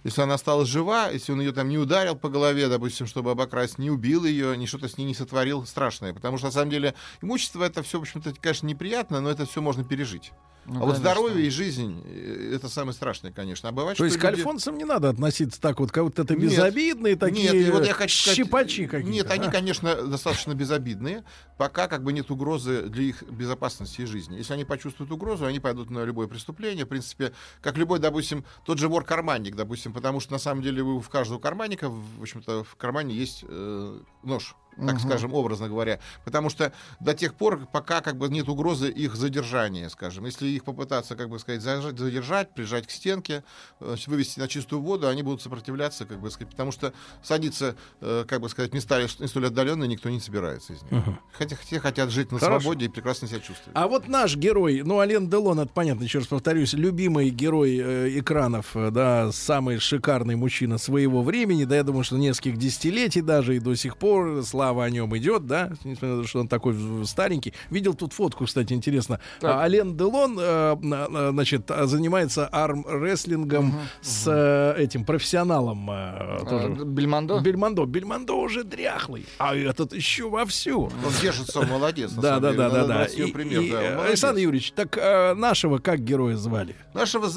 [0.04, 3.78] Если она осталась жива, если он ее там не ударил по голове, допустим, чтобы обокрасть,
[3.78, 6.12] не убил ее, ни что-то с ней не сотворил страшное.
[6.12, 9.60] Потому что, на самом деле, имущество это все, в общем-то, конечно, неприятно, но это все
[9.60, 10.32] можно пережить.
[10.64, 11.10] Ну, а вот конечно.
[11.10, 13.68] здоровье и жизнь э, это самое страшное, конечно.
[13.68, 16.22] А бывает, То есть что к люди- альфонсам не надо относиться так вот, как будто
[16.22, 16.50] это Нет.
[16.50, 19.10] безобидные такие Нет, вот я хочу сказать, щипачи какие-то.
[19.10, 19.50] Нет, они, а?
[19.50, 21.24] конечно, достаточно безобидные,
[21.58, 24.36] пока как бы нет угрозы для их безопасности и жизни.
[24.36, 26.84] Если они почувствуют угрозу, они пойдут на любое преступление.
[26.84, 31.00] В принципе, как любой, допустим, тот же вор-карманник, допустим, потому что на самом деле у
[31.00, 34.54] каждого карманника, в общем-то, в кармане есть э, нож.
[34.76, 34.98] Так Мгм.
[35.00, 36.00] скажем, образно говоря.
[36.24, 40.24] Потому что до тех пор, пока как бы нет угрозы их задержания, скажем.
[40.24, 43.44] Если их попытаться, как бы сказать, задержать, прижать к стенке,
[43.80, 46.92] э, вывести на чистую воду, они будут сопротивляться, как бы сказать, потому что
[47.22, 50.90] садиться, э, как бы сказать, в места не столь отдаленные никто не собирается из них.
[50.92, 51.18] Мгм.
[51.32, 52.60] Хотя все хотят жить на Хорошо.
[52.60, 53.72] свободе и прекрасно себя чувствовать.
[53.74, 58.18] А вот наш герой, ну, Ален Делон, это понятно, еще раз повторюсь, любимый герой э,
[58.18, 63.56] экранов, э, да, самый шикарный мужчина своего времени, да, я думаю, что нескольких десятилетий даже
[63.56, 66.76] и до сих пор слава о нем идет, да, несмотря на то, что он такой
[67.06, 67.52] старенький.
[67.70, 69.20] Видел тут фотку, кстати, интересно.
[69.40, 69.56] Так.
[69.56, 75.90] А, Ален Делон, э, на- на- значит, а, занимается арм-рестлингом с э, этим профессионалом.
[75.90, 76.68] э, тоже.
[76.84, 77.40] Бельмондо?
[77.40, 77.84] Бельмондо.
[77.84, 80.84] Бельмондо уже дряхлый, а этот еще вовсю.
[80.84, 82.12] Он держится, молодец.
[82.12, 83.00] Да, да, да, да, да.
[83.02, 84.96] Александр Юрьевич, так
[85.36, 86.74] нашего как героя звали?
[86.94, 87.28] Нашего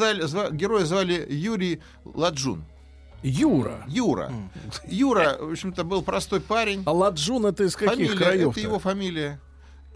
[0.52, 2.64] героя звали Юрий Ладжун.
[3.26, 3.84] Юра.
[3.88, 4.32] Юра.
[4.88, 6.84] Юра, в общем-то, был простой парень.
[6.86, 8.52] А Ладжун это из каких Фамилия, краев?
[8.52, 9.40] Это его фамилия.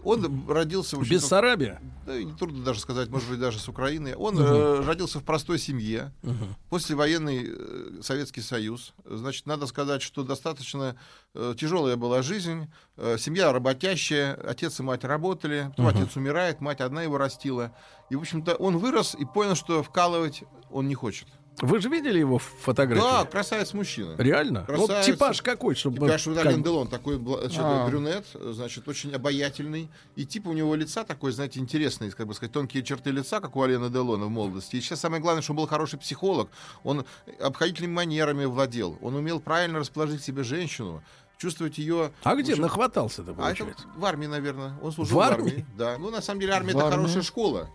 [0.02, 0.96] Он родился...
[0.96, 1.80] в Бессарабия?
[2.06, 4.16] Да, и трудно даже сказать, может быть, даже с Украины.
[4.16, 6.12] Он э, родился в простой семье.
[6.22, 6.56] Мгм.
[6.70, 8.94] Послевоенный э, Советский Союз.
[9.04, 10.96] Значит, надо сказать, что достаточно
[11.34, 12.72] э, тяжелая была жизнь.
[12.96, 15.66] Э, семья работящая, отец и мать работали.
[15.76, 15.98] Потом Мгм.
[15.98, 17.72] отец умирает, мать одна его растила.
[18.08, 21.28] И, в общем-то, он вырос и понял, что вкалывать он не хочет.
[21.60, 23.02] Вы же видели его в фотографии?
[23.02, 24.14] Да, красавец мужчина.
[24.16, 24.64] Реально?
[24.68, 25.06] Ну, Красавец.
[25.06, 25.96] типаж какой, чтобы...
[26.06, 27.86] Типаж вот Ален Делон, такой А.
[27.86, 29.90] брюнет, значит, очень обаятельный.
[30.16, 33.56] И тип у него лица такой, знаете, интересный, как бы сказать, тонкие черты лица, как
[33.56, 34.76] у Алена Делона в молодости.
[34.76, 36.48] И сейчас самое главное, что он был хороший психолог.
[36.82, 37.04] Он
[37.40, 38.98] обходительными манерами владел.
[39.02, 41.02] Он умел правильно расположить себе женщину,
[41.36, 42.12] чувствовать ее...
[42.22, 43.66] А где нахватался-то, А это
[43.96, 44.78] в армии, наверное.
[44.82, 45.50] Он служил В в армии?
[45.50, 45.66] армии.
[45.76, 45.98] Да.
[45.98, 46.96] Ну, на самом деле, армия это армии?
[46.96, 47.70] хорошая школа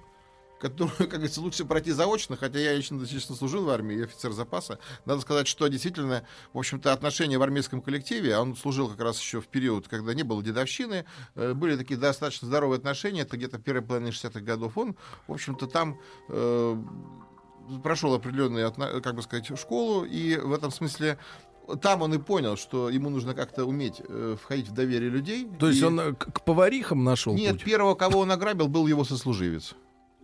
[0.59, 4.31] которую, как говорится, лучше пройти заочно, хотя я лично достаточно служил в армии, я офицер
[4.31, 4.79] запаса.
[5.05, 9.19] Надо сказать, что действительно, в общем-то, отношения в армейском коллективе, а он служил как раз
[9.19, 11.05] еще в период, когда не было дедовщины,
[11.35, 14.77] э, были такие достаточно здоровые отношения, это где-то первая половина 60-х годов.
[14.77, 14.95] Он,
[15.27, 15.99] в общем-то, там
[16.29, 16.77] э,
[17.83, 18.71] прошел определенную,
[19.01, 21.17] как бы сказать, школу, и в этом смысле
[21.81, 25.49] там он и понял, что ему нужно как-то уметь э, входить в доверие людей.
[25.59, 27.63] То есть И- он э, к, к поварихам нашел Нет, путь?
[27.63, 29.75] первого, кого он ограбил, был его сослуживец.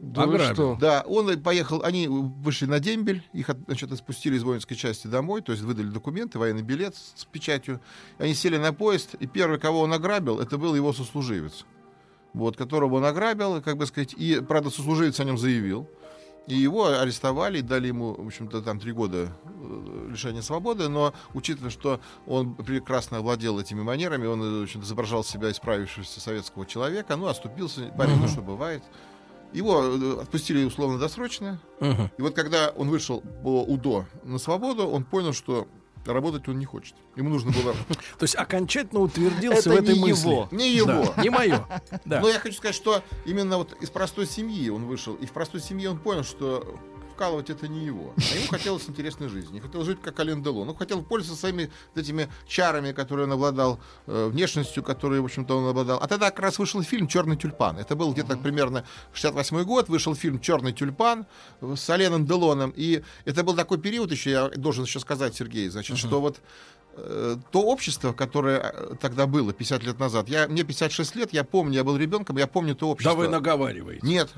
[0.03, 0.53] Да Ограбил?
[0.55, 0.77] что?
[0.79, 5.41] Да, он поехал, они вышли на дембель, их от- значит, спустили из воинской части домой,
[5.43, 7.79] то есть выдали документы, военный билет с, с печатью.
[8.17, 11.65] Они сели на поезд, и первый, кого он ограбил, это был его сослуживец.
[12.33, 15.87] Вот, которого он ограбил, как бы сказать, и, правда, сослуживец о нем заявил.
[16.47, 21.13] И его арестовали, и дали ему, в общем-то, там три года э, лишения свободы, но
[21.35, 27.15] учитывая, что он прекрасно владел этими манерами, он, в общем-то, изображал себя исправившегося советского человека,
[27.15, 28.27] ну, оступился, парень, ну, Мгм.
[28.29, 28.81] что бывает.
[29.53, 32.09] Его э, отпустили условно-досрочно, Мгм.
[32.17, 35.67] и вот когда он вышел по УДО на свободу, он понял, что
[36.05, 36.95] работать он не хочет.
[37.15, 37.73] Ему нужно было...
[38.17, 40.29] То есть окончательно утвердился Это в этой не мысли.
[40.29, 40.47] его.
[40.51, 41.13] Не его.
[41.21, 41.65] Не мое.
[42.05, 45.61] Но я хочу сказать, что именно вот из простой семьи он вышел, и в простой
[45.61, 46.75] семье он понял, что
[47.11, 48.13] вкалывать это не его.
[48.17, 49.59] А ему хотелось интересной жизни.
[49.59, 50.69] Хотел жить как Ален Делон.
[50.69, 55.69] Он хотел пользоваться своими этими чарами, которые он обладал, э, внешностью, которой, в общем-то, он
[55.69, 55.99] обладал.
[56.01, 57.77] А тогда как раз вышел фильм «Черный тюльпан».
[57.77, 59.89] Это был где-то примерно 68 год.
[59.89, 61.25] Вышел фильм «Черный тюльпан»
[61.61, 62.73] с Аленом Делоном.
[62.75, 66.41] И это был такой период еще, я должен еще сказать, Сергей, значит, что вот
[67.51, 70.27] то общество, которое э, тогда было 50 лет назад.
[70.29, 73.15] Я, мне 56 лет, я помню, я был ребенком, я помню то общество.
[73.15, 74.05] Да вы наговариваете.
[74.05, 74.29] Нет.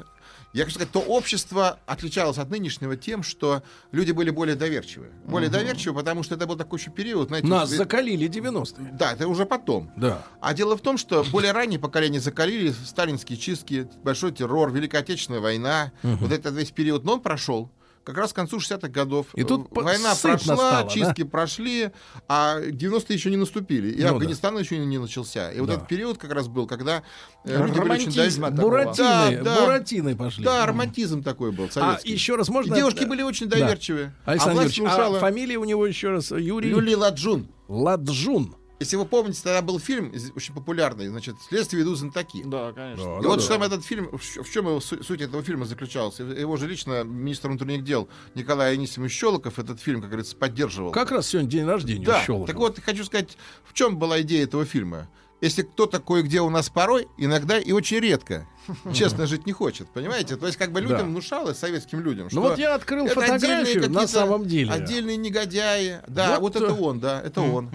[0.54, 5.08] Я хочу сказать, то общество отличалось от нынешнего тем, что люди были более доверчивы.
[5.26, 5.58] Более Мгм.
[5.60, 7.30] доверчивы, потому что это был такой еще период.
[7.30, 8.92] Знаете, Нас вы- закалили 90-е.
[8.94, 9.92] Да, это уже потом.
[9.98, 10.24] Да.
[10.40, 15.42] А дело в том, что более ранние поколения закалили сталинские чистки, большой террор, Великая Отечественная
[15.42, 16.18] война, Мгм.
[16.18, 17.72] вот этот весь период, но он прошел.
[18.04, 19.28] Как раз к концу 60-х годов.
[19.34, 20.88] И тут по- война прошла, стало, да?
[20.90, 21.92] чистки прошли,
[22.28, 23.92] а 90-е еще не наступили.
[23.92, 24.10] И Ну да.
[24.10, 25.52] Афганистан еще не начался.
[25.52, 25.76] И вот Да.
[25.76, 27.02] этот период как раз был, когда
[27.46, 28.70] э, люди были очень Романтизма дов- такого.
[28.72, 29.62] Буратиной, Да, да.
[29.62, 30.44] Буратиной пошли.
[30.44, 32.12] Да, романтизм такой был, А советский.
[32.12, 32.74] еще раз можно...
[32.74, 33.58] И девушки были очень Да.
[33.58, 34.14] доверчивые.
[34.26, 36.70] Александр а Юрьевич, внушала- а фамилия у него еще раз Юрий...
[36.72, 37.48] Юлий Ладжун.
[37.70, 38.56] Ладжун.
[38.84, 42.44] Если вы помните, тогда был фильм очень популярный, значит, «Следствие ведут знатоки».
[42.44, 43.20] Да, конечно.
[43.22, 46.20] И вот что там этот фильм, в чем его су- суть этого фильма заключалась?
[46.20, 50.92] Его же лично министр внутренних дел Николай Анисимович Щелоков этот фильм, как говорится, поддерживал.
[50.92, 52.48] Как раз сегодня день рождения Да, Щелокова.
[52.48, 55.08] так вот, хочу сказать, в чем была идея этого фильма?
[55.40, 58.48] Если кто-то кое-где у нас порой, иногда и очень редко,
[58.94, 60.36] честно жить не хочет, понимаете?
[60.38, 61.04] То есть как бы людям Да.
[61.06, 64.72] внушалось, советским людям, что Ну вот я открыл фотографию отдельные на самом деле.
[64.72, 66.00] Отдельные негодяи.
[66.08, 67.70] Да, Вот, вот, это э, он, да, это он.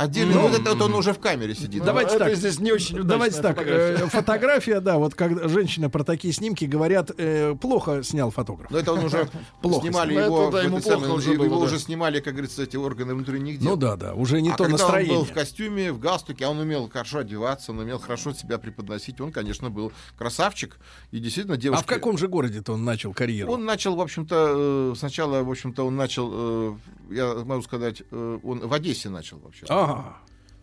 [0.00, 1.84] Отдельный, Ну, вот это вот он уже в камере сидит.
[1.84, 2.34] Давайте это так.
[2.34, 3.58] здесь не очень Давайте так.
[3.58, 4.04] фотография.
[4.04, 8.70] э, Фотография, да, вот когда женщины про такие снимки говорят, э, плохо снял фотограф.
[8.70, 9.28] Но это он уже
[9.60, 10.24] Плохо снимали снял.
[10.24, 11.64] его, Это, да, ему плохо уже его было, да.
[11.66, 13.72] уже снимали, как говорится, эти органы внутренних дел.
[13.72, 15.12] Ну да, да, уже не а то когда настроение.
[15.12, 18.56] он был в костюме, в галстуке, а он умел хорошо одеваться, он умел хорошо себя
[18.56, 20.78] преподносить, он, конечно, был красавчик.
[21.10, 21.82] И действительно, девушки...
[21.82, 23.52] А в каком же городе-то он начал карьеру?
[23.52, 26.74] Он начал, в общем-то, э, сначала, в общем-то, он начал, э,
[27.10, 29.66] я могу сказать, он в Одессе начал вообще.
[29.68, 29.89] Ага.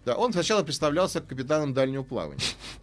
[0.07, 2.39] Да, он сначала представлялся капитаном дальнего плавания.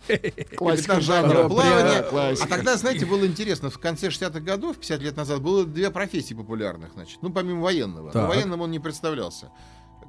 [0.06, 2.04] Капитан дальнего плавания.
[2.42, 6.34] А тогда, знаете, было интересно, в конце 60-х годов, 50 лет назад, было две профессии
[6.34, 7.20] популярных, значит.
[7.22, 8.10] Ну, помимо военного.
[8.12, 9.50] Но военным он не представлялся.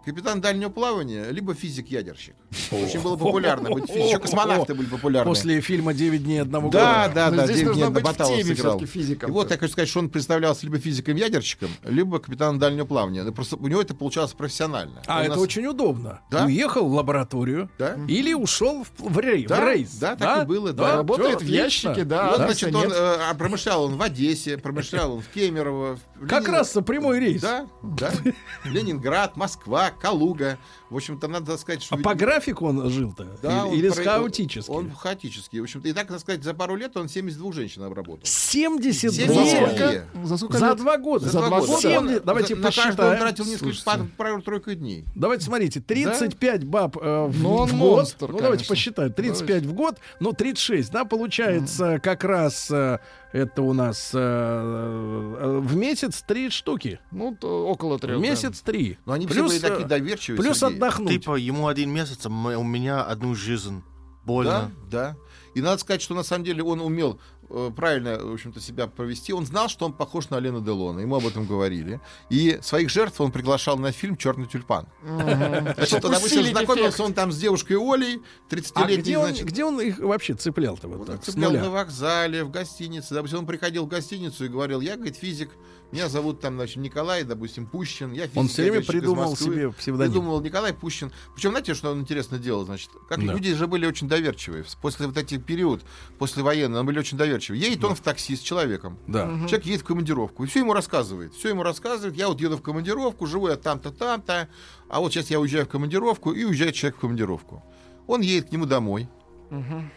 [0.06, 2.36] Капитан дальнего плавания, либо физик-ядерщик.
[2.72, 4.08] Очень было популярно быть физиком.
[4.08, 5.30] Еще космонавты были популярны.
[5.30, 7.16] После фильма «Девять дней одного Да, года».
[7.16, 8.80] да, Но да, здесь Девять нужно дней быть в Баталов теме сыграл.
[8.82, 13.24] И вот я хочу сказать, что он представлялся либо физиком-ядерщиком, либо капитаном дальнего плавания.
[13.24, 15.02] Ну, Просто у него это получалось профессионально.
[15.08, 16.22] А это очень удобно.
[16.30, 16.46] Да?
[16.46, 17.98] Уехал в лабораторию Да?
[18.08, 19.96] или ушел в, в рей- в Да, рейс.
[19.96, 20.98] да, так и было, да.
[20.98, 22.30] Работает в ящике, да.
[22.30, 25.98] Вот, да, значит, он э, а промышлял он в Одессе, промышлял он в Кемерово.
[26.30, 27.42] Как раз прямой рейс.
[27.42, 28.12] Да, да.
[28.66, 30.58] Ленинград, Москва, Калуга.
[30.90, 31.96] В общем-то, надо сказать, что...
[31.96, 33.28] А по графику он жил-то?
[33.42, 34.70] Да, или он или про- хаотически?
[34.70, 35.60] Он хаотический.
[35.60, 38.22] В общем-то, и так, так сказать, за пару лет он 72 женщин обработал.
[38.24, 40.26] 72 72.
[40.26, 41.26] За сколько за два года.
[41.30, 41.78] За два года?
[41.82, 43.20] 70 Давайте За- на каждого он посчитаем.
[43.20, 45.06] тратил несколько, пар- пару-тройку дней.
[45.16, 47.98] Давайте смотрите, 35 баб э, в, Ну, он в год.
[47.98, 49.12] монстр, ну, давайте посчитаем.
[49.14, 53.00] 35 в год, ну, 36, да, получается как раз э,
[53.36, 57.02] это у нас э, э, в месяц три штуки.
[57.12, 58.18] Ну, то около трех.
[58.18, 58.30] В да.
[58.30, 58.98] месяц три.
[59.06, 60.42] Но они все Плюс, были э, такие доверчивые.
[60.42, 60.78] Плюс Сергей.
[60.78, 61.12] отдохнуть.
[61.12, 63.84] Типа ему один месяц, а у меня одну жизнь.
[64.24, 64.72] Больно.
[64.90, 65.18] Да, да.
[65.54, 67.35] И надо сказать, что на самом деле он умел э,
[67.76, 69.34] правильно, в общем-то, себя провести.
[69.34, 71.00] Он знал, что он похож на Алена Делона.
[71.00, 72.00] Ему об этом говорили.
[72.30, 74.88] И своих жертв он приглашал на фильм «Черный тюльпан».
[75.04, 79.46] Значит, допустим, усилить знакомился он там с девушкой Олей, А 30-летней, где он, значит.
[79.46, 83.14] где он их вообще цеплял-то вот Он так, цеплял на вокзале, в гостинице.
[83.14, 85.50] Допустим, он приходил в гостиницу и говорил, я, говорит, физик,
[85.92, 88.12] меня зовут там, значит, Николай, допустим, Пущин.
[88.14, 89.54] Я физик, Он всё время придумал Москвы».
[89.54, 90.12] себе псевдоним.
[90.12, 91.12] Придумывал Николай Пущин.
[91.36, 92.90] Причем, знаете, что он интересно делал, значит?
[93.08, 93.34] Как Да.
[93.34, 94.66] люди же были очень доверчивые.
[94.82, 95.82] После вот этих период,
[96.18, 97.58] после военного, они были очень доверчивы.
[97.58, 98.98] Едет он в такси с человеком.
[99.08, 99.26] Да.
[99.48, 101.34] Человек едет в командировку, и все ему рассказывает.
[101.34, 102.16] Все ему рассказывает.
[102.16, 104.50] Я вот еду в командировку, живу я там-то, там-то.
[104.90, 107.64] А вот сейчас я уезжаю в командировку, и уезжает человек в командировку.
[108.08, 109.08] Он едет к нему домой,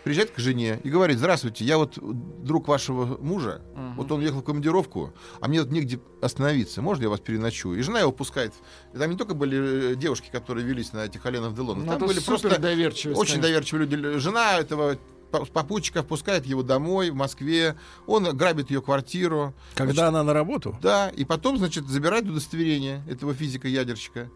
[0.05, 1.99] приезжает к жене и говорит, здравствуйте, я вот
[2.45, 3.63] друг вашего мужа,
[3.97, 7.79] вот он уехал в командировку, а мне вот негде остановиться, можно я вас переночую?
[7.79, 8.53] И жена его пускает.
[8.95, 12.09] И Там не только были э, девушки, которые велись на этих Оленов Делонов, Ну, там
[12.09, 13.43] были просто очень конечно.
[13.43, 14.19] доверчивые люди.
[14.19, 14.99] Жена этого
[15.31, 17.77] по- попутчика впускает его домой в Москве,
[18.07, 19.55] он грабит ее квартиру.
[19.75, 20.77] Когда Значит, она на работу?
[20.81, 24.31] да, и потом, значит, забирает удостоверение этого физика-ядерщика.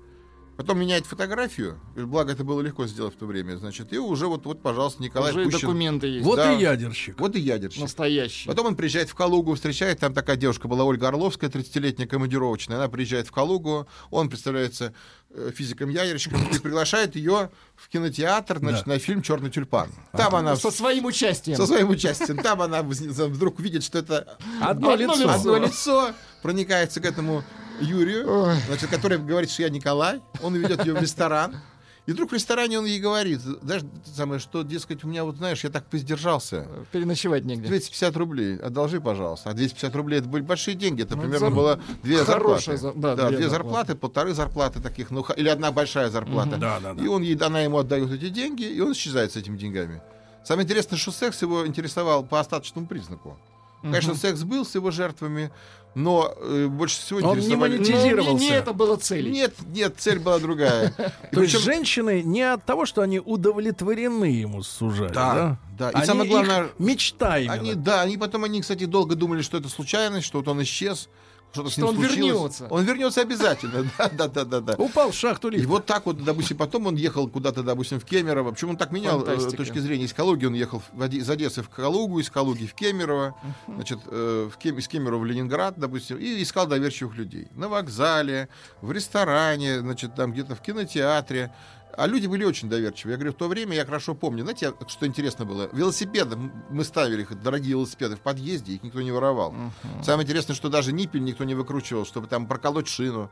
[0.57, 4.45] Потом меняет фотографию, благо это было легко сделать в то время, значит, и уже вот,
[4.45, 5.61] вот пожалуйста, Николай Уже Пущин.
[5.61, 6.25] документы есть.
[6.27, 6.53] Вот Да.
[6.53, 7.19] и ядерщик.
[7.19, 7.81] Вот и ядерщик.
[7.81, 8.49] Настоящий.
[8.49, 12.77] Потом он приезжает в Калугу, встречает, там такая девушка была, Ольга Орловская, 30-летняя командировочная.
[12.77, 14.93] Она приезжает в Калугу, он представляется
[15.31, 19.89] э, физиком-ядерщиком и приглашает ее в кинотеатр, значит, на фильм «Черный тюльпан».
[20.13, 21.57] Там она Со своим участием.
[21.57, 22.37] со своим участием.
[22.37, 25.31] Там она вдруг видит, что это Одно Одно лицо.
[25.31, 26.11] одно лицо,
[26.43, 27.43] проникается к этому
[27.83, 28.57] Юрию, Ой.
[28.67, 30.21] значит, который говорит, что я Николай.
[30.43, 31.57] Он ведет ее в ресторан.
[32.05, 33.83] И вдруг в ресторане он ей говорит, знаешь,
[34.17, 36.67] самое, что, дескать, у меня вот, знаешь, я так поиздержался.
[36.91, 37.69] Переночевать негде.
[37.69, 39.51] 250 рублей, одолжи, пожалуйста.
[39.51, 41.03] А 250 рублей это были большие деньги.
[41.03, 42.99] Это Ну, примерно зар- было две хорошая зарплаты.
[42.99, 43.95] за- да, две, две зарплаты, зарплаты.
[43.95, 46.51] полторы зарплаты таких, ну, или одна большая зарплата.
[46.51, 46.61] Мгм.
[46.61, 47.05] Да, да, да.
[47.05, 50.03] И он ей, она ему отдает эти деньги, и он исчезает с этими деньгами.
[50.45, 53.39] Самое интересное, что секс его интересовал по остаточному признаку.
[53.83, 54.21] Конечно, Мгм.
[54.21, 55.51] секс был с его жертвами,
[55.95, 58.43] но э, больше всего Он не монетизировался.
[58.45, 59.31] Не, не это было целью.
[59.33, 60.95] Нет, нет, цель была другая.
[61.33, 65.59] То есть женщины не от того, что они удовлетворены ему сужали, да?
[65.79, 65.91] Да.
[65.91, 67.55] И Они- самое главное, мечта именно.
[67.55, 71.09] Они, да, они потом, они, кстати, долго думали, что это случайность, что вот он исчез,
[71.53, 72.19] что-то с Что ним он случилось.
[72.33, 72.67] вернется.
[72.71, 74.75] Он вернется обязательно, да, да, да, да, да.
[74.79, 75.69] Упал в шахту И лифта.
[75.69, 78.53] вот так вот, допустим, потом он ехал куда-то, допустим, в Кемерово.
[78.53, 79.51] Почему он так менял э, Фантастика.
[79.51, 80.47] с точки зрения из Калуги?
[80.47, 83.35] Он ехал в из Одессы в Калугу, из Калуги в Кемерово,
[83.69, 87.49] значит, э, в Кем- из Кемерово в Ленинград, допустим, и искал доверчивых людей.
[87.55, 88.49] На вокзале,
[88.81, 91.53] в ресторане, значит, там где-то в кинотеатре.
[91.97, 93.13] А люди были очень доверчивые.
[93.13, 94.43] Я говорю, в то время я хорошо помню.
[94.43, 95.69] Знаете, что интересно было?
[95.73, 96.37] Велосипеды,
[96.71, 99.55] мы ставили их, дорогие велосипеды, в подъезде, их никто не воровал.
[100.03, 103.31] Самое интересное, что даже ниппель никто не выкручивал, чтобы там проколоть шину.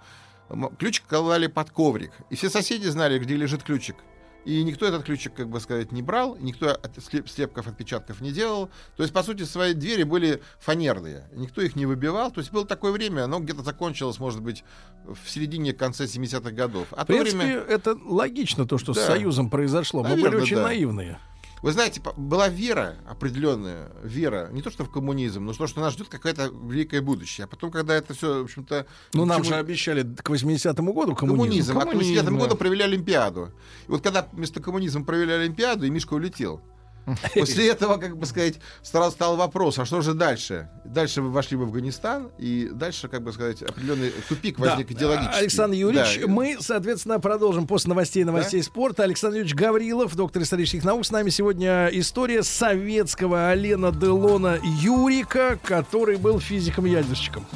[0.79, 2.13] Ключик клали под коврик.
[2.29, 3.97] И все соседи знали, где лежит ключик.
[4.45, 8.33] И никто этот ключик, как бы сказать, не брал, никто от- слеп- слепков, отпечатков не
[8.33, 8.71] делал.
[8.97, 11.29] То есть, по сути, свои двери были фанерные.
[11.33, 12.31] Никто их не выбивал.
[12.31, 14.65] То есть было такое время, оно где-то закончилось, может быть,
[15.05, 16.89] в середине, конце 70-х годов.
[16.93, 17.61] А В то принципе, время...
[17.61, 19.07] это логично, то, что с Да.
[19.07, 20.03] Союзом произошло.
[20.03, 20.63] Мы были очень да.
[20.65, 21.19] наивные.
[21.63, 25.93] Вы знаете, была вера определенная, вера, не то что в коммунизм, но то, что нас
[25.93, 27.45] ждет какое-то великое будущее.
[27.45, 28.87] А потом, когда это все, в общем-то...
[29.13, 31.75] Ну, нам же обещали к 80-му году коммунизм.
[31.75, 31.79] коммунизм.
[31.79, 32.31] А к 80 да.
[32.31, 33.53] году провели Олимпиаду.
[33.87, 36.63] И вот когда вместо коммунизма провели Олимпиаду, и Мишка улетел.
[37.35, 40.69] После этого, как бы сказать, стал, стал вопрос, а что же дальше?
[40.85, 44.71] Дальше вы вошли в Афганистан, и дальше, как бы сказать, определенный тупик Да.
[44.71, 45.39] возник идеологический.
[45.39, 46.27] Александр Юрьевич, Да.
[46.29, 49.03] мы, соответственно, продолжим после новостей новостей спорта.
[49.03, 51.05] Александр Юрьевич Гаврилов, доктор исторических наук.
[51.07, 57.47] С нами сегодня история советского Алена Делона Юрика, который был физиком-ядерщиком.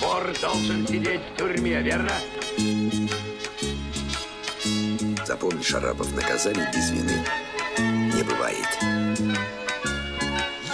[0.00, 2.12] Вор должен сидеть в тюрьме, верно?
[5.32, 7.24] Запомни, Шарапов, наказание без вины
[7.78, 8.68] не бывает.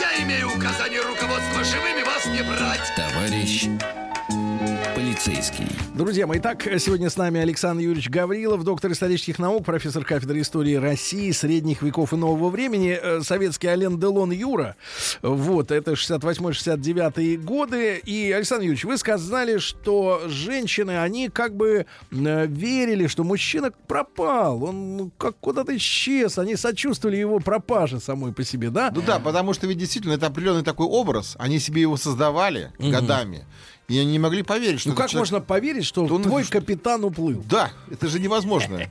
[0.00, 2.92] Я имею указание руководства живыми вас не брать.
[2.96, 3.68] Товарищ
[4.94, 5.66] полицейский.
[5.94, 10.74] Друзья мои, итак, сегодня с нами Александр Юрьевич Гаврилов, доктор исторических наук, профессор кафедры истории
[10.74, 14.76] России, средних веков и нового времени, э, советский Ален Делон Юра.
[15.22, 18.00] Вот, это 68-69 годы.
[18.04, 24.64] И, Александр Юрьевич, вы сказали, что женщины, они как бы э, верили, что мужчина пропал,
[24.64, 28.90] он ну, как куда-то исчез, они сочувствовали его пропаже самой по себе, да?
[28.94, 32.90] Ну да, потому что ведь действительно это определенный такой образ, они себе его создавали Мгм.
[32.90, 33.44] годами.
[33.88, 37.42] И они не могли поверить, что Ну как человек- можно поверить, что твой капитан уплыл?
[37.48, 38.82] Да, это же невозможно.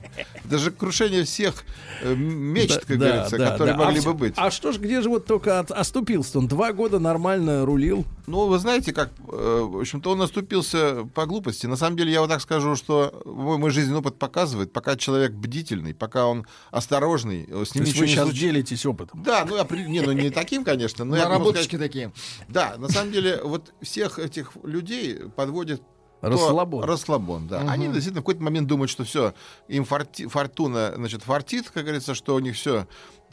[0.43, 1.65] Это же крушение всех
[2.01, 4.33] э, мечт, как говорится, которые могли а, бы быть.
[4.37, 6.39] А что ж, где же вот только оступился-то?
[6.39, 8.05] Он два года нормально рулил.
[8.25, 11.67] Ну, вы знаете, как, э, в общем-то, он оступился по глупости.
[11.67, 15.93] На самом деле, я вот так скажу, что мой, жизненный опыт показывает, пока человек бдительный,
[15.93, 19.21] пока он осторожный, э, с То ним есть ничего вы не сейчас делитесь опытом.
[19.21, 21.05] Да, ну, опре- не, ну не таким, конечно.
[21.05, 22.11] Но я Наработочки сказать- такие.
[22.49, 24.86] Да, на самом деле, вот всех этих людей
[25.35, 25.81] подводит
[26.21, 26.83] то- Расслабон.
[26.83, 27.59] Расслабон, да.
[27.59, 27.69] Мгм.
[27.69, 29.33] Они действительно в какой-то момент думают, что все,
[29.67, 32.87] им форти- фортуна, значит, фартит, как говорится, что у них все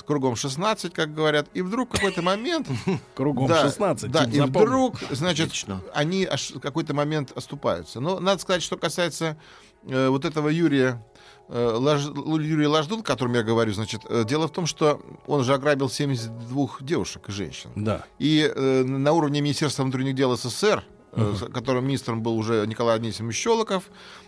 [0.06, 2.68] кругом 16, как говорят, и вдруг в какой-то момент...
[3.14, 5.50] Кругом да, 16, Да, и вдруг, значит,
[5.94, 8.00] они в какой-то момент оступаются.
[8.00, 9.38] Но надо сказать, что касается
[9.84, 11.02] э, вот этого Юрия
[11.48, 12.12] э, Лаж-
[12.42, 15.88] Юрия Лождун, о котором я говорю, значит, э, дело в том, что он же ограбил
[15.88, 17.70] 72 девушек и женщин.
[17.74, 18.04] Да.
[18.18, 20.84] И э, на уровне Министерства внутренних дел СССР,
[21.16, 23.84] с- которым министром был уже Николай Анисимович Щелоков,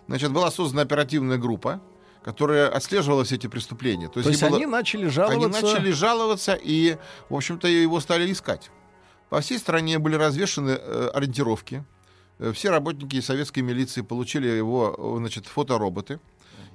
[0.09, 1.81] значит, была создана оперативная группа,
[2.25, 4.09] которая отслеживала все эти преступления.
[4.09, 5.37] То есть им было- они начали жаловаться.
[5.47, 6.97] Они начали жаловаться, и,
[7.29, 8.71] в общем-то, его стали искать.
[9.29, 11.85] По всей стране были развешаны э, ориентировки.
[12.39, 16.21] Э, Все работники советской милиции получили его, э, значит, фотороботы.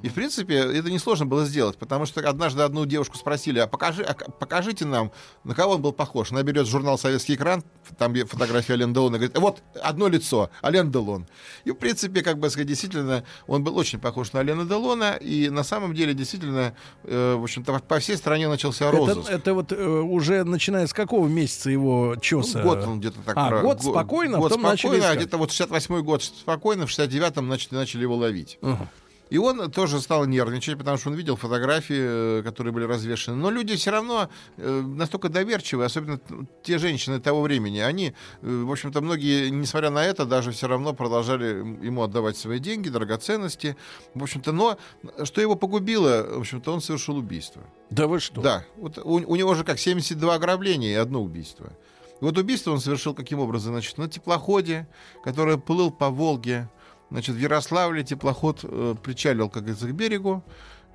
[0.02, 4.04] И, в принципе, это несложно было сделать, потому что однажды одну девушку спросили, а, покажи,
[4.04, 5.12] а покажите нам,
[5.44, 6.32] на кого он был похож.
[6.32, 7.64] Она берет журнал «Советский экран»,
[7.98, 11.28] там фотография Ален Делона, говорит, вот одно лицо, Ален Делон.
[11.66, 15.50] И, в принципе, как бы сказать, действительно, он был очень похож на Алена Делона, и
[15.50, 16.74] на самом деле, действительно,
[17.04, 19.30] э, в общем-то, по всей стране начался Это, розыск.
[19.30, 22.60] это вот э, уже начиная с какого месяца его чеса?
[22.60, 23.38] Ну, год он где-то так...
[23.38, 25.18] А, про- год го- спокойно, а год потом начали спокойно, а искать.
[25.20, 28.58] где-то вот 68-й год спокойно, в 69-м начали, начали его ловить.
[28.62, 28.90] Ага.
[29.32, 33.38] И он тоже стал нервничать, потому что он видел фотографии, э, которые были развешаны.
[33.38, 36.20] Но люди все равно э, настолько доверчивые, особенно
[36.64, 40.92] те женщины того времени, они, э, в общем-то, многие, несмотря на это, даже все равно
[40.92, 41.46] продолжали
[41.86, 43.78] ему отдавать свои деньги, драгоценности.
[44.16, 44.78] В общем-то, но
[45.24, 47.64] что его погубило, в общем-то, он совершил убийство.
[47.90, 48.42] Да вы что?
[48.42, 48.66] Да.
[48.76, 51.72] Вот у, у него же как 72 ограбления и одно убийство.
[52.20, 53.72] И вот убийство он совершил каким образом?
[53.72, 54.90] Значит, на теплоходе,
[55.24, 56.70] который плыл по Волге.
[57.12, 60.44] Значит, в Ярославле теплоход э, причалил, как говорится, к берегу.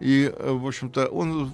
[0.00, 1.52] И, э, в общем-то, он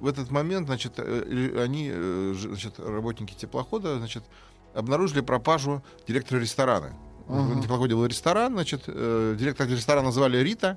[0.00, 4.24] в этот момент, значит, э, они, э, значит, работники теплохода, значит,
[4.74, 6.92] обнаружили пропажу директора ресторана.
[7.28, 7.54] Ага.
[7.54, 10.76] На теплоходе был ресторан, значит, э, директора ресторана звали Рита.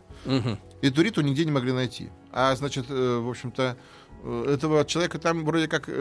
[0.81, 2.09] И Эту Риту нигде не могли найти.
[2.31, 3.77] А, значит, э, в общем-то,
[4.23, 5.91] э, этого человека там вроде как э,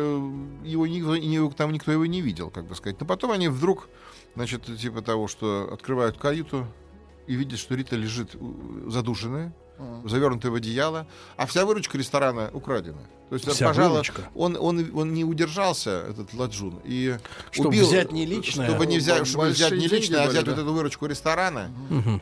[0.65, 3.01] его никто, не- там никто его не видел, как бы сказать.
[3.01, 3.89] Но потом они вдруг,
[4.35, 6.67] значит, типа того, что открывают каюту
[7.31, 8.39] и видят, что Рита лежит э,
[8.89, 9.53] задушенная,
[10.05, 12.99] завернутая в одеяло, а вся выручка ресторана украдена.
[13.31, 14.03] То есть, Вся пожалуй,
[14.35, 17.17] он, он, он не удержался, этот Ладжун, и
[17.53, 20.51] Чтобы убил, взять не личное, чтобы не взять, чтобы взять не личное, а взять да?
[20.51, 21.71] вот эту выручку ресторана.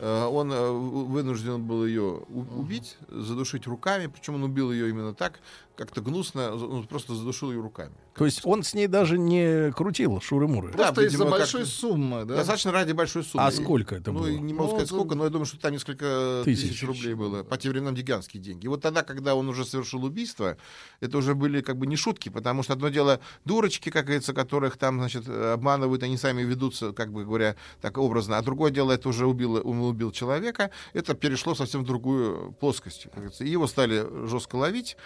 [0.01, 5.39] Э, Он э, вынужден был ее убить, задушить руками, причем он убил ее именно так,
[5.79, 7.93] как-то гнусно, он просто задушил ее руками.
[8.15, 10.73] То есть он с ней даже не крутил шуры-муры?
[10.73, 12.35] Просто из-за большой суммы, да?
[12.35, 13.45] Достаточно ради большой суммы.
[13.45, 14.27] А сколько это ну, было?
[14.27, 16.67] не могу Ну, сказать сколько, но я думаю, что там несколько Тысяч.
[16.69, 17.43] тысяч, рублей было.
[17.43, 18.65] По тем временам гигантские деньги.
[18.65, 20.57] И вот тогда, когда он уже совершил убийство,
[21.01, 24.77] это уже были как бы не шутки, потому что одно дело дурочки, как говорится, которых
[24.77, 29.09] там, значит, обманывают, они сами ведутся, как бы говоря, так образно, а другое дело, это
[29.09, 33.03] уже убило, убил человека, это перешло совсем в другую плоскость.
[33.03, 33.43] как говорится.
[33.43, 34.97] И его стали жестко ловить,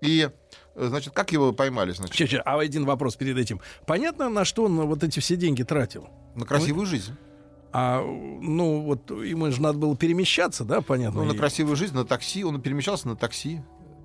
[0.00, 0.28] и,
[0.74, 2.14] значит, как его поймали, значит?
[2.14, 3.60] Чё, чё, а один вопрос перед этим.
[3.86, 6.08] Понятно, на что он вот эти все деньги тратил?
[6.34, 7.12] На красивую жизнь.
[7.74, 11.22] А, ну, вот ему же надо было перемещаться, да, понятно?
[11.22, 12.44] Ну, на красивую жизнь, на такси.
[12.44, 13.62] Он перемещался на такси.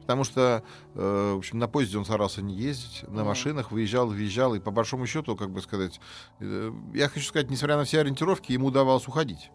[0.07, 0.63] Потому что,
[0.95, 4.71] э, в общем, на поезде он старался не ездить, на машинах выезжал, въезжал, и по
[4.71, 5.99] большому счету, как бы сказать,
[6.39, 9.51] э, я хочу сказать, несмотря на все ориентировки, ему удавалось уходить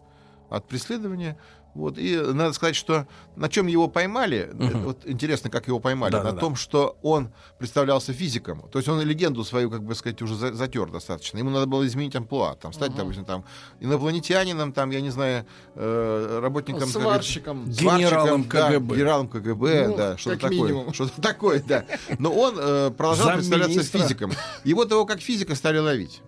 [0.51, 1.39] от преследования.
[1.73, 1.97] Вот.
[1.97, 6.19] И надо сказать, что на чем его поймали, э, вот интересно, как его поймали, на
[6.19, 6.39] Да-да-да.
[6.39, 8.67] том, что он представлялся физиком.
[8.71, 11.39] То есть он легенду свою, как бы сказать, уже за- затер достаточно.
[11.39, 13.43] Ему надо было изменить амплуа, там, стать, допустим, там,
[13.79, 15.45] инопланетянином, там, я не знаю,
[15.75, 16.81] э, работником...
[16.81, 17.65] как говорится, Сварщиком.
[17.69, 18.95] Генералом да, КГБ.
[18.95, 20.69] генералом КГБ, Ну, да, что-то как такое.
[20.69, 20.93] минимум.
[20.93, 21.85] Что-то такое, да.
[22.19, 24.31] Но он э, продолжал представляться физиком.
[24.63, 26.21] И вот его как физика стали ловить.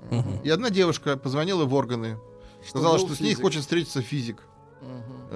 [0.44, 2.18] И одна девушка позвонила в органы,
[2.68, 3.42] сказала, что с ней физик.
[3.44, 4.38] хочет встретиться физик.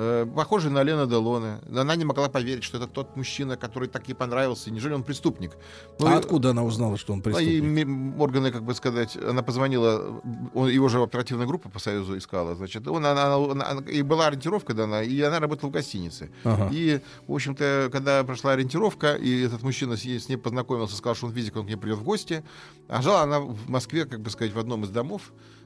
[0.01, 1.59] Э, похожий на Лена Делоне.
[1.75, 4.71] Она не могла поверить, что это тот мужчина, который так ей понравился.
[4.71, 5.51] Неужели он преступник?
[5.99, 7.63] Ну, а и- откуда она узнала, что он ну, и преступник?
[7.87, 10.21] ми- органы, как бы сказать, она позвонила,
[10.53, 14.27] он- его же оперативная группа по Союзу искала, значит, он, она, она- она- и была
[14.27, 16.29] ориентировка дана, и она работала в гостинице.
[16.43, 16.69] Ага.
[16.71, 21.15] И, в общем-то, когда прошла ориентировка, и этот мужчина с, ней- с ней познакомился, сказал,
[21.15, 22.43] что он физик, он к ней придет в гости,
[22.87, 25.21] а жила она в Москве, как бы сказать, в одном из домов,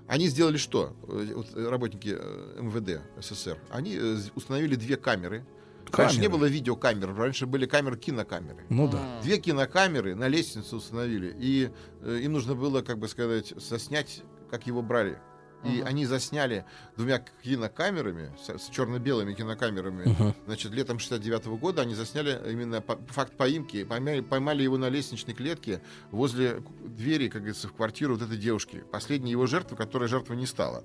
[0.07, 0.95] они сделали что?
[1.07, 3.57] Э, вот, э, работники э, МВД СССР.
[3.69, 3.97] Они
[4.35, 5.45] установили две камеры.
[5.91, 6.39] Раньше не Камеры?
[6.39, 8.65] было видеокамер, раньше были камеры кинокамеры.
[8.69, 9.19] Ну да.
[9.21, 11.69] Две кинокамеры на лестнице установили, и
[12.01, 15.19] э, им нужно было, как бы сказать, соснять, как его брали.
[15.64, 15.90] И Ага.
[15.90, 16.65] они засняли
[16.98, 20.35] двумя кинокамерами, с, с черно-белыми кинокамерами, Мгм.
[20.45, 25.34] значит, летом 69 года они засняли именно по- факт поимки, поймали, поймали его на лестничной
[25.34, 25.81] клетке
[26.11, 30.45] возле двери, как говорится, в квартиру вот этой девушки, последней его жертвы, которая жертвой не
[30.45, 30.84] стала.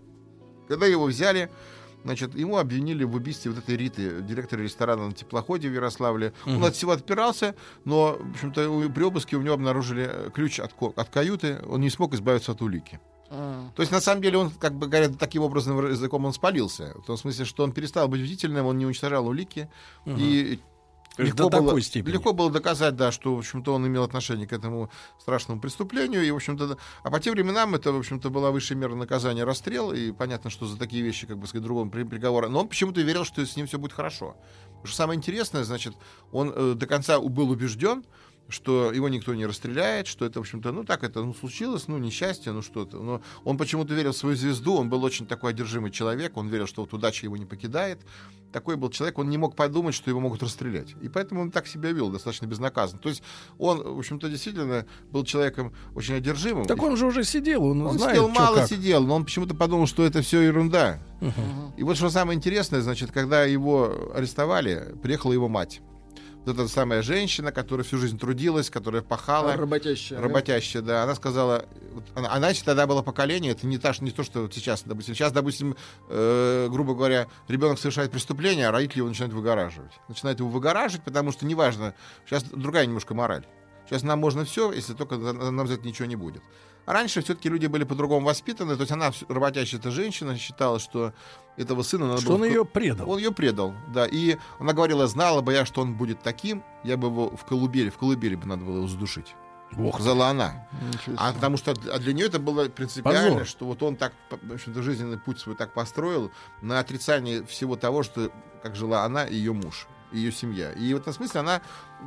[0.69, 1.51] Когда его взяли,
[2.05, 6.33] значит, ему обвинили в убийстве вот этой Риты, директора ресторана на теплоходе в Ярославле.
[6.47, 6.65] Он Мгм.
[6.67, 11.09] от всего отпирался, но, в общем-то, при обыске у него обнаружили э, ключ от, от
[11.09, 13.01] каюты, он не смог избавиться от улики.
[13.29, 16.95] То есть, на самом деле, он, как бы говорят, таким образом языком он спалился.
[17.03, 19.69] В том смысле, что он перестал быть бдительным, он не уничтожал улики.
[20.07, 20.17] Мгм.
[20.19, 20.61] И
[21.19, 22.13] легко до было, степени.
[22.13, 26.25] легко было доказать, да, что, в общем-то, он имел отношение к этому страшному преступлению.
[26.25, 29.93] И, в общем-то, а по тем временам это, в общем-то, была высшая мера наказания расстрел.
[29.93, 32.49] И понятно, что за такие вещи, как бы сказать, другому при- приговора.
[32.49, 34.37] Но он почему-то верил, что с ним все будет хорошо.
[34.69, 35.95] Потому что самое интересное, значит,
[36.33, 38.05] он э, до конца был убежден,
[38.49, 41.99] что его никто не расстреляет, что это, в общем-то, ну так это ну, случилось, ну
[41.99, 42.99] несчастье, ну что-то.
[42.99, 46.66] Но он почему-то верил в свою звезду, он был очень такой одержимый человек, он верил,
[46.66, 48.01] что вот удача его не покидает.
[48.53, 50.95] Такой был человек, он не мог подумать, что его могут расстрелять.
[51.03, 52.99] И поэтому он так себя вел, достаточно безнаказанно.
[53.01, 53.23] То есть
[53.59, 56.65] он, в общем-то, действительно был человеком очень одержимым.
[56.65, 58.69] Так он же уже сидел, он, Он знает, сидел мало как.
[58.69, 61.03] сидел, но он почему-то подумал, что это все ерунда.
[61.77, 65.83] И вот что самое интересное, значит, когда его арестовали, приехала его мать.
[66.49, 69.55] Вот эта самая женщина, которая всю жизнь трудилась, которая пахала.
[69.55, 70.19] Работящая.
[70.19, 71.03] Работящая, да.
[71.03, 74.41] Она сказала, вот она, она значит, тогда было поколение, это не, та, не то, что
[74.41, 75.15] вот сейчас, допустим.
[75.15, 75.77] Сейчас, допустим,
[76.09, 79.93] э, грубо говоря, ребенок совершает преступление, а родители его начинают выгораживать.
[80.09, 81.95] Начинают его выгораживать, потому что неважно,
[82.25, 83.45] сейчас другая немножко мораль.
[83.87, 86.43] Сейчас нам можно все, если только нам за это ничего не будет.
[86.89, 91.12] А раньше все-таки люди были по-другому воспитаны, то есть она, работящая эта женщина, считала, что
[91.59, 93.10] этого сына надо Что было он ее предал.
[93.10, 94.06] Он ее предал, да.
[94.06, 97.90] И она говорила, знала бы я, что он будет таким, я бы его в колыбели,
[97.90, 99.35] в колыбели бы надо было его задушить.
[99.93, 100.66] Сказала она.
[101.19, 103.47] А потому что для- нее это было принципиально, Позор.
[103.47, 106.31] что вот он так, в общем-то, жизненный путь свой так построил
[106.62, 108.32] на отрицание всего того, что
[108.62, 110.72] как жила она и ее муж, ее семья.
[110.72, 111.60] И в этом смысле она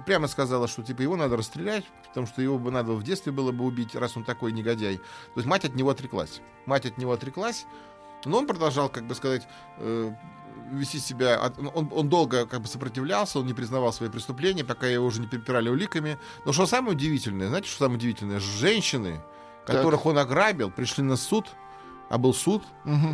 [0.05, 3.51] прямо сказала, что типа его надо расстрелять, потому что его бы надо в детстве было
[3.51, 4.97] бы убить, раз он такой негодяй.
[4.97, 5.03] То
[5.37, 6.41] есть мать от него отреклась.
[6.65, 7.65] Мать от него отреклась,
[8.25, 9.47] но он продолжал, как бы сказать,
[9.77, 10.11] э,
[10.71, 11.35] вести себя...
[11.37, 15.19] от- Он, он долго как бы сопротивлялся, он не признавал свои преступления, пока его уже
[15.21, 16.17] не перепирали уликами.
[16.45, 18.39] Но что самое удивительное, знаете, что самое удивительное?
[18.39, 19.21] Женщины,
[19.65, 19.77] Так.
[19.77, 21.47] которых он ограбил, пришли на суд,
[22.11, 22.61] а был суд,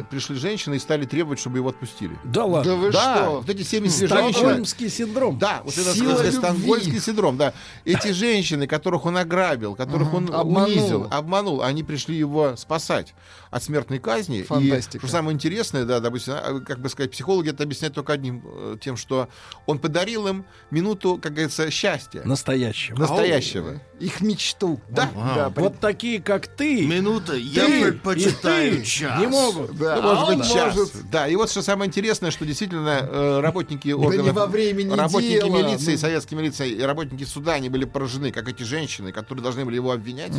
[0.10, 2.18] пришли женщины и стали требовать, чтобы его отпустили.
[2.24, 2.72] Да ладно.
[2.72, 3.32] Да вы да, что?
[3.38, 4.34] вот эти 70 женщин...
[4.34, 5.38] Стокгольмский синдром.
[5.38, 7.54] Да, вот это сказать, стокгольмский синдром, да.
[7.86, 10.72] Эти женщины, которых он ограбил, которых он Обманул.
[10.72, 13.14] унизил, обманул, они пришли его спасать
[13.52, 14.44] от смертной казни.
[14.44, 14.98] Фантастика.
[14.98, 18.44] И что самое интересное, да, допустим, а, как бы сказать, психологи это объясняют только одним,
[18.46, 19.30] э, тем, что
[19.66, 22.22] он подарил им минуту, как говорится, счастья.
[22.24, 22.98] Настоящего.
[22.98, 23.82] Настоящего.
[24.00, 24.80] Их мечту.
[24.90, 25.10] Да.
[25.16, 29.20] Да, Вот такие, как ты, Минута, ты я и предпочитаю ты час.
[29.20, 29.76] не могут.
[29.78, 30.76] Да, Ну, может а он быть, час.
[30.76, 34.36] может- Да, и вот что самое интересное, что действительно э, работники не органов...
[34.36, 35.98] во времени работники дела, милиции, ну.
[35.98, 39.92] советской милиции и работники суда, они были поражены, как эти женщины, которые должны были его
[39.92, 40.34] обвинять.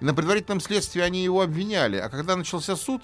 [0.00, 1.96] И на предварительном следствии они его обвиняли.
[1.96, 3.02] А когда начался суд,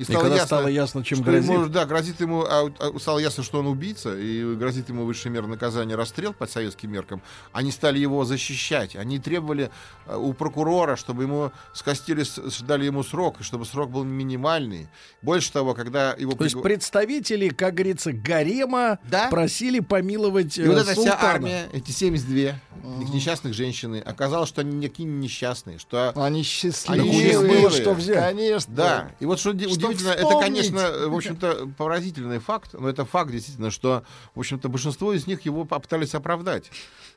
[0.00, 1.50] и стало, когда ясно, стало ясно, чем что грозит.
[1.50, 5.28] Ему, да, грозит ему, а, а, стало ясно, что он убийца, и грозит ему высшая
[5.28, 7.20] мера наказания расстрел по советским меркам.
[7.52, 8.96] Они стали его защищать.
[8.96, 9.70] Они требовали
[10.06, 12.24] а, у прокурора, чтобы ему скостили,
[12.62, 14.88] дали ему срок, и чтобы срок был минимальный.
[15.20, 16.32] Больше того, когда его...
[16.32, 19.28] То есть представители, как говорится, гарема Да.
[19.28, 21.16] просили помиловать И вот э, эта султана.
[21.18, 22.54] вся армия, эти 72
[23.02, 27.12] их несчастных женщины, оказалось, что они никакие не несчастные, что Они Они счастливые.
[27.12, 27.60] счастливые.
[27.60, 28.24] было что взять.
[28.30, 28.74] Конечно.
[28.74, 33.30] Да, и вот что Что удивительно, это, конечно, в общем-то, поразительный факт, но это факт
[33.30, 34.02] действительно, что,
[34.34, 36.70] в общем-то, большинство из них его попытались оправдать.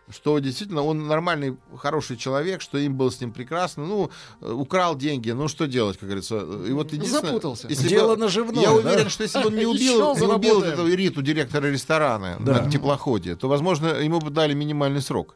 [0.10, 3.86] Что действительно он нормальный, хороший человек, что им было с ним прекрасно.
[3.86, 4.10] Ну,
[4.42, 6.40] э, украл деньги, ну что делать, как говорится.
[6.40, 7.68] И вот единственное, Запутался.
[7.70, 8.76] если бы- Дело наживное, Я да?
[8.76, 12.64] уверен, что если бы он не убил, не убил этого Риту, директора ресторана Да.
[12.64, 15.36] на теплоходе, то, возможно, ему бы дали минимальный срок.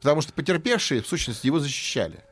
[0.00, 2.24] Потому что потерпевшие, в сущности, его защищали.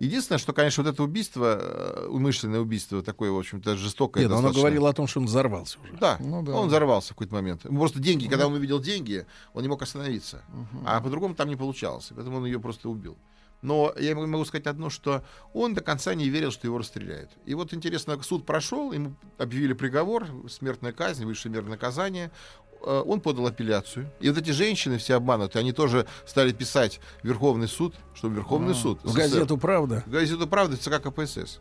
[0.00, 4.22] Единственное, что, конечно, вот это убийство, э, умышленное убийство, такое, в общем-то, жестокое.
[4.22, 4.62] Нет, но она достаточно.
[4.62, 5.92] говорила о том, что он взорвался уже.
[5.94, 6.52] Да, Ну да.
[6.52, 7.62] он взорвался в какой-то момент.
[7.62, 10.42] Просто деньги, когда он увидел деньги, он не мог остановиться.
[10.84, 12.10] А по-другому там не получалось.
[12.14, 13.16] Поэтому он ее просто убил.
[13.60, 17.30] Но я могу могу сказать одно, что он до конца не верил, что его расстреляют.
[17.44, 22.30] И вот интересно, суд прошел, ему объявили приговор, смертная казнь, высшее мерное наказание.
[22.82, 24.10] Э, Он подал апелляцию.
[24.20, 29.00] И вот эти женщины все обманутые, они тоже стали писать Верховный суд, чтобы Верховный суд...
[29.02, 30.02] В СССР газету «Правда».
[30.06, 31.60] в газету «Правда» ЦК КПСС.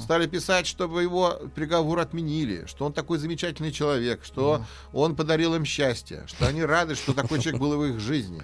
[0.00, 4.62] Стали писать, чтобы его приговор отменили, что он такой замечательный человек, что
[4.92, 8.42] он подарил им счастье, что они рады, что такой человек был в их жизни.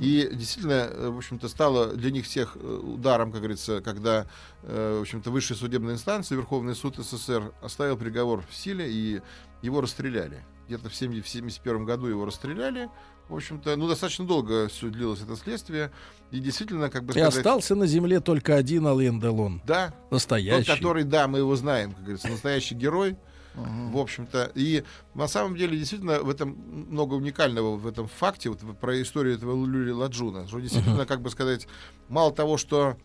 [0.00, 4.26] И действительно, э, в общем-то, стало для них всех э, ударом, как говорится, когда,
[4.62, 9.22] в общем-то, высшая судебная инстанция, Верховный суд СССР оставил приговор в силе, и
[9.62, 10.44] его расстреляли.
[10.66, 12.88] Где-то в 1971 году его расстреляли.
[13.28, 15.90] В общем-то, ну, достаточно долго все длилось это следствие.
[16.30, 17.36] И действительно, как бы И сказать...
[17.38, 19.62] остался на земле только один Ален Делон.
[19.66, 20.66] Да, Настоящий.
[20.66, 23.16] тот, который, да, мы его знаем, как говорится, настоящий герой.
[23.54, 24.82] В общем-то, и
[25.14, 26.58] на самом деле действительно в этом
[26.90, 31.30] много уникального в этом факте, вот про историю этого Люли Ладжуна, что действительно, как бы
[31.30, 31.68] сказать,
[32.08, 32.96] мало того, что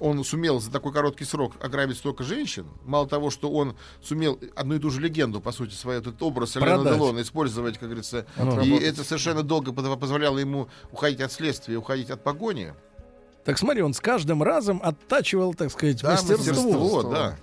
[0.00, 4.76] он сумел за такой короткий срок ограбить столько женщин, мало того, что он сумел одну
[4.76, 6.84] и ту же легенду, по сути, свой этот образ Алена.
[6.92, 8.82] Делона использовать, как говорится, и Отработать.
[8.82, 12.74] это совершенно долго позволяло ему уходить от следствия, уходить от погони.
[13.44, 16.44] Так смотри, он с каждым разом оттачивал, так сказать, Да, мастерство.
[16.62, 17.36] мастерство, да.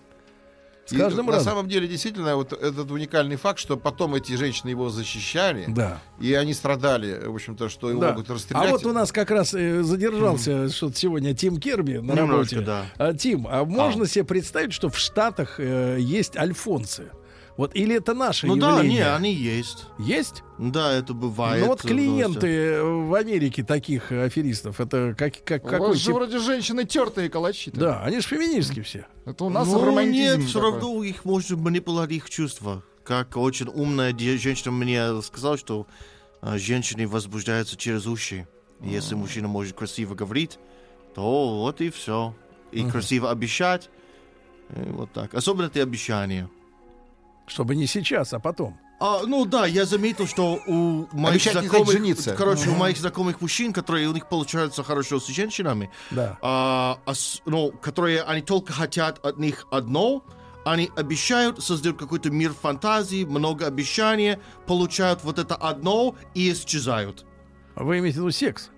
[0.85, 1.53] С И каждым на разом.
[1.53, 5.99] самом деле, действительно, вот этот уникальный факт, что потом эти женщины его защищали, Да.
[6.19, 8.11] и они страдали, в общем-то, что его Да.
[8.11, 8.67] могут расстрелять.
[8.67, 12.59] А вот у нас как раз э, задержался что-то сегодня Тим Керби на Немножко, работе.
[12.61, 12.85] да.
[12.97, 17.09] А, Тим, а можно себе представить, что в Штатах э, есть альфонсы?
[17.57, 18.97] Вот или это наше Ну да, явление?
[18.99, 19.85] не, они есть.
[19.97, 20.43] Есть?
[20.57, 21.61] Да, это бывает.
[21.61, 25.87] Ну вот э, клиенты э, в Америке таких э, аферистов, это как, как У какой
[25.89, 26.15] вас же тип?
[26.15, 27.71] вроде женщины тертые калачи.
[27.71, 29.07] Да, они же феминистские все.
[29.25, 30.71] Это у нас ну, романтизм нет, все такой.
[30.81, 32.83] равно их можно манипулировать их чувства.
[33.05, 35.87] Как очень умная женщина мне сказала, что
[36.41, 38.47] а, женщины возбуждаются через уши.
[38.81, 40.59] Если мужчина может красиво говорить,
[41.13, 42.35] то вот и все.
[42.73, 42.91] И Мгм.
[42.91, 43.89] красиво обещать.
[44.75, 45.33] И вот так.
[45.33, 46.49] Особенно это обещания.
[47.47, 48.77] Чтобы не сейчас, а потом.
[48.99, 52.33] А, ну да, я заметил, что у моих Обещать знакомых, жениться.
[52.33, 56.37] короче, у моих знакомых мужчин, которые у них получается хорошо с женщинами, Да.
[56.41, 60.23] а, ос- ну, которые они только хотят от них одно,
[60.65, 67.25] они обещают, создают какой-то мир фантазии, много обещаний, получают вот это одно и исчезают.
[67.75, 68.69] Вы имеете в виду секс?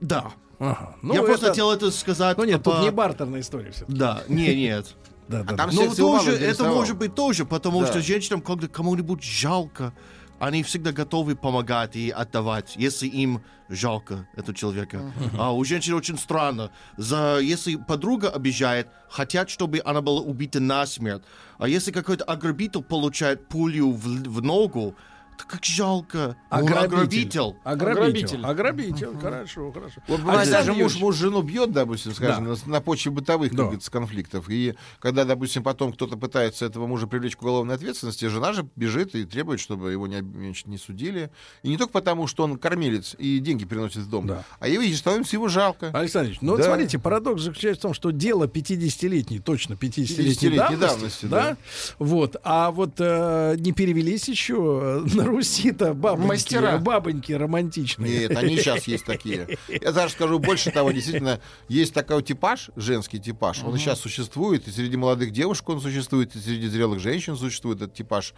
[0.00, 0.32] Да.
[0.58, 0.96] Ага.
[1.02, 2.38] я просто хотел это сказать.
[2.38, 3.84] Ну нет, по- тут не бартерная история все.
[3.88, 4.96] Да, не, нет.
[5.28, 5.76] Да, да, там да.
[5.76, 7.86] Ну, тоже, это может быть тоже, потому Да.
[7.88, 9.92] что женщинам, когда кому-нибудь жалко,
[10.38, 15.00] они всегда готовы помогать и отдавать, если им жалко этого человека.
[15.38, 16.70] А у женщин очень странно.
[16.98, 21.22] За, если подруга обижает, хотят, чтобы она была убита насмерть.
[21.58, 24.94] А если какой-то ограбитель получает пулю в, в ногу,
[25.36, 26.36] то как жалко.
[26.50, 27.54] Ну, ограбитель.
[27.64, 28.44] Ограбитель.
[28.44, 29.18] Ограбитель.
[29.20, 30.00] Хорошо, хорошо.
[30.08, 32.50] Вот А бывает, даже Александр муж, муж жену бьет, допустим, скажем, Да.
[32.66, 33.64] на, на почве бытовых Да.
[33.64, 34.46] говорится, конфликтов.
[34.48, 39.14] И когда, допустим, потом кто-то пытается этого мужа привлечь к уголовной ответственности, жена же бежит
[39.14, 41.30] и требует, чтобы его не, значит, не судили.
[41.62, 44.98] И не только потому, что он кормилец и деньги приносит в дом, а и видишь,
[44.98, 45.90] становится его жалко.
[45.92, 46.64] Александр Ильич, ну вот Да.
[46.64, 51.50] смотрите, парадокс заключается в том, что дело 50-летней, точно 50-летней 50-летней давности, давности, да?
[51.50, 51.56] да.
[51.98, 56.78] Вот, а вот э, не перевелись еще э, на Руси-то бабоньки, Мастера.
[56.78, 58.20] бабоньки романтичные.
[58.20, 59.58] Нет, они сейчас есть такие.
[59.68, 63.62] Я даже скажу больше того, действительно, есть такой типаж, женский типаж.
[63.64, 67.94] Он сейчас существует, и среди молодых девушек он существует, и среди зрелых женщин существует этот
[67.94, 68.34] типаж.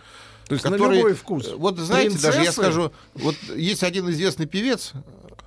[0.49, 1.51] То есть на любой вкус.
[1.57, 2.61] Вот знаете, даже я Принцессы?
[2.62, 4.93] скажу, вот есть один известный певец,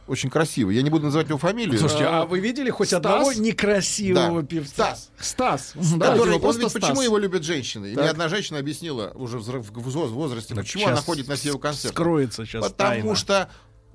[0.07, 1.79] очень красивый, я не буду называть его фамилию.
[1.79, 2.97] Слушайте, а вы видели хоть Стас?
[2.97, 4.47] одного некрасивого Да.
[4.47, 4.95] певца?
[4.95, 5.09] Стас.
[5.19, 5.73] Стас.
[5.73, 6.81] Который, Давайте его он ведь Стас.
[6.81, 7.87] почему его любят женщины?
[7.87, 8.01] И Так.
[8.03, 11.95] мне одна женщина объяснила уже в возрасте, Так почему она ходит на все его концерты.
[11.95, 13.15] скроется щас Потому тайна.
[13.15, 13.49] что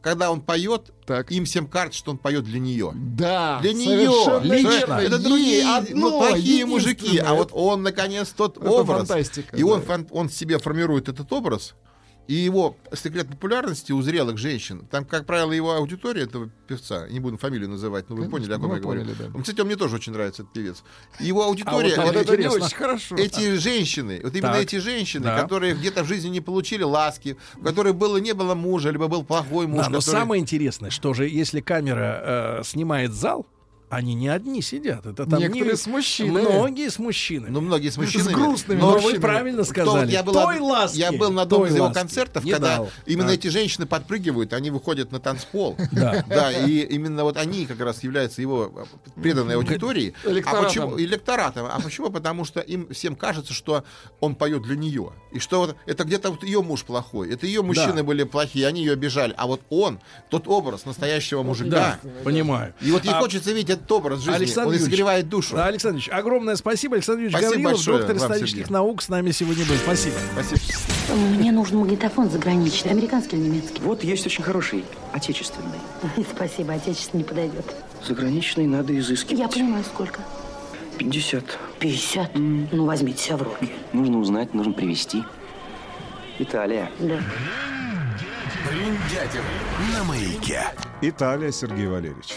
[0.07, 1.33] когда он поет, Так.
[1.33, 2.93] им всем кажется, что он поет для нее.
[2.95, 4.41] Да, Для нее.
[4.45, 4.93] Лично.
[5.01, 5.65] Это другие, Ей
[5.95, 7.19] ну, одно, плохие мужики.
[7.19, 8.99] А вот он, наконец, тот Это образ.
[9.09, 9.87] фантастика, И он, да.
[9.87, 11.74] фан- он себе формирует этот образ.
[12.28, 17.20] И его секрет популярности у зрелых женщин, там, как правило, его аудитория этого певца, не
[17.20, 19.05] буду фамилию называть, но вы Конечно, поняли, о ком я говорю.
[19.32, 19.40] да.
[19.40, 20.82] Кстати, он мне тоже очень нравится, этот певец.
[21.20, 21.94] Его аудитория...
[21.94, 23.15] А вот это- это не эти- очень хорошо.
[23.16, 24.62] Эти женщины, вот именно Так.
[24.62, 25.40] эти женщины, Да.
[25.40, 29.23] которые где-то в жизни не получили ласки, у которых было, не было мужа, либо был
[29.23, 33.47] плохой муж, Да, но который- самое интересное, что же если камера э, снимает зал,
[33.88, 35.06] они не одни сидят.
[35.06, 36.42] Это там Некоторые не- с мужчинами.
[36.42, 37.50] Многие с мужчинами.
[37.50, 38.28] Ну, многие с мужчинами.
[38.28, 39.20] С грустными Но вы мужчинами.
[39.20, 40.04] правильно Кто сказали.
[40.06, 42.90] вот я, был, той ласки, я был на одном из его концертов, не когда дал.
[43.06, 43.38] именно Так.
[43.38, 45.76] эти женщины подпрыгивают, они выходят на танцпол.
[45.92, 46.24] Да.
[46.28, 50.14] Да, и именно вот они как раз являются его преданной аудиторией.
[50.24, 50.64] Электоратом.
[50.64, 51.00] А почему?
[51.00, 51.66] Электоратом.
[51.70, 52.10] А почему?
[52.10, 53.84] Потому что им всем кажется, что
[54.20, 55.12] он поет для нее.
[55.32, 57.32] И что вот это где-то вот ее муж плохой.
[57.32, 59.32] Это ее мужчины были плохие, они ее обижали.
[59.36, 61.98] А вот он, тот образ настоящего мужика.
[62.02, 62.74] Да, понимаю.
[62.80, 64.35] И вот ей А, хочется видеть этот образ жизни.
[64.35, 65.57] Александр он Юрьевич, согревает душу.
[65.57, 66.97] Да, Александр Ильич, огромное спасибо.
[66.97, 68.73] Александр Юрьевич Спасибо Гаврилов, большое доктор исторических Сергей.
[68.73, 69.74] наук, с нами сегодня был.
[69.77, 70.16] Спасибо.
[70.32, 70.61] Спасибо.
[71.15, 73.81] Мне нужен магнитофон заграничный, американский или немецкий?
[73.82, 75.78] Вот есть очень хороший, отечественный.
[76.35, 77.65] Спасибо, отечественный не подойдет.
[78.07, 79.39] Заграничный надо изыскивать.
[79.39, 80.20] Я понимаю, сколько.
[80.98, 81.44] 50.
[81.78, 82.31] 50?
[82.35, 83.70] Ну, возьмите себя в руки.
[83.93, 85.24] Нужно узнать, нужно привезти.
[86.39, 86.90] Италия.
[86.98, 87.19] Да.
[88.70, 89.43] Бриндятин
[89.93, 90.62] на маяке.
[91.02, 92.34] Италия, Сергей Валерьевич.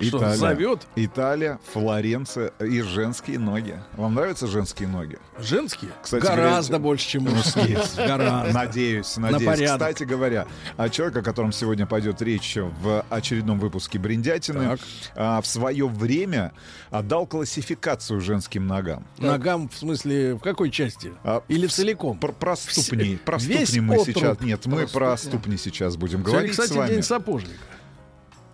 [0.00, 0.86] Что, зовет?
[0.94, 3.76] Италия, Флоренция и женские ноги.
[3.96, 5.18] Вам нравятся женские ноги?
[5.40, 5.90] Женские?
[6.00, 7.78] Кстати, Гораздо говоря, больше, чем мужские.
[7.96, 8.52] Гораздо.
[8.54, 9.44] Надеюсь, На надеюсь.
[9.44, 9.88] порядок.
[9.88, 10.46] Кстати говоря,
[10.76, 14.78] а человек, о котором сегодня пойдет речь в очередном выпуске Бриндятины,
[15.16, 16.52] а, в свое время
[16.90, 19.04] отдал классификацию женским ногам.
[19.18, 21.12] Ногам, в смысле, в какой части?
[21.24, 22.18] А, Или в- целиком?
[22.18, 23.16] Про, про ступни.
[23.16, 24.16] Про Весь ступни мы отруб.
[24.16, 24.40] сейчас.
[24.40, 25.49] Нет, мы про ступни.
[25.56, 26.90] Ступни сейчас будем Сегодня, говорить кстати, с вами.
[26.90, 27.58] день сапожника.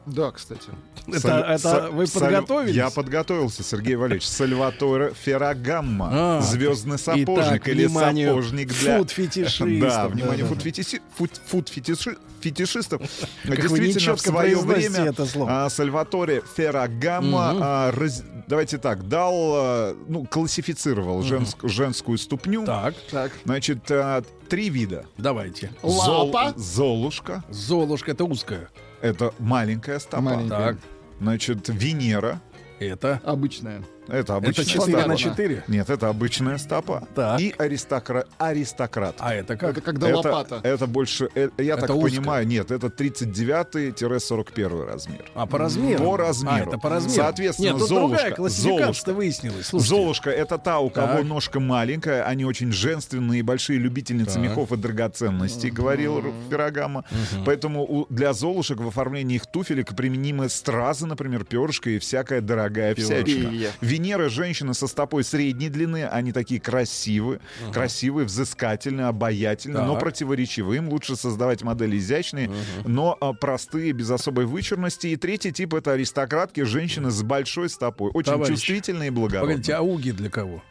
[0.07, 0.69] Да, кстати.
[1.09, 2.75] Это, Салю- это са- вы салю- подготовились?
[2.77, 4.27] Я подготовился, Сергей Валерьевич.
[4.27, 6.09] Сальваторе Феррагамма.
[6.13, 7.29] А, Звездный сапожник
[7.63, 8.99] итак, или внимание, сапожник для...
[8.99, 9.81] фуд-фетишистов.
[9.81, 10.55] Да, внимание, Да-да-да.
[10.55, 13.03] фуд-фетиши- фуд- фуд-фетиши- фетишистов.
[13.45, 15.65] вы Действительно, в свое время это слово.
[15.67, 17.61] а, Сальваторе Феррагамма, Мгм.
[17.63, 22.65] а, раз- давайте так, дал, а, ну, классифицировал женск- женскую ступню.
[22.65, 22.95] Так.
[23.11, 23.33] Так.
[23.45, 25.07] Значит, а, три вида.
[25.19, 25.71] Давайте.
[25.83, 26.53] Зол- Лапа.
[26.57, 27.43] Золушка.
[27.51, 28.69] Золушка, это узкая.
[29.01, 30.23] Это маленькая стопа.
[30.23, 30.75] Маленькая.
[30.75, 30.77] Так.
[31.21, 32.41] Значит, Венера.
[32.79, 33.21] Это.
[33.25, 33.83] Обычная.
[34.09, 35.09] Это обычная 4 стопа.
[35.09, 35.65] на 4?
[35.69, 37.07] Нет, это обычная стопа.
[37.39, 38.25] И аристокра...
[38.39, 39.17] аристократ.
[39.19, 39.73] А это как?
[39.73, 40.61] Это когда это, лопата.
[40.63, 42.11] Это больше, э, я Это так узкая.
[42.21, 45.25] понимаю, нет, это 39-41 размер.
[45.35, 46.05] А по размеру?
[46.05, 46.57] По размеру.
[46.57, 47.15] А, это по размеру.
[47.17, 48.17] Соответственно, Нет, тут Золушка.
[48.17, 49.13] другая классификация Золушка.
[49.13, 49.67] выяснилась.
[49.67, 49.95] Слушайте.
[49.95, 51.25] Золушка— это та, у кого Так.
[51.25, 54.43] ножка маленькая, они очень женственные, большие любительницы Так.
[54.43, 57.05] мехов и драгоценностей, говорил Ру- Феррагама.
[57.45, 62.95] Поэтому у- для Золушек в оформлении их туфелек применимы стразы, например, перышко и всякая дорогая
[62.95, 63.07] Перья.
[63.07, 63.71] всячина.
[63.97, 67.41] Венеры— женщины со стопой средней длины, они такие красивые,
[67.73, 70.03] красивые, взыскательные, обаятельные, но Так.
[70.03, 70.79] противоречивые.
[70.79, 72.51] Им лучше создавать модели изящные,
[72.85, 75.07] но а, простые, без особой вычурности.
[75.07, 79.55] И третий тип— это аристократки, женщины с большой стопой, очень Товарищ, чувствительные и благородные.
[79.57, 80.63] Погодите, а уги для кого?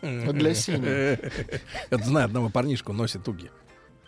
[0.00, 0.86] Для синих.
[1.90, 3.50] Это знаю, одного парнишку носит уги.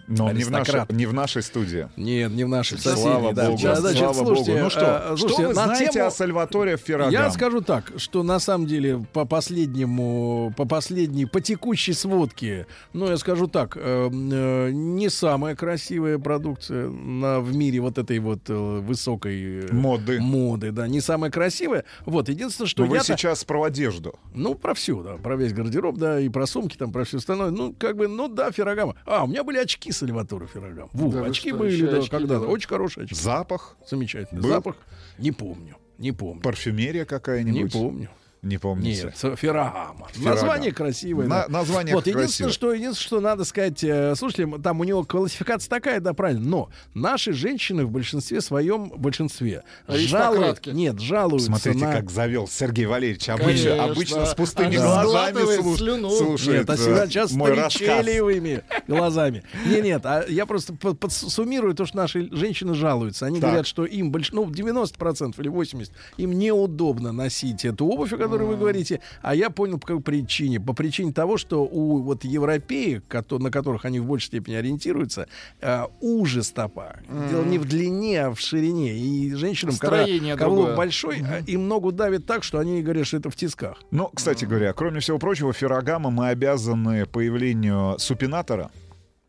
[0.09, 1.89] Но не в, нашей, не в нашей студии.
[1.97, 3.47] Нет, не в нашей Слава соседней, да.
[3.47, 4.65] богу, Сейчас, значит, слава слушайте, богу.
[4.65, 7.12] Ну что, э, что слушайте, вы на знаете тему- о Сальваторе Феррагам?
[7.12, 13.09] Я скажу так, что на самом деле по последнему, по последней, по текущей сводке, ну
[13.09, 18.41] я скажу так, э, э, не самая красивая продукция на, в мире вот этой вот
[18.49, 20.20] э, высокой э, Моды.
[20.20, 21.85] моды, да, не самая красивая.
[22.05, 24.15] Вот единственное, что Но вы я сейчас про одежду.
[24.35, 27.51] ну, про всю, да, про весь гардероб, да, и про сумки, там, про все остальное.
[27.51, 28.95] Ну, как бы, ну да, Феррагама.
[29.05, 30.90] А, у меня были очки Сальватора Феррагама.
[30.93, 32.40] Во, Да очки что, были, да, очки когда-то.
[32.40, 32.51] делали?
[32.51, 33.14] Очень хорошие очки.
[33.14, 33.77] Запах?
[33.89, 34.51] Замечательный Был?
[34.51, 34.77] запах.
[35.18, 36.43] Не помню, не помню.
[36.43, 37.73] Парфюмерия Не какая-нибудь?
[37.73, 38.10] помню.
[38.47, 39.12] Не помните?
[39.23, 39.39] Нет.
[39.39, 40.06] Феррагама.
[40.16, 41.27] Название красивое.
[41.27, 41.48] На- да.
[41.48, 42.52] название вот, единственное, красивое.
[42.52, 46.70] что, единственное, что надо сказать, э, слушайте, там у него классификация такая, да, правильно, но
[46.94, 51.93] наши женщины в большинстве своем, большинстве, жалуют, нет, жалуются Смотрите, на...
[51.93, 53.28] как завел Сергей Валерьевич.
[53.28, 53.85] Обычно, Конечно.
[53.85, 56.10] обычно с пустыми Они глазами слуш- слюну.
[56.10, 59.43] слушает Нет, а э, сейчас мой причелевыми глазами.
[59.66, 63.27] Не, нет, а я просто по- подсуммирую то, что наши женщины жалуются.
[63.27, 63.51] Они Так.
[63.51, 64.32] говорят, что им больш...
[64.32, 69.00] ну, 90% или 80% им неудобно носить эту обувь, о которой вы говорите.
[69.22, 70.60] А я понял, по какой причине.
[70.60, 75.26] По причине того, что у вот европеек, на которых они в большей степени ориентируются,
[75.60, 76.96] э, уже стопа.
[77.30, 78.94] Дело не в длине, а в ширине.
[78.94, 80.76] И женщинам, когда Строение каблук другое.
[80.76, 83.78] большой, э, им ногу давит так, что они говорят, что это в тисках.
[83.90, 88.70] Но, кстати говоря, кроме всего прочего, Феррагама мы обязаны появлению супинатора.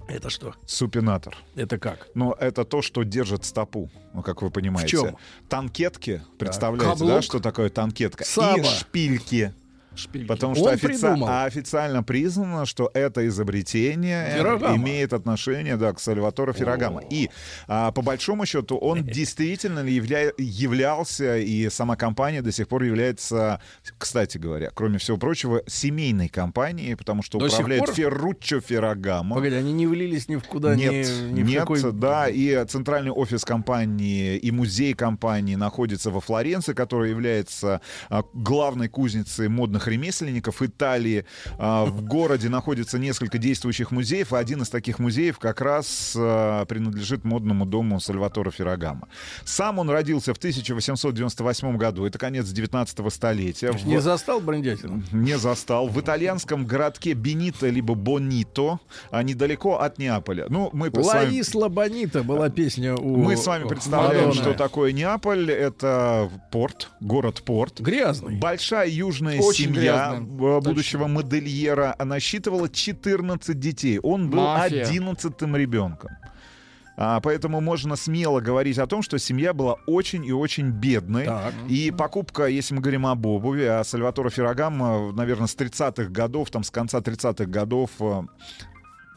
[0.07, 0.53] Это что?
[0.65, 1.35] Супинатор.
[1.55, 2.07] Это как?
[2.15, 4.89] Но это то, что держит стопу, ну, как вы понимаете.
[4.89, 5.17] чём?
[5.49, 7.09] Танкетки, представляете, Каблук.
[7.09, 8.23] да, что такое танкетка?
[8.23, 8.59] Саба.
[8.59, 9.53] И шпильки.
[9.97, 10.27] Шпильки.
[10.27, 14.75] Потому что офици- а официально признано, что это изобретение Феррагама.
[14.77, 17.01] имеет отношение да, к Сальваторе Феррагама.
[17.09, 17.29] И
[17.67, 23.59] а, по большому счету он действительно явля- являлся, и сама компания до сих пор является,
[23.97, 27.93] кстати говоря, кроме всего прочего, семейной компанией, потому что До управляет пор?
[27.93, 29.35] Ферруччо Феррагама.
[29.35, 31.91] Погоди, они не влились ни в куда, Нет, ни, ни в нет, какой...
[31.93, 38.87] да, и центральный офис компании и музей компании находится во Флоренции, которая является а, главной
[38.87, 41.25] кузницей модных ремесленников Италии.
[41.57, 46.65] А, в городе находится несколько действующих музеев, и один из таких музеев как раз а,
[46.65, 49.07] принадлежит модному дому Сальватора Феррагама.
[49.45, 53.71] Сам он родился в 1898 году, это конец 19 столетия.
[53.71, 55.03] В- Не застал брендятину?
[55.11, 55.87] не застал.
[55.87, 58.79] В итальянском городке Бенито, либо Бонито,
[59.11, 60.45] а недалеко от Неаполя.
[60.49, 64.41] Ну, мы с вами- Лаисла Бонита была песня у мы с вами представляем, Мадонны.
[64.41, 65.51] что такое Неаполь.
[65.51, 67.79] Это порт, город-порт.
[67.79, 68.35] Грязный.
[68.37, 73.99] Большая южная Очень семья грязный, э, будущего модельера насчитывала 14 детей.
[73.99, 74.85] Он был Мафия.
[74.85, 76.11] 11 ребенком.
[76.99, 81.25] А, поэтому можно смело говорить о том, что семья была очень и очень бедной.
[81.25, 81.53] Так.
[81.69, 86.63] И покупка, если мы говорим об обуви, а Сальваторо Феррагама, наверное, с 30-х годов, там
[86.63, 88.23] с конца 30-х годов э,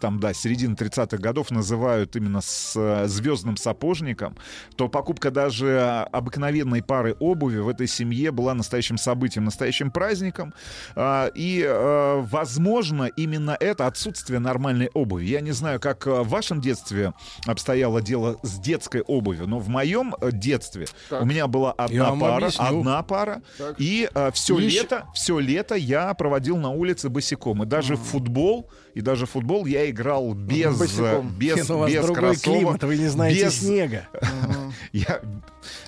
[0.00, 4.36] там, да, середины 30-х годов называют именно с э, звездным сапожником,
[4.76, 10.54] то покупка даже обыкновенной пары обуви в этой семье была настоящим событием, настоящим праздником.
[10.96, 15.26] А, И, э, возможно, именно это отсутствие нормальной обуви.
[15.26, 17.12] Я не знаю, как э, в вашем детстве
[17.46, 21.22] обстояло дело с детской обувью, но в моем детстве Так.
[21.22, 22.64] у меня была одна пара, объясню.
[22.66, 23.76] одна пара, Так.
[23.78, 27.62] и все Еще- лето, все лето я проводил на улице босиком.
[27.62, 31.34] И даже в футбол, и даже футбол я играл без, Босиком.
[31.38, 34.08] без, Нет, у вас без другой кроссовок, климат, вы не знаете без- снега.
[34.92, 35.20] Я...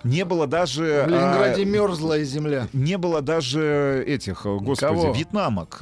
[0.05, 1.05] Не было даже...
[1.07, 2.69] В Ленинграде а, мерзлая земля.
[2.73, 5.79] не было даже этих, э, господи, вьетнамок.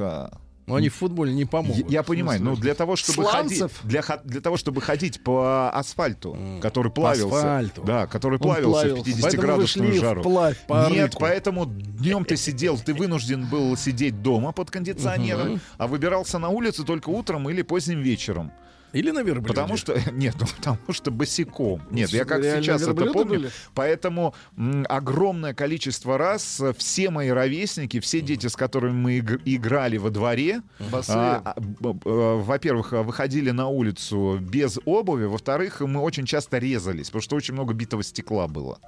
[0.70, 1.84] Но они в футболе не помогут.
[1.90, 3.80] Я, я понимаю, но для того, чтобы ходить, Сланцев?
[3.84, 7.82] для, хо- для того, чтобы ходить по асфальту, который плавился, асфальту.
[7.82, 9.02] да, который плавился, плавился.
[9.02, 10.20] в Поэтому вы 50-градусную шли жару.
[10.22, 11.20] вплавь по Нет, рыку.
[11.20, 16.84] поэтому днем ты сидел, ты вынужден был сидеть дома под кондиционером, а выбирался на улицу
[16.84, 18.52] только утром или поздним вечером.
[18.92, 19.48] Или на верблюде?
[19.48, 21.80] Потому что, нет, ну, потому что босиком.
[21.90, 23.24] Нет, я как сейчас это помню.
[23.24, 23.50] были?
[23.74, 29.40] Поэтому м, огромное количество раз э, все мои ровесники, все дети, с которыми мы иг-
[29.44, 31.16] играли во дворе, Босые.
[31.16, 31.94] а, а, э,
[32.42, 37.54] во-первых, э, выходили на улицу без обуви, во-вторых, мы очень часто резались, потому что очень
[37.54, 38.78] много битого стекла было.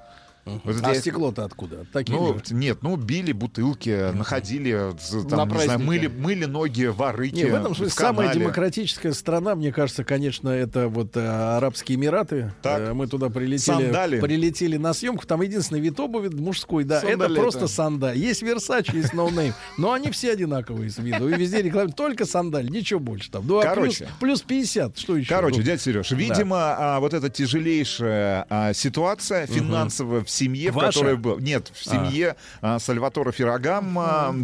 [0.44, 1.82] Вот это А я- стекло-то откуда?
[1.82, 2.54] От таких Ну, же?
[2.54, 7.36] нет, ну, били бутылки, находили, з- там, На не знаю, мыли, мыли ноги в арыке.
[7.36, 11.20] Не, в этом смысле в самая демократическая страна, мне кажется, конечно, это вот э,
[11.56, 12.52] Арабские Эмираты.
[12.64, 14.20] Э, мы туда прилетели, Сандали.
[14.20, 15.24] прилетели на съемку.
[15.26, 17.40] Там единственный вид обуви мужской, да, это Сандалеты.
[17.40, 18.18] просто сандаль.
[18.18, 21.28] Есть Versace, есть Name, но они все одинаковые с виду.
[21.28, 23.46] И везде рекламируют только сандаль, ничего больше там.
[23.46, 24.06] Ну, а Короче.
[24.20, 25.28] плюс, плюс 50, что еще?
[25.28, 26.16] Короче, дядя Сереж, да.
[26.16, 30.92] видимо, а, вот эта тяжелейшая а, ситуация финансовая в семье, в Ваша?
[30.98, 31.38] которой был.
[31.38, 34.34] Нет, в семье а, Сальватора Феррагамма,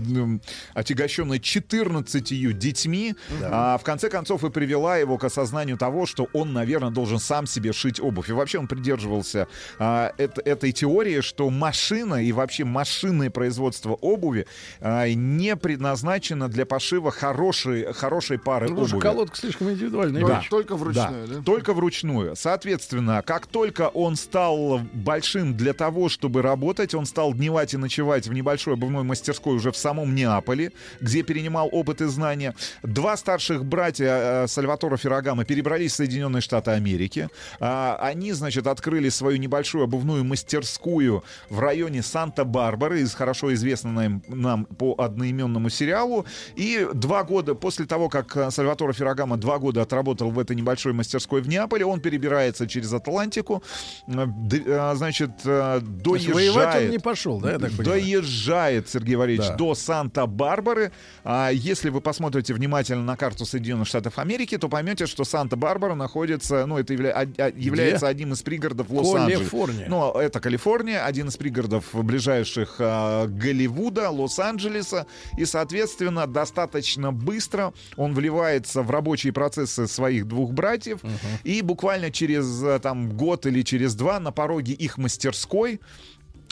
[0.75, 6.53] отягощенной 14 детьми, а, в конце концов и привела его к осознанию того, что он,
[6.53, 8.29] наверное, должен сам себе шить обувь.
[8.29, 9.49] И вообще он придерживался
[9.79, 14.47] а, эт- этой теории, что машина и вообще машинное производство обуви
[14.81, 19.09] а, не предназначено для пошива хорошей, хорошей пары Ну, потому что обуви.
[19.09, 20.25] колодка слишком индивидуальная.
[20.27, 20.43] Да.
[20.51, 21.43] Только вручную, да?
[21.43, 22.37] Только вручную.
[22.37, 28.27] Соответственно, как только он стал большим для того, чтобы работать, он стал дневать и ночевать
[28.27, 32.55] в небольшой обувной мастерской уже в самом Неаполе, где перенимал опыт и знания.
[32.83, 37.29] Два старших братья э, Сальватора Феррагама перебрались в Соединенные Штаты Америки.
[37.61, 44.65] А, Они, значит, открыли свою небольшую обувную мастерскую в районе Санта-Барбары, хорошо известно нам, нам
[44.65, 46.27] по одноименному сериалу.
[46.57, 50.93] И два года после того, как э, Сальваторо Феррагама два года отработал в этой небольшой
[50.93, 53.63] мастерской в Неаполе, он перебирается через Атлантику,
[54.09, 55.31] э, значит,
[55.77, 55.81] э,
[56.15, 56.91] есть воевать он доезжает...
[56.91, 58.01] не пошел, да, я так понимаю?
[58.01, 59.55] Доезжает, Сергей Валерьевич, Да.
[59.57, 60.93] до Санта-Барбары.
[61.25, 66.67] А если вы посмотрите внимательно на карту Соединенных Штатов Америки, то поймете, что Санта-Барбара находится,
[66.67, 69.39] ну, это явля- а- а- является одним из пригородов Лос-Анджелеса.
[69.51, 69.87] Калифорния.
[69.89, 75.07] Ну, это Калифорния, один из пригородов ближайших а, Голливуда, Лос-Анджелеса.
[75.37, 81.01] И, соответственно, достаточно быстро он вливается в рабочие процессы своих двух братьев.
[81.45, 85.58] И буквально через а, там, год или через два на пороге их мастерской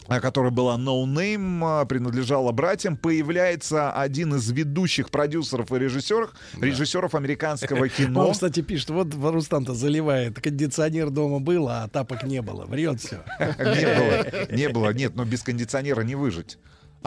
[0.09, 6.31] а, которая была No Name, а, принадлежала братьям, появляется один из ведущих продюсеров и режиссеров,
[6.61, 8.29] режиссеров американского кино.
[8.29, 12.65] Он, кстати, пишет, вот Рустам-то заливает, кондиционер дома был, а тапок не было.
[12.67, 13.25] Врет все.
[13.39, 16.59] Не было, не было, нет, но без кондиционера не выжить.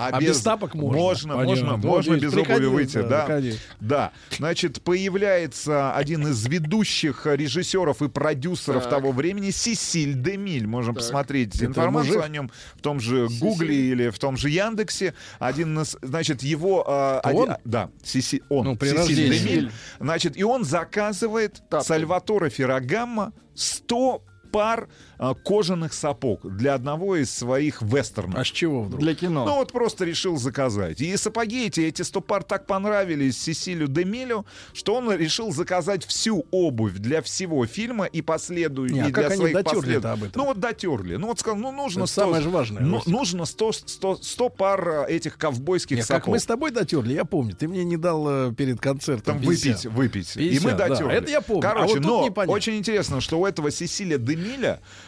[0.07, 0.97] А без тапок можно?
[1.01, 1.63] Можно, Понятно.
[1.77, 3.25] можно, Вот можно без обуви выйти, да, да.
[3.25, 3.59] конечно.
[3.79, 4.11] Да.
[4.37, 8.89] Значит, появляется один из ведущих режиссеров и продюсеров Так.
[8.91, 10.67] того времени, Сисиль Демиль.
[10.67, 11.03] Можем Так.
[11.03, 12.25] посмотреть Это информацию мужик?
[12.25, 15.13] о нем в том же Гугле или в том же Яндексе.
[15.39, 16.83] Один из, значит, его...
[16.87, 17.55] а, Это один- он?
[17.65, 18.65] Да, Сиси, он.
[18.65, 19.37] Ну, при Сисиль рождении.
[19.39, 19.71] Демиль.
[19.99, 24.21] Значит, и он заказывает Сальваторе Феррагамма 100
[24.51, 28.37] пар а, кожаных сапог для одного из своих вестернов.
[28.39, 29.01] А с чего вдруг?
[29.01, 29.45] Для кино.
[29.45, 31.01] Ну вот просто решил заказать.
[31.01, 36.45] И сапоги эти, эти 100 пар так понравились Сесилю Демилю, что он решил заказать всю
[36.51, 40.05] обувь для всего фильма и последую, Не, а и как для они своих последующих.
[40.05, 40.31] об этом?
[40.41, 41.15] Ну вот дотерли.
[41.15, 44.89] Ну вот сказал, ну нужно Это самое же важное, ну, нужно 100, 100, 100 пар
[44.89, 46.27] а, этих ковбойских Не, как сапог.
[46.27, 47.55] мы с тобой дотерли, я помню.
[47.55, 49.85] Ты мне не дал э, перед концертом Там 50.
[49.85, 50.35] выпить, выпить.
[50.37, 51.13] и 50, мы да, дотерли.
[51.13, 51.59] это я помню.
[51.67, 52.53] А Короче, вот тут но непонятно.
[52.53, 54.38] очень интересно, что у этого Сесилия Демиля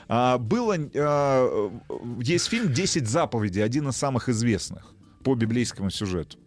[0.08, 0.76] а, было...
[0.96, 1.72] а,
[2.22, 4.94] есть фильм «10 заповедей», один из самых известных
[5.24, 6.38] по библейскому сюжету.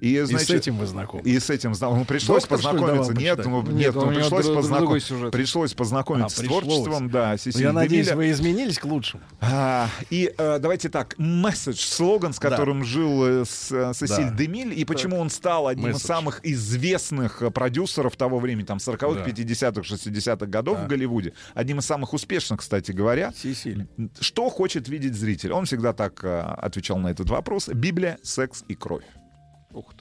[0.00, 1.22] И, с этим вы знакомы?
[1.24, 2.00] И с этим знакомы.
[2.00, 3.14] Ну, пришлось Доктор, познакомиться.
[3.14, 7.66] Нет, ну, Нет, нет, ну, пришлось, познаком- пришлось познакомиться А, с творчеством, да, Ну, Сесилия
[7.68, 8.16] я надеюсь, Демиля.
[8.16, 9.22] вы изменились к лучшему.
[9.40, 14.36] А, и э, давайте так, месседж, слоган, с которым жил э, с- э, Сесиль Да.
[14.36, 16.06] Демиль, и почему он стал одним из Месседж.
[16.06, 19.24] самых известных продюсеров того времени, там, 40-х, Да.
[19.24, 21.32] 50-х, 60-х годов в Голливуде.
[21.54, 23.32] Одним из самых успешных, кстати говоря.
[23.36, 23.86] Сесиль.
[24.20, 25.52] Что хочет видеть зритель?
[25.52, 27.68] Он всегда так э, отвечал на этот вопрос.
[27.68, 29.04] Библия, секс и кровь.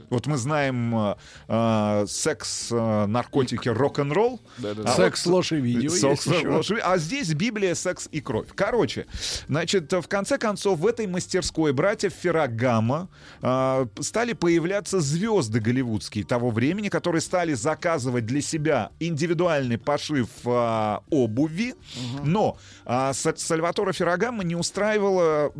[0.10, 1.16] Вот мы знаем э,
[1.48, 4.40] э, секс, э, наркотики, рок-н-ролл.
[4.58, 4.92] Да-да-да.
[4.92, 6.50] А Секс, вот- ложь и видео Секс, есть еще.
[6.50, 8.48] ложь А здесь Библия, секс и кровь.
[8.56, 9.08] Короче,
[9.48, 13.10] значит, в конце концов, в этой мастерской братьев Феррагама
[13.42, 20.98] э, стали появляться звезды голливудские того времени, которые стали заказывать для себя индивидуальный пошив э,
[21.10, 21.76] обуви.
[22.24, 25.52] Но э, Са- Сальватора Феррагама не устраивало,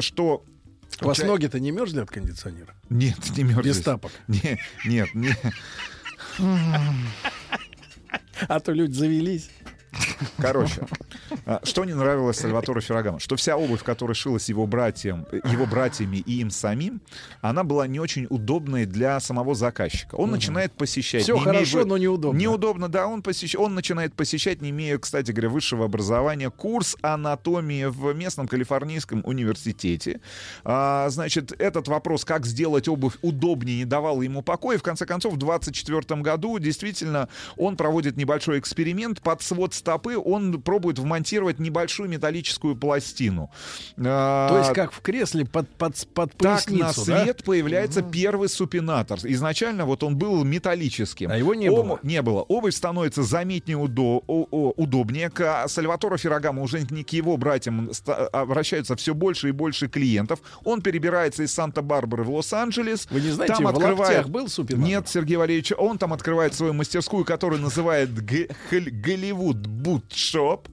[0.00, 0.42] что
[1.00, 2.74] У вас ноги-то не мерзли от кондиционера?
[2.88, 3.68] Нет, не мерзли.
[3.68, 4.12] Без тапок.
[4.28, 5.36] Не, нет, не.
[8.48, 9.50] А то люди завелись.
[10.38, 10.86] Короче,
[11.46, 13.18] а, что не нравилось Сальватору Феррагamo?
[13.18, 17.00] Что вся обувь, которая шилась его братьям, его братьями и им самим,
[17.40, 20.14] она была не очень удобной для самого заказчика.
[20.16, 21.28] Он начинает посещать...
[21.28, 22.38] Имея хорошо, вы- но неудобно.
[22.38, 23.06] Неудобно, да.
[23.06, 23.54] Он, посещ...
[23.56, 30.20] он начинает посещать, не имея, кстати говоря, высшего образования, курс анатомии в местном калифорнийском университете.
[30.64, 34.78] А, значит, этот вопрос, как сделать обувь удобнее, не давал ему покоя.
[34.78, 39.20] В конце концов, в 24 году действительно он проводит небольшой эксперимент.
[39.20, 43.50] Под свод стопы он пробует вмонтировать небольшую металлическую пластину.
[43.98, 47.22] А, То есть как в кресле под, под, под так на поясницу, да?
[47.22, 49.18] свет появляется первый супинатор.
[49.22, 51.30] Изначально вот он был металлическим.
[51.30, 51.98] А его не было?
[52.02, 52.42] Не было.
[52.42, 55.28] Обувь становится заметнее удо- удобнее.
[55.28, 60.40] К Сальваторо Феррагамо уже не к его братьям ста- обращаются все больше и больше клиентов.
[60.64, 63.06] Он перебирается из Санта-Барбары в Лос-Анджелес.
[63.10, 64.28] Вы не знаете, там в открывает...
[64.30, 64.88] был супинатор?
[64.88, 68.10] Нет, Сергей Валерьевич, он там открывает свою мастерскую, которую называет
[68.70, 70.68] Hollywood Boot Shop.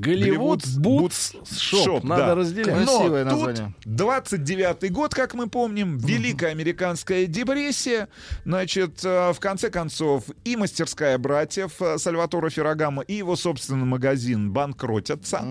[0.00, 2.04] Hollywood Boots Shop.
[2.04, 2.86] Надо разделять.
[2.86, 3.74] Но Красивое тут название.
[3.84, 8.08] 29-й год, как мы помним, Великая Американская депрессия.
[8.44, 14.52] Значит, э, в конце концов, и мастерская братьев э, Сальватора Феррагамо, и его собственный магазин
[14.52, 15.44] банкротятся.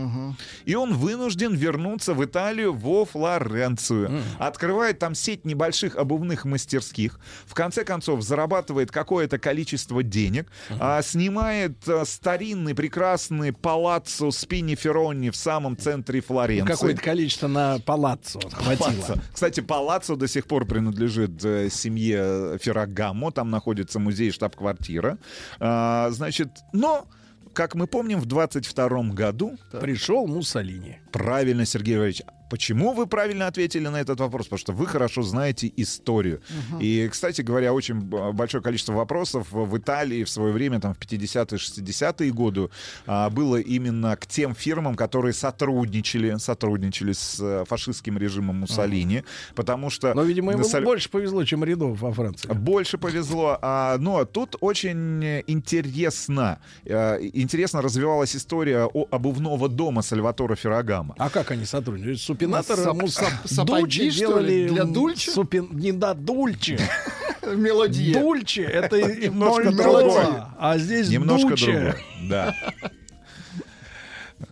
[0.66, 4.24] И он вынужден вернуться в Италию, во Флоренцию.
[4.40, 7.20] Открывает там сеть небольших обувных мастерских.
[7.46, 10.48] В конце концов, зарабатывает какое-то количество денег.
[10.80, 16.72] а, снимает э, старинный, прекрасный палаццо Спини Феррони в самом центре Флоренции.
[16.72, 18.88] Какое-то количество на палаццо хватило.
[18.88, 19.22] Палаццо.
[19.34, 23.32] Кстати, палаццо до сих пор принадлежит э, семье Феррагамо.
[23.32, 25.18] Там находится музей, штаб-квартира.
[25.60, 27.06] А, значит, но,
[27.54, 29.58] как мы помним, в 22 году...
[29.82, 31.00] Пришел Муссолини.
[31.12, 32.22] Правильно, Сергей Валерьевич.
[32.50, 34.48] Почему вы правильно ответили на этот вопрос?
[34.48, 36.42] Потому что вы хорошо знаете историю.
[36.72, 36.80] Мгм.
[36.82, 40.98] И, кстати говоря, очень б- большое количество вопросов в Италии в свое время, там, в
[40.98, 42.70] 50-е, 60-е годы,
[43.06, 49.24] а, было именно к тем фирмам, которые сотрудничали, сотрудничали с э, фашистским режимом Муссолини.
[49.54, 50.16] Потому что...
[50.16, 52.52] Но, видимо, ему Соль- больше повезло, чем рядов во Франции.
[52.52, 53.60] больше повезло.
[53.62, 60.56] А, но тут очень интересно, э, интересно развивалась история обувного дома Сальватора
[61.04, 61.16] Феррагамо.
[61.18, 62.22] А как они сотрудничают?
[62.22, 64.68] Супинатор, ну, сап- Дульче делали...
[64.70, 65.32] для Дульче?
[65.32, 65.70] Супин...
[65.74, 66.80] Не да, Дульче.
[67.46, 68.20] Мелодия.
[68.20, 70.46] Дульче— это Немножко другое.
[70.60, 71.96] а здесь Немножко другое.
[72.30, 72.56] Да.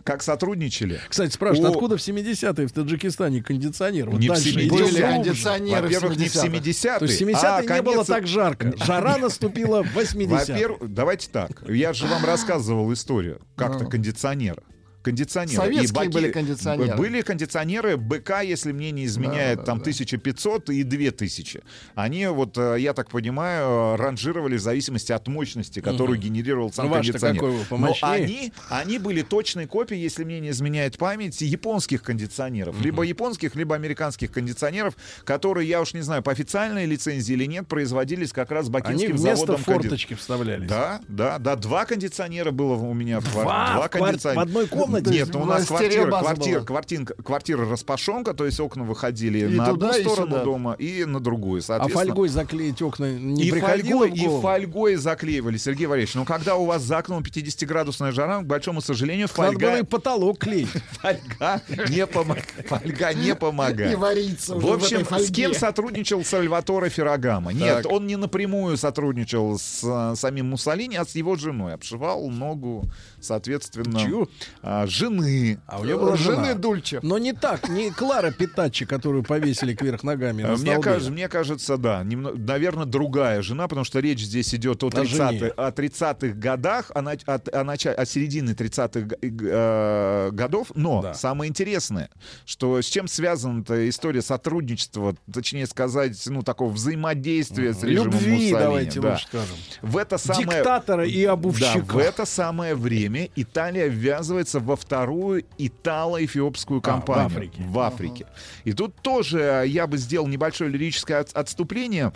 [0.04, 1.00] Как сотрудничали?
[1.08, 4.10] Кстати, спрашивают, О, откуда в 70-е в Таджикистане кондиционер?
[4.10, 4.66] Вот Не в дальше 70-е.
[4.66, 5.02] идем Были глубже.
[5.02, 6.98] кондиционеры Во-первых, не в 70-е.
[6.98, 8.74] То есть в 70-е а не было конец- так жарко.
[8.84, 10.26] Жара наступила в 80-е.
[10.28, 11.62] Во-первых, давайте так.
[11.68, 13.90] Я же вам рассказывал историю как-то Ну.
[13.90, 14.62] кондиционера.
[15.02, 15.56] Кондиционеры.
[15.56, 16.96] Советские баки- были кондиционеры.
[16.96, 19.84] Были кондиционеры БК, если мне не изменяет, Да, да, там да.
[19.84, 21.60] 1500 и 2000.
[21.94, 26.26] Они, вот, э, я так понимаю, ранжировали в зависимости от мощности, которую Мгм.
[26.26, 27.40] генерировал сам Ну, кондиционер.
[27.68, 32.78] какой Но они, они были точной копией, если мне не изменяет память, японских кондиционеров.
[32.80, 34.94] Либо японских, либо американских кондиционеров,
[35.24, 39.16] которые, я уж не знаю, по официальной лицензии или нет, производились как раз Они бакинским
[39.16, 40.68] вместо заводом конди- форточки вставлялись.
[40.68, 41.54] да, да, да.
[41.56, 43.88] Два кондиционера было у меня в Два?
[43.88, 44.18] квартире.
[44.18, 44.87] В квар- в одной комнате?
[44.88, 46.66] Нет, ну, у нас У вас квартира, квартира, была.
[46.66, 50.44] квартирка, квартира распашонка, то есть окна выходили И на туда, одну сторону сюда.
[50.44, 51.62] дома и на другую.
[51.68, 56.14] А фольгой заклеить окна не и приходило фольгой, в и фольгой заклеивали, Сергей Валерьевич.
[56.14, 59.84] Но когда у вас за окном 50-градусная жара, к большому сожалению, Надо было и фольга,
[59.86, 60.68] потолок клеить.
[61.00, 63.90] фольга, не, помо- фольга не помогает.
[63.90, 67.52] Не варится уже В в общем, этой с кем сотрудничал Сальваторе Феррагамо?
[67.52, 67.92] Нет, Так.
[67.92, 71.74] он не напрямую сотрудничал с э, самим Муссолини, а с его женой.
[71.74, 72.84] Обшивал ногу,
[73.20, 74.28] соответственно, Чью?
[74.62, 75.58] а, жены.
[75.66, 76.54] А у нее была Жены жена.
[76.54, 77.00] Дульче.
[77.02, 81.28] Но не так, не Клара Питачи, которую повесили кверх ногами на А, Мне кажется, мне
[81.28, 82.02] кажется, да.
[82.04, 85.38] наверное, другая жена, потому что речь здесь идет о О жене.
[85.38, 89.16] 30-х, о 30-х годах, о, от- о, начале- о середине 30-х г-
[89.50, 90.72] э, годов.
[90.74, 91.14] Но Да.
[91.14, 92.10] самое интересное,
[92.44, 98.30] что с чем связана эта история сотрудничества, точнее сказать, ну, такого взаимодействия с режимом Любви,
[98.32, 98.52] Муссолини.
[98.52, 99.10] давайте да.
[99.12, 99.56] лучше скажем.
[99.82, 100.46] В это самое...
[100.58, 101.80] Диктатора и обувщика.
[101.86, 107.26] Да, в это самое время Италия ввязывается во вторую итало-эфиопскую А, в кампанию.
[107.26, 107.62] Африке.
[107.66, 108.26] В Африке.
[108.64, 112.12] И тут тоже э, я бы сделал небольшое лирическое от- отступление.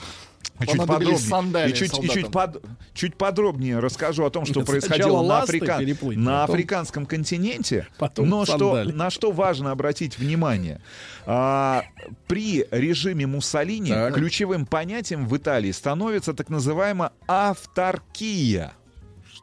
[0.60, 2.62] Чуть подробнее, и чуть, и чуть, под-
[2.94, 7.86] чуть подробнее расскажу о том, что Сначала происходило на, Африка- переплыть, на потом- африканском континенте.
[7.98, 10.80] потом но что, на что важно обратить внимание.
[11.26, 11.84] А,
[12.26, 14.14] при режиме Муссолини Так.
[14.14, 18.72] ключевым понятием в Италии становится так называемая авторкия.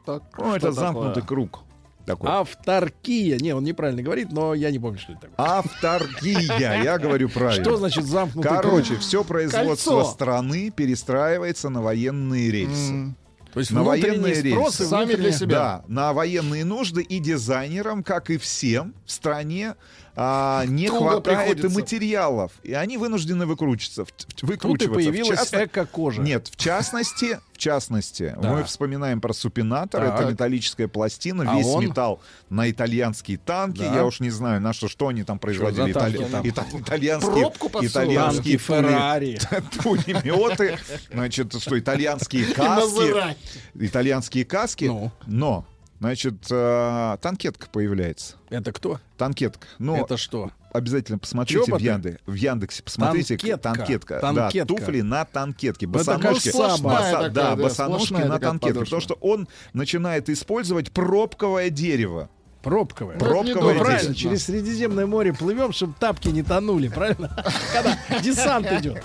[0.02, 1.60] Что, Ну, это замкнутый круг.
[2.06, 2.30] Такой.
[2.30, 3.38] Авторкия.
[3.38, 5.34] Не, он неправильно говорит, но я не помню, что это такое.
[5.46, 7.62] Авторгия, я говорю правильно.
[7.64, 9.00] Что значит замкнутый Короче, круг?
[9.00, 10.10] все производство Кольцо.
[10.10, 12.92] страны перестраивается на военные рельсы.
[12.92, 13.16] М.
[13.52, 15.48] То есть на военные и Сами для себя.
[15.56, 19.74] Да, на военные нужды и дизайнерам, как и всем в стране,
[20.16, 21.80] а, не Туго хватает и приходится.
[21.80, 24.04] материалов, и они вынуждены выкручиваться.
[24.04, 24.88] в- в- Тут и выкручиваться.
[24.90, 26.20] В появилась частно- эко-кожа.
[26.22, 28.52] Нет, в частности, в частности, Да.
[28.52, 30.04] мы вспоминаем про супинатор.
[30.04, 30.20] Так.
[30.20, 31.84] Это металлическая пластина, А весь он?
[31.84, 33.78] металл на итальянские танки.
[33.80, 33.94] Да.
[33.94, 35.92] Я уж не знаю, на что, что они там производили.
[35.92, 36.42] Итали- там?
[36.44, 39.38] ита- итальянские, итальянские Феррари.
[39.82, 40.78] пулеметы,
[41.12, 43.36] значит, что итальянские каски,
[43.74, 45.10] итальянские каски, Ну.
[45.26, 45.64] но,
[46.00, 48.34] значит, э, танкетка появляется.
[48.48, 48.98] Это кто?
[49.16, 49.66] Танкетка.
[49.78, 50.50] Ну, Это что?
[50.72, 51.84] обязательно посмотрите в, Чоботы?
[51.84, 52.82] Янде, в Яндексе.
[52.82, 53.58] Посмотрите, Танкетка.
[53.62, 54.20] танкетка.
[54.20, 54.58] Танкетка.
[54.58, 55.86] Да, туфли на танкетке.
[55.86, 58.80] Это как Босоножки, боса- такая, да, да, босоножки на танкетке.
[58.80, 62.30] Потому что он начинает использовать пробковое дерево.
[62.62, 63.18] Пробковое.
[63.18, 63.84] Пробковое Ну, дерево.
[63.84, 67.28] правильно, через Средиземное море плывем, чтобы тапки не тонули, правильно?
[67.72, 69.02] Когда десант идет.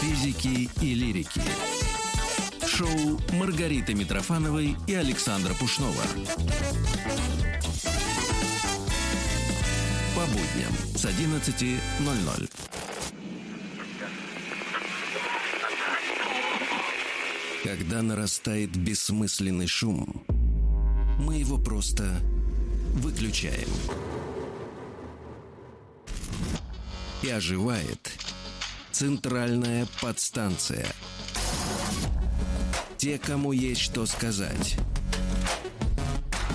[0.00, 1.40] Физики и лирики.
[2.78, 6.00] Шоу Маргариты Митрофановой и Александра Пушнова.
[10.14, 12.50] По будням с 11.00.
[17.64, 20.22] Когда нарастает бессмысленный шум,
[21.18, 22.20] мы его просто
[22.94, 23.68] выключаем.
[27.24, 28.12] И оживает
[28.92, 30.86] центральная подстанция.
[32.98, 34.76] Те, кому есть что сказать.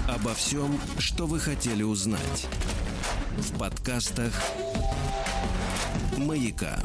[0.10, 2.48] Обо всем, что вы хотели узнать.
[3.38, 4.34] В подкастах
[6.18, 6.78] «Маяка».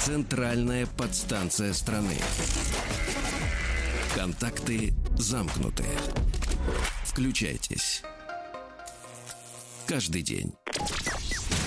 [0.00, 2.16] Центральная подстанция страны.
[4.14, 5.84] Контакты замкнуты.
[7.04, 8.02] Включайтесь.
[9.86, 10.54] Каждый день.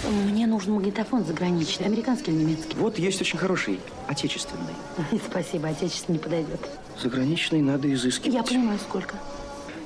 [0.10, 2.76] Мне нужен магнитофон заграничный, американский или немецкий.
[2.78, 4.74] Вот есть очень хороший, отечественный.
[5.30, 6.60] Спасибо, отечественный не подойдет.
[7.02, 8.34] Заграничный надо изыскивать.
[8.34, 9.16] Я понимаю, сколько.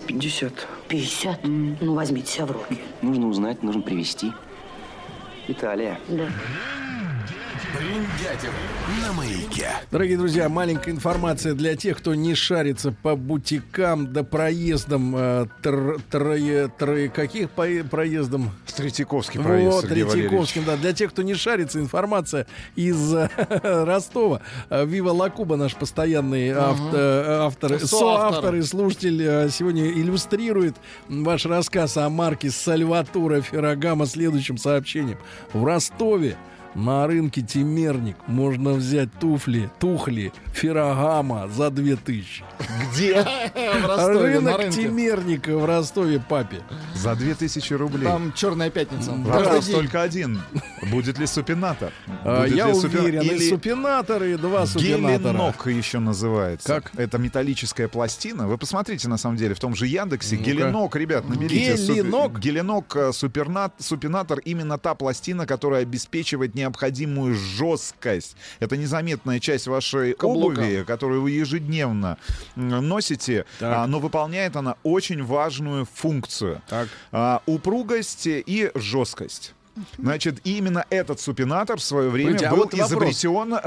[0.07, 0.53] 50.
[0.87, 1.39] 50?
[1.43, 2.79] Ну, возьмите себя в руки.
[3.01, 4.31] Нужно узнать, нужно привезти.
[5.47, 5.99] Италия.
[6.07, 6.27] Да.
[7.77, 8.49] Бриндятин
[9.01, 9.67] на маяке.
[9.91, 15.15] Дорогие друзья, маленькая информация для тех, кто не шарится по бутикам да проездам.
[15.15, 18.51] э, тр- трое- трое- каких по- проездам?
[18.75, 20.75] Третьяковский проезд, Вот, Сергей Третьяковским, да.
[20.77, 23.29] Для тех, кто не шарится, информация из э,
[23.85, 24.41] Ростова.
[24.69, 28.55] Э, Вива Лакуба, наш постоянный авто- э, автор, Соавтор.
[28.55, 30.75] и слушатель, сегодня иллюстрирует
[31.09, 35.17] ваш рассказ о марке Сальватура Феррагама следующим сообщением.
[35.53, 36.37] В Ростове
[36.77, 42.43] на рынке Темерник можно взять туфли, тухли Феррагама за 2000.
[42.93, 43.15] Где?
[43.97, 44.69] Рынок.
[44.69, 46.61] Темерника в Ростове, папе.
[46.93, 48.05] За 2000 рублей.
[48.05, 49.11] Там черная пятница.
[49.11, 50.41] Вопрос только один.
[50.91, 51.91] Будет ли супинатор?
[52.23, 55.33] А, Будет Я уверен, и Или супинаторы, и два супинатора.
[55.33, 56.67] Геленок еще называется.
[56.67, 56.91] Как?
[56.95, 58.47] Это металлическая пластина.
[58.47, 60.35] Вы посмотрите, на самом деле, в том же Яндексе.
[60.35, 61.75] Геленок, ребят, наберите.
[61.75, 62.39] Геленок?
[62.39, 68.35] Геленок, э, супинатор, именно та пластина, которая обеспечивает необходимую жесткость.
[68.59, 70.59] Это незаметная часть вашей Каблука.
[70.59, 72.17] обуви, которую вы ежедневно
[72.55, 73.77] носите, Так.
[73.77, 76.61] а, но выполняет она очень важную функцию.
[76.67, 76.89] Так.
[77.11, 79.53] А, упругость и жесткость.
[79.97, 82.89] Значит, именно этот супинатор в свое время Погодите, а был вот вопрос.
[82.89, 83.61] изобретен.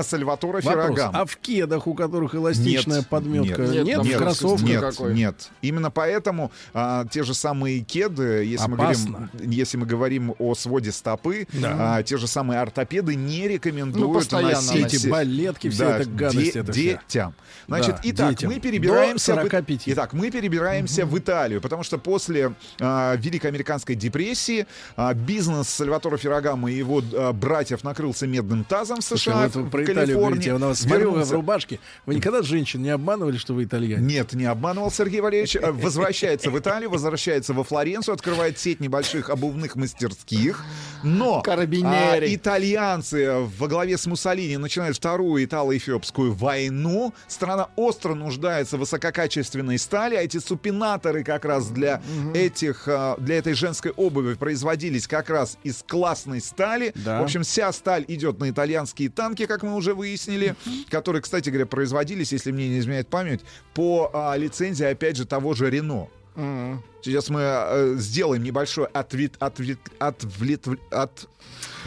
[0.61, 1.11] Феррагам.
[1.15, 4.69] А в кедах, у которых эластичная Нет, подметка, нет, нет, там в кроссовках?
[4.69, 5.15] нет, какой?
[5.15, 5.51] нет.
[5.63, 10.93] Именно поэтому а, те же самые кеды, если мы, говорим, если мы говорим о своде
[10.93, 11.97] стопы, Да.
[11.99, 16.11] а, те же самые ортопеды не рекомендуют Ну, постоянно носить Эти балетки, все да, это
[16.11, 17.35] гадость, де- это детям.
[17.69, 18.51] Значит, Да, итак, детям.
[18.53, 19.35] мы перебираемся.
[19.35, 19.83] До в- 45.
[19.87, 24.67] Итак, мы перебираемся в Италию, потому что после а, Великой Американской депрессии
[24.97, 29.55] а, бизнес Сальватора Феррагама и его а, братьев накрылся медным тазом в Слушай, США, вот
[29.55, 30.27] вы в про Италию Калифорнии.
[30.29, 31.81] говорите, я на вас смотрю в рубашке.
[32.07, 34.01] Вы никогда женщин не обманывали, что вы итальянец?
[34.01, 35.57] нет, не обманывал Сергей Валерьевич.
[35.57, 40.65] Э, Возвращается в Италию, возвращается во Флоренцию, открывает сеть небольших обувных мастерских.
[41.03, 47.15] Но а, итальянцы во главе с Муссолини начинают вторую итало-эфиопскую войну.
[47.29, 50.17] Страна остро нуждается в высококачественной стали.
[50.17, 52.03] А эти супинаторы как раз для
[52.35, 56.93] этих, а, для этой женской обуви производились как раз из классной стали.
[56.95, 57.21] Да.
[57.21, 60.55] В общем, вся сталь идет на итальянские танки, как мы уже выяснили,
[60.89, 63.41] которые, кстати говоря, производились, если мне не изменяет память,
[63.75, 66.09] по а, лицензии, опять же, того же Рено.
[66.37, 66.83] Мгм.
[67.03, 71.29] Сейчас мы э, сделаем небольшой ответ, ответ, отвлет, от...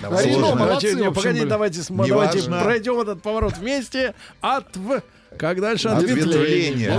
[0.01, 0.49] Давайте, Сложно.
[0.49, 1.49] давайте, молодцы, не, общем, погодите, были.
[1.49, 4.15] давайте, давайте пройдем этот поворот вместе.
[4.41, 5.01] От в...
[5.37, 5.89] Как дальше?
[5.89, 6.89] Ответвление,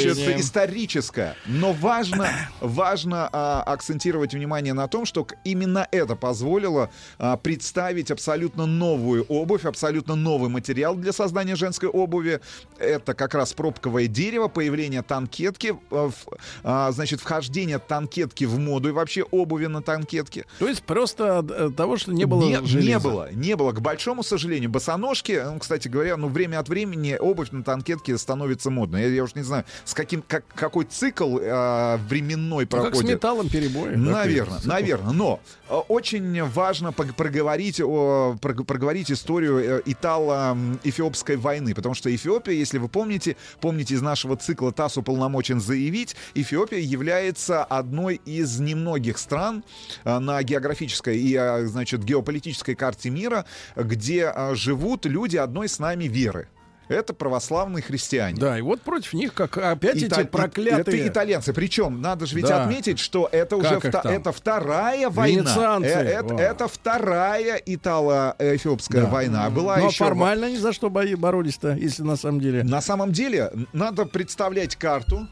[0.00, 1.36] значит, историческое.
[1.46, 2.28] Но важно,
[2.60, 9.64] важно а, акцентировать внимание на том, что именно это позволило а, представить абсолютно новую обувь,
[9.64, 12.40] абсолютно новый материал для создания женской обуви.
[12.78, 16.26] Это как раз пробковое дерево, появление танкетки, а, в-
[16.62, 20.46] а, значит, вхождение танкетки в моду и вообще обуви на танкетке.
[20.58, 22.54] То есть просто э, того, что не было не,
[22.88, 23.72] не было, не было.
[23.72, 27.73] К большому сожалению, босоножки, ну, кстати говоря, ну, время от времени обувь на танкетке
[28.18, 29.02] становится модной.
[29.02, 32.82] Я, я уж не знаю, с каким, как, какой цикл э, временной Ну, как с
[32.90, 33.10] проходит.
[33.10, 33.94] металлом перебои.
[33.94, 35.12] Наверное, наверное.
[35.12, 42.54] Но э, очень важно проговорить, о, прог- проговорить историю э, итало-эфиопской войны, потому что Эфиопия,
[42.54, 49.18] если вы помните, помните из нашего цикла ТАСС уполномочен заявить, Эфиопия является одной из немногих
[49.18, 49.64] стран
[50.04, 53.44] э, на географической и, э, значит, геополитической карте мира,
[53.76, 56.48] где э, живут люди одной с нами веры.
[56.88, 58.36] Это православные христиане.
[58.38, 60.80] Да, и вот против них, как опять Ита- эти проклятые...
[61.00, 61.52] Это итальянцы.
[61.52, 62.64] Причем, надо же ведь Да.
[62.64, 64.12] отметить, что это уже Как их вта- там?
[64.12, 65.42] это вторая война.
[65.42, 65.88] Венецианцы.
[65.88, 69.08] Э, это, это вторая итало-эфиопская Да.
[69.08, 69.50] война.
[69.50, 70.04] Была Но еще...
[70.04, 72.62] формально ни за что боролись-то, если на самом деле...
[72.64, 75.28] На самом деле, надо представлять карту а,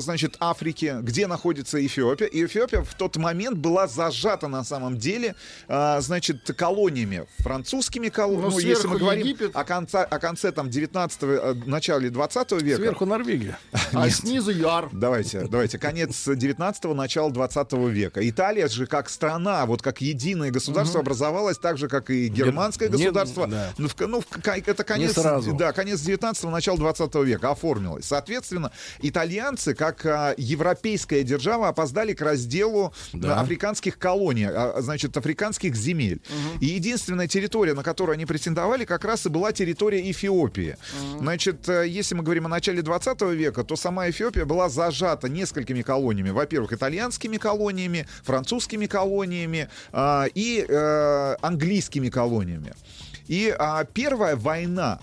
[0.00, 2.26] значит, Африки, где находится Эфиопия.
[2.26, 5.34] И Эфиопия в тот момент была зажата на самом деле,
[5.68, 8.50] а, значит, колониями, французскими колониями.
[8.50, 9.50] Ну, если сверху мы говорим Египет.
[9.54, 12.76] о конце, о конце там 19-го, начале 20 века.
[12.76, 13.58] Сверху Норвегия.
[13.92, 14.88] А снизу Яр.
[14.92, 15.78] Давайте, давайте.
[15.78, 18.26] Конец 19-го, начало 20 века.
[18.28, 22.92] Италия же как страна, вот как единое государство образовалась так же, как и германское Не-
[22.96, 23.46] государство.
[23.46, 23.72] да.
[23.76, 28.06] Ну, в, ну, в это конец, да, конец 19-го, начало 20 века оформилось.
[28.06, 28.72] Соответственно,
[29.58, 33.38] итальянцы, как а, европейская держава, опоздали к разделу Да.
[33.38, 36.20] а, африканских колоний, а, значит, африканских земель.
[36.60, 40.76] И единственная территория, на которую они претендовали, как раз и была территория Эфиопии.
[41.18, 45.82] Значит, э, если мы говорим о начале 20 века, то сама Эфиопия была зажата несколькими
[45.82, 46.30] колониями.
[46.30, 52.72] Во-первых, итальянскими колониями, французскими колониями а, и э, английскими колониями.
[53.26, 55.00] И а, первая война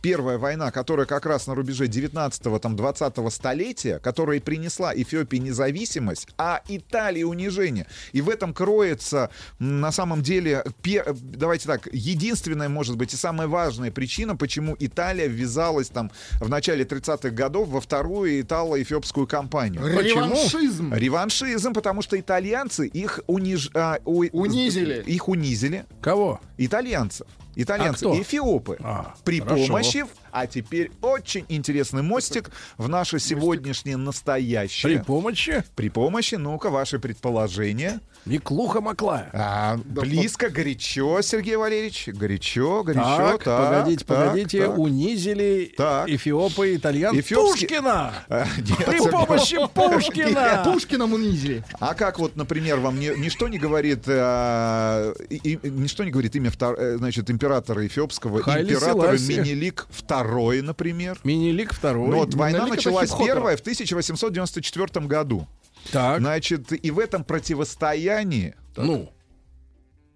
[0.00, 5.38] Первая война, которая как раз на рубеже 19-го, там, 20-го столетия, которая и принесла Эфиопии
[5.38, 7.86] независимость, а Италии унижение.
[8.12, 13.48] И в этом кроется, на самом деле, пе- давайте так, единственная, может быть, и самая
[13.48, 16.10] важная причина, почему Италия ввязалась там
[16.40, 19.84] в начале 30-х годов во вторую итало-эфиопскую кампанию.
[19.84, 20.94] Реваншизм.
[20.94, 23.70] Реваншизм, потому что итальянцы их униж...
[23.74, 25.02] а, Унизили.
[25.06, 25.86] Их унизили.
[26.00, 26.40] Кого?
[26.56, 27.26] Итальянцев.
[27.60, 28.22] Итальянцы, А кто?
[28.22, 28.76] эфиопы.
[28.80, 29.66] А, при хорошо.
[29.66, 34.98] помощи, а теперь очень интересный мостик в наше сегодняшнее настоящее.
[34.98, 35.62] При помощи?
[35.74, 38.00] При помощи, ну-ка, ваши предположения.
[38.26, 39.30] Неклуха Маклая.
[39.32, 42.08] А, близко, горячо, Сергей Валерьевич.
[42.08, 43.02] Горячо, горячо.
[43.38, 44.78] Так, так, погодите, так, погодите, так.
[44.78, 46.08] унизили Так.
[46.08, 48.12] эфиопы итальян Эфиопский- Пушкина!
[48.28, 50.62] А, нет, При Сергей помощи Пушкина!
[50.64, 51.64] Пушкиным унизили.
[51.80, 56.34] А как вот, например, вам ни- ничто не говорит, э, и- и- ничто не говорит
[56.36, 59.42] имя втор- э, значит, императора эфиопского, Хайли императора Селасия.
[59.42, 60.17] Менелик II,
[60.62, 61.18] например.
[61.24, 62.08] Минилик второй.
[62.08, 65.46] Ну, вот война началась первая в 1894 году.
[65.92, 66.18] Так.
[66.20, 69.10] Значит, и в этом противостоянии Ну,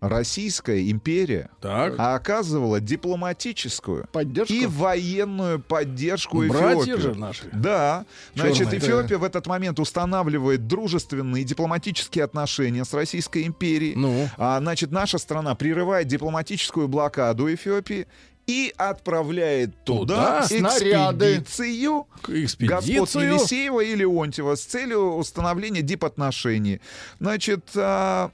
[0.01, 1.95] Российская империя так.
[1.97, 4.53] оказывала дипломатическую Поддержку.
[4.53, 7.01] и военную поддержку Братья Эфиопии.
[7.01, 7.49] же наши.
[7.53, 8.05] Да.
[8.35, 8.79] Значит, Чёрные.
[8.81, 13.95] Эфиопия в этот момент устанавливает дружественные дипломатические отношения с Российской империей.
[13.95, 14.29] Ну.
[14.39, 18.09] А, значит, наша страна прерывает дипломатическую блокаду Эфиопии
[18.47, 21.39] и отправляет туда, Туда снаряды.
[21.39, 22.97] экспедицию Экспедицию.
[22.99, 26.81] господ Елисеева и Леонтьева с целью установления дипотношений.
[27.21, 28.31] Значит, а,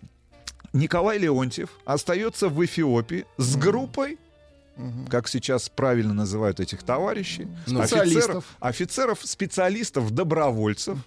[0.72, 4.18] Николай Леонтьев остается в Эфиопии с группой
[5.10, 7.80] как сейчас правильно называют этих товарищей, Ну.
[7.80, 8.44] офицеров, Специалистов.
[8.60, 10.98] офицеров, специалистов, добровольцев,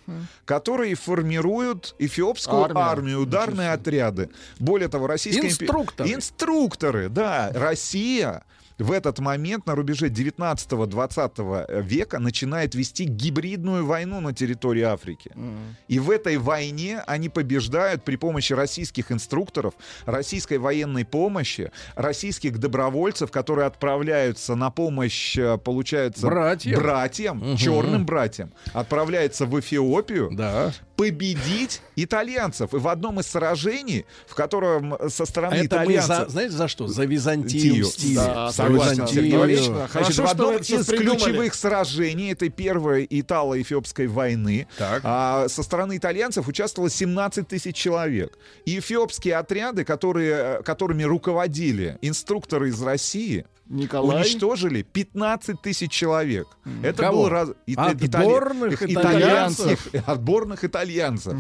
[0.43, 2.83] которые формируют эфиопскую Армию.
[2.83, 4.29] армию, ударные отряды.
[4.59, 6.13] Более того, Российская импе- Инструкторы.
[6.13, 7.49] Инструкторы, да.
[7.55, 8.43] Россия
[8.81, 15.31] в этот момент на рубеже 19-20 века начинает вести гибридную войну на территории Африки.
[15.87, 19.73] И в этой войне они побеждают при помощи российских инструкторов,
[20.05, 26.79] российской военной помощи, российских добровольцев, которые отправляются на помощь, э, получается, Братьям.
[26.79, 27.57] братьям, Мгм.
[27.57, 30.71] черным братьям, отправляются в Эфиопию Да.
[30.95, 32.73] победить итальянцев.
[32.73, 36.17] И в одном из сражений, в котором со стороны Это они итальянцев...
[36.25, 36.87] за, знаете, за что?
[36.87, 38.15] За Византию Тию.
[38.15, 39.87] Да, Византию.
[39.87, 46.47] Хорошо, в что одном из ключевых сражений этой первой итало-эфиопской войны а, со стороны итальянцев
[46.47, 48.37] участвовало 17 тысяч человек.
[48.65, 54.17] И эфиопские отряды, которые, э, которыми руководили инструкторы из России, Николай?
[54.21, 56.47] уничтожили 15 тысяч человек.
[56.83, 57.23] Это Кого?
[57.23, 57.49] был раз...
[57.65, 59.87] и- Отборных итали- итальянцев.
[59.87, 60.03] итальянцев.
[60.09, 61.33] Отборных итальянцев.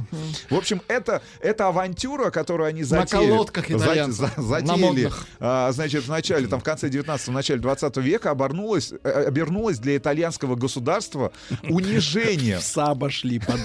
[0.49, 3.27] В общем, это, это авантюра, которую они На затеяли.
[3.29, 4.31] колодках за- итальянцев.
[4.35, 5.27] за- На затеяли, модных.
[5.39, 9.97] а, значит, в начале, там, в конце 19-го, начале 20 века обернулась, э, обернулась для
[9.97, 11.31] итальянского государства
[11.63, 12.59] унижением.
[12.61, 13.59] Саба шли под.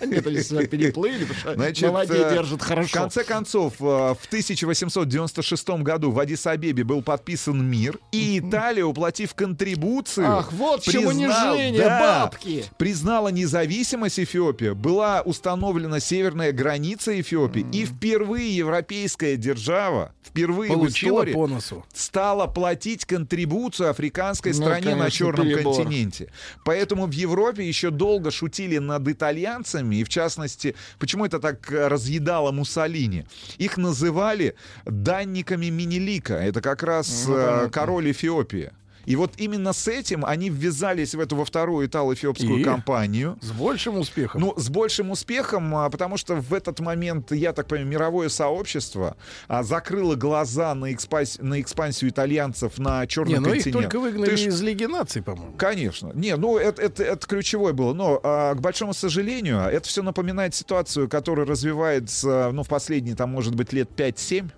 [0.00, 2.92] Это себя переплыли, на воде э, держат В хорошо.
[2.98, 10.26] конце концов, э, в 1896 году в Адис-Абебе был подписан мир, и Италия, уплатив контрибуцию,
[10.38, 12.64] Ах, вот чем признал- унижение, да, бабки.
[12.78, 21.22] признала независимость Эфиопии, была установлена северная граница Эфиопии, и впервые европейская держава, впервые Получила в
[21.24, 21.84] истории по носу.
[21.92, 25.76] стала платить контрибуцию африканской Ну, стране на конечно, Черном перебор.
[25.76, 26.30] континенте.
[26.64, 32.52] Поэтому в Европе еще долго шутили над итальянцами, и в частности, почему это так разъедало
[32.52, 33.26] Муссолини?
[33.58, 36.34] Их называли данниками Минелика.
[36.34, 37.70] Это как раз Ну, э, понятно.
[37.70, 38.72] король Эфиопии.
[39.06, 42.64] И вот именно с этим они ввязались в эту во вторую итало-эфиопскую И?
[42.64, 43.36] кампанию.
[43.42, 44.40] С большим успехом.
[44.40, 49.18] Ну, с большим успехом, а, потому что в этот момент, я так понимаю, мировое сообщество
[49.46, 54.30] а, закрыло глаза на, экспас- на экспансию итальянцев на Черный Не, ну их только выгнали
[54.30, 55.52] Ты ж- из Лиги наций, по-моему.
[55.58, 56.10] Конечно.
[56.14, 57.92] Не, ну это, это, это ключевое было.
[57.92, 63.28] Но, а, к большому сожалению, это все напоминает ситуацию, которая развивается, ну, в последние, там,
[63.28, 64.48] может быть, лет 5-7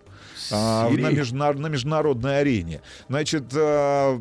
[0.51, 2.81] а, на, междунар- на международной арене.
[3.09, 4.21] Значит, а,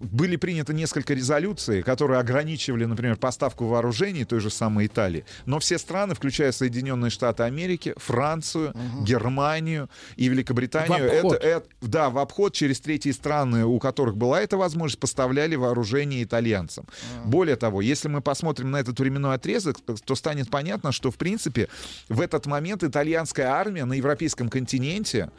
[0.00, 5.24] были приняты несколько резолюций, которые ограничивали, например, поставку вооружений той же самой Италии.
[5.46, 12.18] Но все страны, включая Соединенные Штаты Америки, Францию, Германию и Великобританию, это, это- да, в
[12.18, 16.86] обход через третьи страны, у которых была эта возможность, поставляли вооружение итальянцам.
[17.24, 21.68] Более того, если мы посмотрим на этот временной отрезок, то станет понятно, что, в принципе,
[22.08, 25.30] в этот момент итальянская армия на европейском континенте,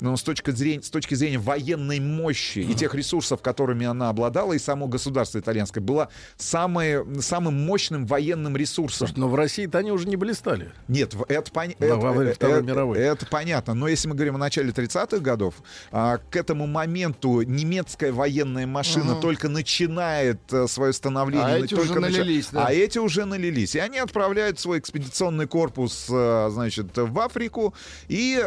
[0.00, 4.52] ну, с, точки зрения, с точки зрения военной мощи и тех ресурсов, которыми она обладала,
[4.52, 9.06] и само государство итальянское, была самое, самым мощным военным ресурсом.
[9.08, 10.72] Слушай, но в России-то они уже не блистали.
[10.88, 12.98] Нет, это, пони- Да, это, во время э, Второй мировой.
[12.98, 13.74] это понятно.
[13.74, 15.54] Но если мы говорим о начале 30-х годов,
[15.90, 19.20] а, к этому моменту немецкая военная машина Ага.
[19.20, 21.46] только начинает э, свое становление.
[21.46, 22.66] А эти уже налились, да.
[22.66, 23.74] А эти уже налились.
[23.74, 27.74] И они отправляют свой экспедиционный корпус, э, значит, в Африку.
[28.08, 28.42] И,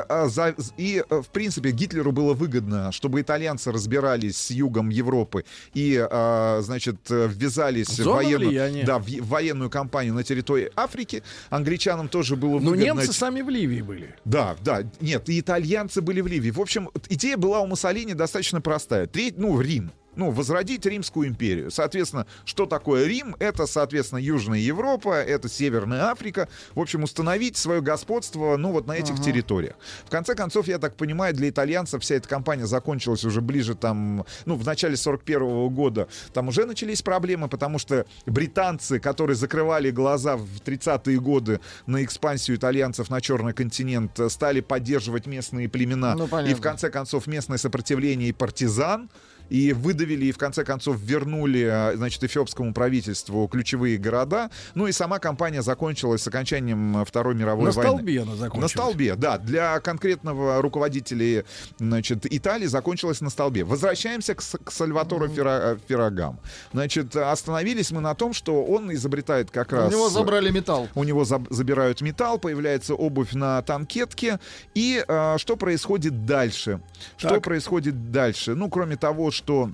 [0.78, 6.98] и в принципе, Гитлеру было выгодно, чтобы итальянцы разбирались с югом Европы и, э, значит,
[7.10, 8.84] э, ввязались в военную, влияния.
[8.86, 11.24] да, в в военную кампанию на территории Африки.
[11.50, 12.84] Англичанам тоже было Но выгодно.
[12.84, 14.16] немцы сами в Ливии были.
[14.26, 16.52] Да, да, нет, и итальянцы были в Ливии.
[16.52, 19.08] В общем, идея была у Муссолини достаточно простая.
[19.08, 19.92] Треть, ну, Рим.
[20.16, 21.72] Ну, возродить Римскую империю.
[21.72, 23.36] Соответственно, что такое Рим?
[23.40, 26.48] Это, соответственно, Южная Европа, это Северная Африка.
[26.74, 29.24] В общем, установить свое господство, ну, вот на этих Ага.
[29.24, 29.76] территориях.
[30.06, 34.26] В конце концов, я так понимаю, для итальянцев вся эта кампания закончилась уже ближе там,
[34.46, 36.08] ну, в начале 41 года.
[36.34, 42.58] Там уже начались проблемы, потому что британцы, которые закрывали глаза в 30-е годы на экспансию
[42.58, 46.16] итальянцев на Черный континент, э, стали поддерживать местные племена.
[46.16, 49.10] Ну, и в конце концов местное сопротивление и партизан
[49.50, 51.62] и выдавили, и в конце концов вернули,
[51.94, 54.50] э, значит, эфиопскому правительству ключевые города.
[54.74, 57.90] Ну и сама кампания закончилась с окончанием э, Второй мировой На войны.
[57.92, 58.76] столбе она закончилась.
[58.76, 59.38] На столбе, да.
[59.38, 61.46] Для конкретного руководителя
[61.78, 63.64] значит, Италии закончилась на столбе.
[63.64, 66.40] Возвращаемся к, к Сальватору Фера- Феррагам.
[66.74, 69.92] Значит, остановились мы на том, что он изобретает как У раз...
[69.92, 70.88] него забрали металл.
[70.96, 74.40] У него заб- забирают металл, появляется обувь на танкетке.
[74.74, 76.80] И э, что происходит дальше?
[77.18, 77.44] Что Так.
[77.44, 78.56] происходит дальше?
[78.56, 79.70] Ну, кроме того, что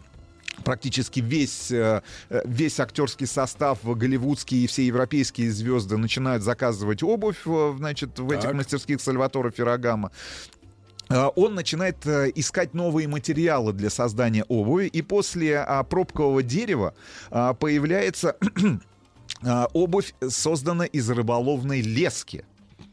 [0.64, 7.41] практически весь, э, э, весь актерский состав голливудский и все европейские звезды начинают заказывать обувь
[7.45, 8.53] э, значит, в этих Так.
[8.53, 10.11] мастерских Сальватора Феррагама.
[11.35, 16.93] Он начинает искать новые материалы для создания обуви, и после а, пробкового дерева
[17.30, 18.38] а, появляется
[19.43, 22.45] а, обувь, создана из рыболовной лески.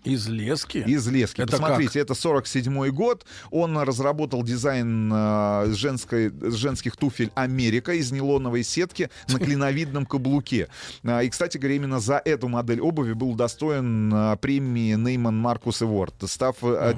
[0.05, 0.79] Из лески?
[0.79, 1.41] Из лески.
[1.43, 3.27] Это Посмотрите, это 47 год.
[3.51, 10.69] Он разработал дизайн э, женской, женских туфель Америка из нейлоновой сетки на клиновидном каблуке.
[11.05, 15.83] А, И, кстати говоря, именно за эту модель обуви был достоин э, премии Нейман Маркус
[15.83, 16.95] Эворд, став э,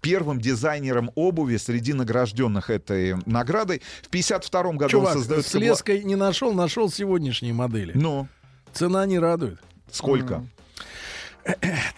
[0.00, 3.82] первым дизайнером обуви среди награжденных этой наградой.
[4.02, 5.46] В 52 году Чувак, он создает...
[5.46, 7.92] с леской не нашел, нашел сегодняшние модели.
[7.94, 8.28] Ну,
[8.72, 9.58] Цена не радует.
[9.90, 10.46] сколько?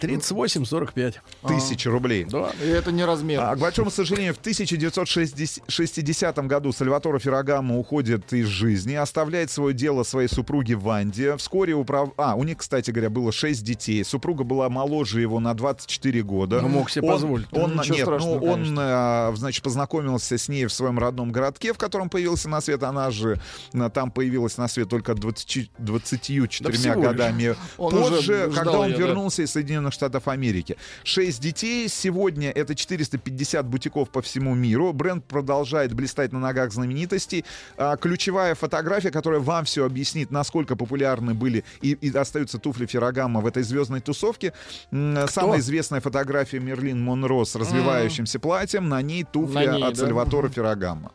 [0.01, 1.15] 38-45.
[1.47, 2.25] Тысяч рублей.
[2.25, 2.51] Да.
[2.63, 3.41] И это не размер.
[3.41, 10.03] А, к большому сожалению, в 1960 году Сальваторо Феррагамо уходит из жизни, оставляет свое дело
[10.03, 11.37] своей супруге Ванде.
[11.37, 12.09] Вскоре управ...
[12.17, 14.03] А, у них, кстати говоря, было 6 детей.
[14.03, 16.61] Супруга была моложе его на 24 года.
[16.61, 17.47] Ну, мог себе он, позволить.
[17.51, 21.73] Он, Ничего нет, страшного, ну, он, а, значит, познакомился с ней в своем родном городке,
[21.73, 22.83] в котором появился на свет.
[22.83, 23.39] Она же
[23.73, 27.03] а, там появилась на свет только 20, 24 всего лишь.
[27.03, 28.97] годами Он позже, когда он да.
[28.97, 30.77] вернулся из Соединенных Штатов Америки.
[31.03, 31.87] Шесть детей.
[31.89, 34.93] Сегодня это 450 бутиков по всему миру.
[34.93, 37.45] Бренд продолжает блистать на ногах знаменитостей.
[37.77, 43.41] А, ключевая фотография, которая вам все объяснит, насколько популярны были и, и остаются туфли Феррагама
[43.41, 44.53] в этой звездной тусовке.
[44.91, 48.89] М, Самая известная фотография Мерлин Монро с развивающимся платьем.
[48.89, 50.01] На ней туфли На ней, от да.
[50.05, 51.11] Сальватора Феррагама.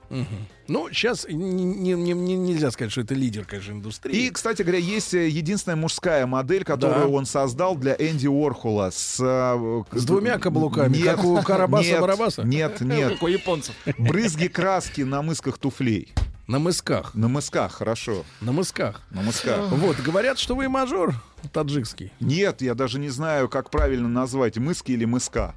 [0.66, 4.16] Ну, сейчас нельзя сказать, что это лидер, конечно, индустрии.
[4.26, 7.08] И, кстати говоря, есть э, единственная мужская модель, которую Да.
[7.08, 9.18] он создал для Энди Уорхола с...
[9.20, 12.42] э, С двумя каблуками, Нет, как у Карабаса нет, Барабаса?
[12.44, 13.12] Нет, нет.
[13.12, 13.74] Как у японцев.
[13.98, 16.12] Брызги краски на мысках туфлей.
[16.46, 17.14] На мысках.
[17.14, 18.24] На мысках, хорошо.
[18.40, 19.00] На мысках.
[19.10, 19.70] На мысках.
[19.70, 21.14] Вот, говорят, что вы мажор
[21.52, 22.12] таджикский.
[22.20, 25.54] Нет, я даже не знаю, как правильно назвать, мыски или мыска.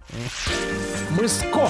[1.11, 1.69] Мыско.